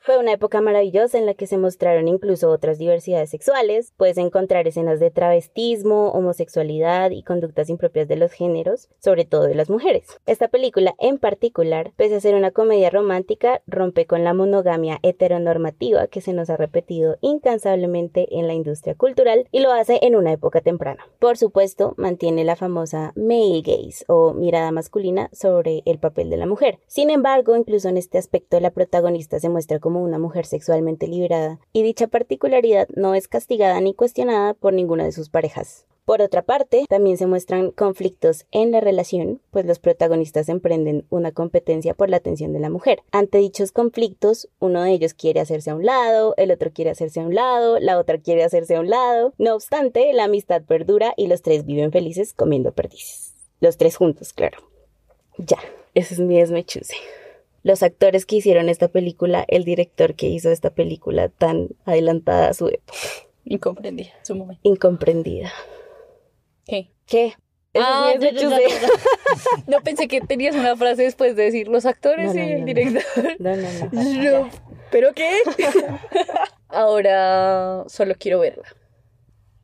Fue 0.03 0.17
una 0.17 0.33
época 0.33 0.63
maravillosa 0.63 1.19
en 1.19 1.27
la 1.27 1.35
que 1.35 1.47
se 1.47 1.59
mostraron 1.59 2.09
incluso 2.09 2.49
otras 2.49 2.79
diversidades 2.79 3.29
sexuales. 3.29 3.93
Puedes 3.99 4.17
encontrar 4.17 4.67
escenas 4.67 4.99
de 4.99 5.11
travestismo, 5.11 6.09
homosexualidad 6.13 7.11
y 7.11 7.23
conductas 7.23 7.69
impropias 7.69 8.09
de 8.09 8.17
los 8.17 8.33
géneros, 8.33 8.89
sobre 8.99 9.27
todo 9.27 9.43
de 9.43 9.55
las 9.55 9.69
mujeres. 9.69 10.19
Esta 10.25 10.49
película 10.49 10.95
en 10.99 11.19
particular, 11.19 11.93
pese 11.97 12.15
a 12.15 12.21
ser 12.21 12.35
una 12.35 12.51
comedia 12.51 12.89
romántica, 12.89 13.61
rompe 13.67 14.07
con 14.07 14.25
la 14.25 14.33
monogamia 14.33 15.01
heteronormativa 15.03 16.07
que 16.07 16.23
se 16.23 16.33
nos 16.33 16.49
ha 16.49 16.57
repetido 16.57 17.19
incansablemente 17.21 18.39
en 18.39 18.47
la 18.47 18.55
industria 18.55 18.95
cultural 18.95 19.49
y 19.53 19.61
lo 19.61 19.71
hace 19.71 19.99
en 20.01 20.17
una 20.17 20.33
época 20.33 20.63
temprana. 20.63 21.05
Por 21.19 21.37
supuesto, 21.37 21.93
mantiene 21.99 22.45
la 22.45 22.57
famosa 22.57 23.13
male 23.17 23.61
gaze 23.61 24.07
o 24.09 24.33
mirada 24.33 24.71
masculina 24.71 25.29
sobre 25.35 25.83
el 25.85 25.99
papel 25.99 26.31
de 26.31 26.39
la 26.39 26.47
mujer. 26.47 26.79
Sin 26.87 27.11
embargo, 27.11 27.55
incluso 27.55 27.91
en 27.91 27.99
este 27.99 28.17
aspecto 28.17 28.59
la 28.61 28.71
protagonista 28.71 29.39
se 29.39 29.51
muestra 29.51 29.79
como 29.79 29.90
una 29.99 30.21
mujer 30.21 30.47
sexualmente 30.47 31.09
liberada 31.09 31.59
y 31.73 31.83
dicha 31.83 32.07
particularidad 32.07 32.87
no 32.95 33.17
es 33.17 33.27
castigada 33.27 33.81
ni 33.81 33.95
cuestionada 33.95 34.55
por 34.55 34.73
ninguna 34.73 35.05
de 35.05 35.13
sus 35.13 35.31
parejas. 35.31 35.87
Por 36.11 36.23
otra 36.23 36.43
parte, 36.43 36.87
también 36.89 37.17
se 37.19 37.27
muestran 37.27 37.71
conflictos 37.71 38.47
en 38.51 38.73
la 38.73 38.81
relación, 38.81 39.41
pues 39.51 39.65
los 39.65 39.79
protagonistas 39.79 40.49
emprenden 40.49 41.07
una 41.09 41.31
competencia 41.31 41.95
por 41.95 42.11
la 42.11 42.17
atención 42.17 42.53
de 42.53 42.59
la 42.59 42.69
mujer. 42.69 43.03
Ante 43.13 43.39
dichos 43.39 43.71
conflictos, 43.71 44.49
uno 44.59 44.83
de 44.83 44.91
ellos 44.91 45.15
quiere 45.15 45.39
hacerse 45.39 45.71
a 45.71 45.77
un 45.77 45.87
lado, 45.87 46.35
el 46.37 46.51
otro 46.51 46.73
quiere 46.73 46.91
hacerse 46.91 47.21
a 47.21 47.25
un 47.25 47.35
lado, 47.35 47.79
la 47.79 47.99
otra 47.99 48.19
quiere 48.19 48.43
hacerse 48.43 48.75
a 48.75 48.81
un 48.81 48.91
lado. 48.91 49.35
No 49.39 49.55
obstante, 49.55 50.13
la 50.13 50.25
amistad 50.25 50.63
perdura 50.63 51.15
y 51.17 51.29
los 51.29 51.43
tres 51.43 51.65
viven 51.65 51.93
felices 51.93 52.33
comiendo 52.33 52.73
perdices. 52.73 53.35
Los 53.61 53.77
tres 53.77 53.97
juntos, 53.97 54.33
claro. 54.33 54.59
Ya, 55.39 55.59
ese 55.95 56.15
es 56.15 56.21
mi 56.21 56.41
esmechuse. 56.41 56.97
Los 57.63 57.83
actores 57.83 58.27
que 58.27 58.37
hicieron 58.37 58.69
esta 58.69 58.89
película, 58.89 59.45
el 59.49 59.65
director 59.65 60.15
que 60.15 60.29
hizo 60.29 60.51
esta 60.51 60.71
película 60.71 61.29
tan 61.29 61.69
adelantada 61.85 62.49
a 62.49 62.55
su 62.55 62.69
época. 62.69 62.95
Incomprendida, 63.45 64.11
su 64.23 64.35
momento. 64.35 64.61
Incomprendida. 64.63 65.53
¿Qué? 66.67 66.91
¿Qué? 67.07 67.35
Ah, 67.75 68.15
ya, 68.19 68.33
ya, 68.33 68.49
ya. 68.49 68.59
No 69.67 69.81
pensé 69.83 70.09
que 70.09 70.21
tenías 70.21 70.57
una 70.57 70.77
frase 70.77 71.03
después 71.03 71.37
de 71.37 71.45
decir 71.45 71.69
los 71.69 71.87
actores 71.87 72.35
No, 72.35 72.41
no, 72.41 72.49
y 72.49 72.53
el 72.53 72.61
no, 72.61 72.67
director. 72.67 73.37
No, 73.39 73.57
no, 73.57 73.69
no. 73.93 74.43
No, 74.43 74.51
¿Pero 74.91 75.13
qué? 75.15 75.39
Ahora 76.69 77.85
solo 77.87 78.15
quiero 78.19 78.41
verla. 78.41 78.65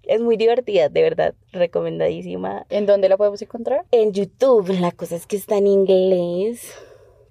Es 0.02 0.20
muy 0.20 0.36
divertida, 0.36 0.88
de 0.88 1.02
verdad. 1.02 1.34
Recomendadísima. 1.52 2.64
¿En 2.68 2.86
dónde 2.86 3.08
la 3.08 3.16
podemos 3.16 3.42
encontrar? 3.42 3.84
En 3.90 4.12
YouTube, 4.12 4.68
la 4.80 4.92
cosa 4.92 5.16
es 5.16 5.26
que 5.26 5.36
está 5.36 5.56
en 5.56 5.66
inglés. 5.66 6.72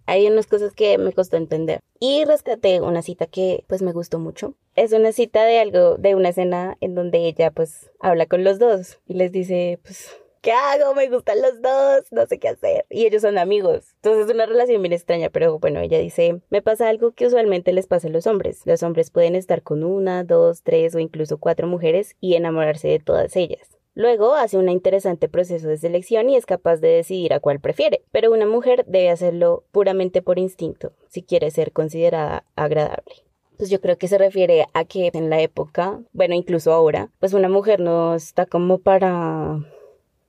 Hay 0.06 0.28
unas 0.28 0.48
cosas 0.48 0.74
que 0.74 0.98
me 0.98 1.14
costó 1.14 1.38
entender. 1.38 1.80
Y 2.00 2.26
rescaté 2.26 2.82
una 2.82 3.02
cita 3.02 3.26
que 3.28 3.64
pues 3.68 3.82
me 3.82 3.94
gustó 3.94 4.20
mucho. 4.20 4.54
Es 4.76 4.92
una 4.94 5.12
cita 5.12 5.44
de 5.46 5.60
algo, 5.60 5.96
de 5.98 6.16
una 6.16 6.30
escena 6.30 6.78
en 6.82 6.96
donde 6.96 7.26
ella 7.26 7.52
pues 7.52 7.92
habla 8.00 8.26
con 8.26 8.44
los 8.44 8.60
dos 8.60 9.00
y 9.08 9.14
les 9.16 9.32
dice 9.32 9.80
pues 9.84 10.10
¿qué 10.46 10.52
hago? 10.52 10.94
Me 10.94 11.10
gustan 11.10 11.42
los 11.42 11.60
dos, 11.60 12.12
no 12.12 12.28
sé 12.28 12.38
qué 12.38 12.50
hacer. 12.50 12.86
Y 12.92 13.08
ellos 13.08 13.24
son 13.24 13.40
amigos. 13.40 13.96
Entonces 13.96 14.28
es 14.28 14.32
una 14.32 14.46
relación 14.46 14.80
bien 14.84 14.94
extraña, 14.94 15.32
pero 15.32 15.58
bueno, 15.58 15.80
ella 15.80 15.98
dice, 15.98 16.40
me 16.52 16.62
pasa 16.62 16.88
algo 16.88 17.14
que 17.14 17.26
usualmente 17.26 17.74
les 17.74 17.88
pasa 17.88 18.10
a 18.10 18.12
los 18.12 18.28
hombres. 18.28 18.62
Los 18.66 18.84
hombres 18.84 19.10
pueden 19.10 19.34
estar 19.36 19.64
con 19.64 19.84
una, 19.84 20.24
dos, 20.24 20.62
tres 20.62 20.94
o 20.94 21.00
incluso 21.00 21.40
cuatro 21.40 21.66
mujeres 21.66 22.16
y 22.22 22.36
enamorarse 22.36 22.90
de 22.90 23.00
todas 23.00 23.36
ellas. 23.36 23.76
Luego 23.98 24.36
hace 24.36 24.58
un 24.58 24.68
interesante 24.68 25.30
proceso 25.30 25.70
de 25.70 25.78
selección 25.78 26.30
y 26.30 26.36
es 26.36 26.46
capaz 26.46 26.78
de 26.78 26.90
decidir 26.90 27.34
a 27.34 27.40
cuál 27.40 27.62
prefiere, 27.62 28.04
pero 28.12 28.34
una 28.34 28.46
mujer 28.46 28.84
debe 28.88 29.10
hacerlo 29.10 29.64
puramente 29.72 30.22
por 30.22 30.38
instinto, 30.38 30.92
si 31.08 31.24
quiere 31.24 31.50
ser 31.50 31.72
considerada 31.72 32.44
agradable. 32.58 33.24
Pues 33.58 33.70
yo 33.70 33.80
creo 33.80 33.98
que 33.98 34.10
se 34.10 34.18
refiere 34.18 34.68
a 34.74 34.84
que 34.84 35.10
en 35.14 35.30
la 35.30 35.40
época, 35.40 36.02
bueno, 36.12 36.36
incluso 36.36 36.74
ahora, 36.74 37.10
pues 37.22 37.32
una 37.32 37.48
mujer 37.48 37.80
no 37.80 38.16
está 38.16 38.46
como 38.46 38.80
para 38.80 39.60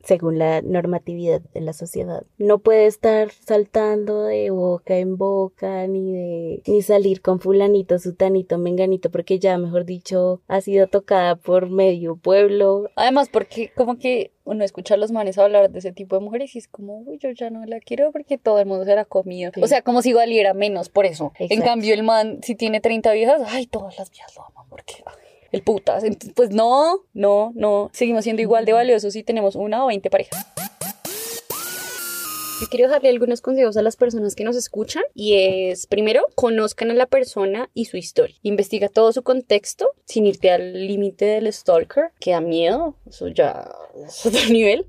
según 0.07 0.39
la 0.39 0.63
normatividad 0.63 1.41
de 1.53 1.61
la 1.61 1.73
sociedad. 1.73 2.25
No 2.39 2.59
puede 2.59 2.87
estar 2.87 3.31
saltando 3.31 4.25
de 4.25 4.51
boca 4.51 4.97
en 4.99 5.17
boca, 5.17 5.87
ni 5.89 6.13
de, 6.13 6.63
ni 6.67 6.83
salir 6.83 7.21
con 7.21 7.41
fulanito, 7.41 7.99
sutanito, 7.99 8.57
menganito, 8.57 9.11
porque 9.11 9.39
ya, 9.39 9.59
mejor 9.59 9.85
dicho, 9.85 10.41
ha 10.47 10.61
sido 10.61 10.87
tocada 10.87 11.35
por 11.35 11.71
medio 11.71 12.17
pueblo. 12.17 12.89
Además, 12.95 13.29
porque 13.29 13.73
como 13.75 13.99
que 13.99 14.33
uno 14.45 14.65
escucha 14.65 14.95
a 14.95 14.97
los 14.97 15.11
manes 15.11 15.39
hablar 15.39 15.71
de 15.71 15.79
ese 15.81 15.93
tipo 15.93 16.17
de 16.17 16.25
mujeres 16.25 16.55
y 16.55 16.59
es 16.59 16.69
como, 16.69 17.01
uy, 17.01 17.19
yo 17.19 17.31
ya 17.31 17.51
no 17.51 17.67
la 17.67 17.81
quiero 17.81 18.13
porque 18.13 18.39
todo 18.39 18.61
el 18.61 18.67
mundo 18.67 18.85
se 18.85 18.95
la 18.95 19.03
ha 19.03 19.05
comido. 19.07 19.51
Sí. 19.53 19.61
O 19.61 19.67
sea, 19.67 19.83
como 19.83 20.03
si 20.03 20.13
valiera 20.13 20.55
menos 20.55 20.89
por 20.89 21.05
eso. 21.05 21.33
En 21.39 21.63
cambio, 21.63 21.93
el 21.95 22.05
man, 22.05 22.39
si 22.43 22.55
tiene 22.55 22.81
30 22.81 23.13
viejas, 23.13 23.43
ay, 23.47 23.67
todas 23.67 23.99
las 23.99 24.11
viejas 24.11 24.35
lo 24.37 24.45
aman 24.47 24.67
porque... 24.71 25.03
ay, 25.05 25.26
el 25.57 25.63
putas. 25.63 26.05
Entonces, 26.05 26.33
pues 26.35 26.51
no, 26.51 27.05
no, 27.15 27.53
no. 27.55 27.91
Seguimos 27.93 28.25
siendo 28.25 28.43
igual 28.43 28.65
de 28.65 28.73
valiosos 28.73 29.13
si 29.13 29.23
tenemos 29.23 29.57
una 29.57 29.85
o 29.85 29.89
20 29.89 30.11
parejas. 30.11 30.47
Yo 32.59 32.69
quiero 32.69 32.89
darle 32.89 33.11
algunos 33.11 33.43
consejos 33.43 33.77
a 33.77 33.83
las 33.83 33.97
personas 33.97 34.35
que 34.35 34.43
nos 34.43 34.57
escuchan 34.57 35.03
y 35.15 35.35
es, 35.35 35.87
primero, 35.87 36.23
conozcan 36.35 36.91
a 36.91 36.95
la 36.95 37.05
persona 37.05 37.69
y 37.75 37.85
su 37.85 37.99
historia. 37.99 38.35
Investiga 38.43 38.89
todo 38.89 39.13
su 39.13 39.23
contexto 39.23 39.91
sin 40.07 40.25
irte 40.25 40.51
al 40.51 40.73
límite 40.87 41.27
del 41.27 41.53
stalker, 41.53 42.13
que 42.19 42.31
da 42.31 42.41
miedo, 42.41 42.97
eso 43.07 43.29
ya 43.29 43.69
es 44.07 44.25
otro 44.25 44.41
nivel. 44.51 44.87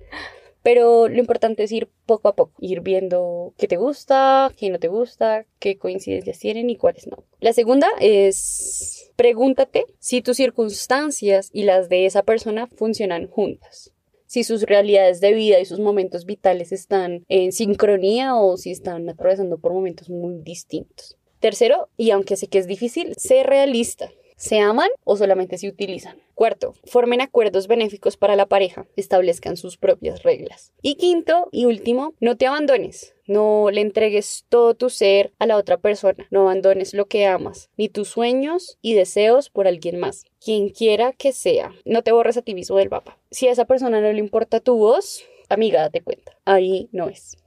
Pero 0.68 1.08
lo 1.08 1.18
importante 1.18 1.64
es 1.64 1.72
ir 1.72 1.88
poco 2.06 2.28
a 2.28 2.36
poco, 2.36 2.52
ir 2.60 2.82
viendo 2.82 3.54
qué 3.58 3.70
te 3.70 3.78
gusta, 3.78 4.52
qué 4.58 4.70
no 4.70 4.80
te 4.80 4.90
gusta, 4.90 5.46
qué 5.60 5.78
coincidencias 5.78 6.40
tienen 6.40 6.70
y 6.70 6.76
cuáles 6.76 7.08
no. 7.08 7.24
La 7.40 7.54
segunda 7.54 7.88
es 8.02 9.10
pregúntate 9.16 9.86
si 10.00 10.22
tus 10.22 10.36
circunstancias 10.36 11.52
y 11.54 11.64
las 11.64 11.88
de 11.88 12.06
esa 12.06 12.24
persona 12.24 12.68
funcionan 12.68 13.30
juntas 13.30 13.94
si 14.26 14.44
sus 14.44 14.64
realidades 14.64 15.22
de 15.22 15.32
vida 15.32 15.58
y 15.62 15.66
sus 15.66 15.80
momentos 15.80 16.26
vitales 16.26 16.74
están 16.74 17.24
en 17.30 17.54
sincronía 17.54 18.36
o 18.36 18.58
si 18.58 18.72
están 18.72 19.08
atravesando 19.08 19.58
por 19.58 19.72
momentos 19.72 20.10
muy 20.10 20.42
distintos. 20.42 21.16
Tercero, 21.40 21.88
y 21.96 22.12
aunque 22.12 22.36
sé 22.36 22.48
que 22.48 22.58
es 22.58 22.68
difícil, 22.68 23.14
sé 23.16 23.44
realista. 23.44 24.10
¿Se 24.38 24.60
aman 24.60 24.90
o 25.04 25.18
solamente 25.18 25.58
se 25.58 25.68
utilizan? 25.68 26.22
Cuarto, 26.36 26.76
formen 26.86 27.22
acuerdos 27.22 27.68
benéficos 27.68 28.18
para 28.18 28.36
la 28.36 28.46
pareja, 28.46 28.86
establezcan 28.96 29.58
sus 29.58 29.78
propias 29.78 30.22
reglas. 30.22 30.74
Y 30.84 30.96
quinto 30.96 31.50
y 31.52 31.66
último, 31.66 32.14
no 32.20 32.38
te 32.38 32.46
abandones. 32.46 33.16
No 33.26 33.72
le 33.72 33.82
entregues 33.82 34.46
todo 34.48 34.76
tu 34.76 34.92
ser 34.92 35.34
a 35.40 35.48
la 35.48 35.58
otra 35.58 35.78
persona. 35.78 36.28
No 36.30 36.42
abandones 36.42 36.94
lo 36.94 37.08
que 37.08 37.26
amas, 37.26 37.72
ni 37.78 37.90
tus 37.90 38.10
sueños 38.10 38.78
y 38.84 38.94
deseos 38.94 39.50
por 39.50 39.68
alguien 39.68 40.00
más. 40.00 40.24
Quien 40.40 40.70
quiera 40.70 41.14
que 41.14 41.32
sea. 41.32 41.74
No 41.84 42.04
te 42.04 42.12
borres 42.12 42.38
a 42.38 42.44
ti 42.44 42.54
mismo 42.54 42.78
del 42.78 42.92
mapa. 42.92 43.18
Si 43.32 43.48
a 43.48 43.52
esa 43.52 43.66
persona 43.66 44.02
no 44.02 44.14
le 44.14 44.20
importa 44.20 44.60
tu 44.60 44.78
voz, 44.78 45.24
amiga, 45.50 45.82
date 45.82 46.04
cuenta. 46.04 46.38
Ahí 46.46 46.90
no 46.92 47.10
es. 47.10 47.38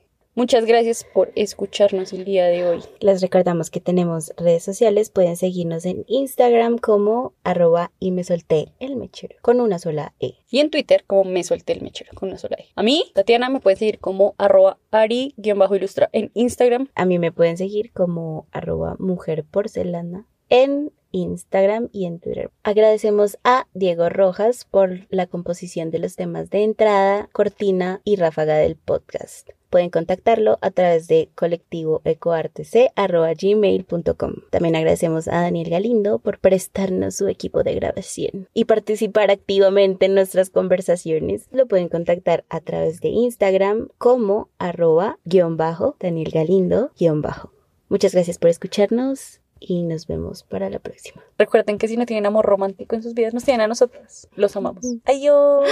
Muchas 0.41 0.65
gracias 0.65 1.05
por 1.05 1.33
escucharnos 1.35 2.15
el 2.15 2.25
día 2.25 2.47
de 2.47 2.67
hoy. 2.67 2.81
Les 3.01 3.21
recordamos 3.21 3.69
que 3.69 3.79
tenemos 3.79 4.33
redes 4.39 4.63
sociales, 4.63 5.11
pueden 5.11 5.37
seguirnos 5.37 5.85
en 5.85 6.07
Instagram 6.09 6.79
como 6.79 7.35
arroba 7.45 7.93
y 8.01 8.11
me 8.11 8.25
solté 8.25 8.73
el 8.81 8.97
mechero 8.97 9.37
con 9.43 9.61
una 9.61 9.79
sola 9.79 10.15
E. 10.19 10.37
Y 10.49 10.61
en 10.61 10.71
Twitter 10.71 11.05
como 11.07 11.25
me 11.25 11.45
solté 11.45 11.75
el 11.75 11.83
mechero 11.83 12.13
con 12.15 12.31
una 12.31 12.39
sola 12.39 12.57
E. 12.59 12.69
A 12.75 12.83
mí, 12.83 13.05
Tatiana, 13.15 13.51
me 13.51 13.61
pueden 13.61 13.77
seguir 13.77 13.99
como 13.99 14.35
arroba 14.39 14.79
ari-ilustra 14.91 16.09
en 16.13 16.31
Instagram. 16.33 16.89
A 16.95 17.05
mí 17.05 17.19
me 17.19 17.33
pueden 17.33 17.59
seguir 17.59 17.93
como 17.93 18.47
arroba 18.51 18.97
mujer 18.99 19.45
porcelana 19.45 20.27
en 20.49 20.91
Instagram 21.11 21.91
y 21.93 22.07
en 22.07 22.19
Twitter. 22.19 22.51
Agradecemos 22.63 23.37
a 23.45 23.67
Diego 23.75 24.09
Rojas 24.09 24.65
por 24.65 25.07
la 25.11 25.27
composición 25.27 25.91
de 25.91 25.99
los 25.99 26.17
temas 26.17 26.49
de 26.49 26.65
entrada, 26.65 27.29
cortina 27.31 28.01
y 28.05 28.17
ráfaga 28.17 28.57
del 28.57 28.77
podcast. 28.77 29.51
Pueden 29.71 29.91
contactarlo 29.91 30.59
a 30.61 30.71
través 30.73 31.09
de 31.09 31.31
colectivoecoartec.gmail.com. 31.37 34.33
También 34.51 34.77
agradecemos 34.77 35.29
a 35.29 35.41
Daniel 35.43 35.71
Galindo 35.71 36.19
por 36.19 36.41
prestarnos 36.41 37.15
su 37.15 37.29
equipo 37.29 37.63
de 37.63 37.77
grabación 37.77 38.49
y 38.53 38.65
participar 38.65 39.31
activamente 39.31 40.07
en 40.07 40.15
nuestras 40.15 40.51
conversaciones. 40.51 41.47
Lo 41.53 41.67
pueden 41.67 41.89
contactar 41.89 42.45
a 42.49 42.61
través 42.61 43.01
de 43.01 43.09
Instagram 43.09 43.89
como 43.97 44.49
arroba 44.59 45.19
guion 45.25 45.57
bajo 45.57 45.97
Daniel 46.01 46.33
Galindo 46.33 46.91
guion 46.99 47.23
bajo. 47.23 47.53
Muchas 47.89 48.13
gracias 48.13 48.39
por 48.39 48.51
escucharnos 48.51 49.41
y 49.61 49.83
nos 49.83 50.07
vemos 50.07 50.43
para 50.43 50.71
la 50.71 50.79
próxima. 50.79 51.23
Recuerden 51.39 51.79
que 51.79 51.87
si 51.87 51.97
no 51.97 52.07
tienen 52.07 52.27
amor 52.27 52.47
romántico 52.47 52.97
en 52.97 53.03
sus 53.03 53.15
vidas, 53.15 53.35
nos 53.35 53.45
tienen 53.45 53.61
a 53.61 53.69
nosotras. 53.69 54.27
Los 54.35 54.57
amamos. 54.57 54.85
Adiós. 55.05 55.69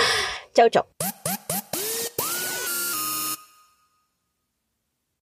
Chao, 0.55 0.69
chao. 0.69 0.87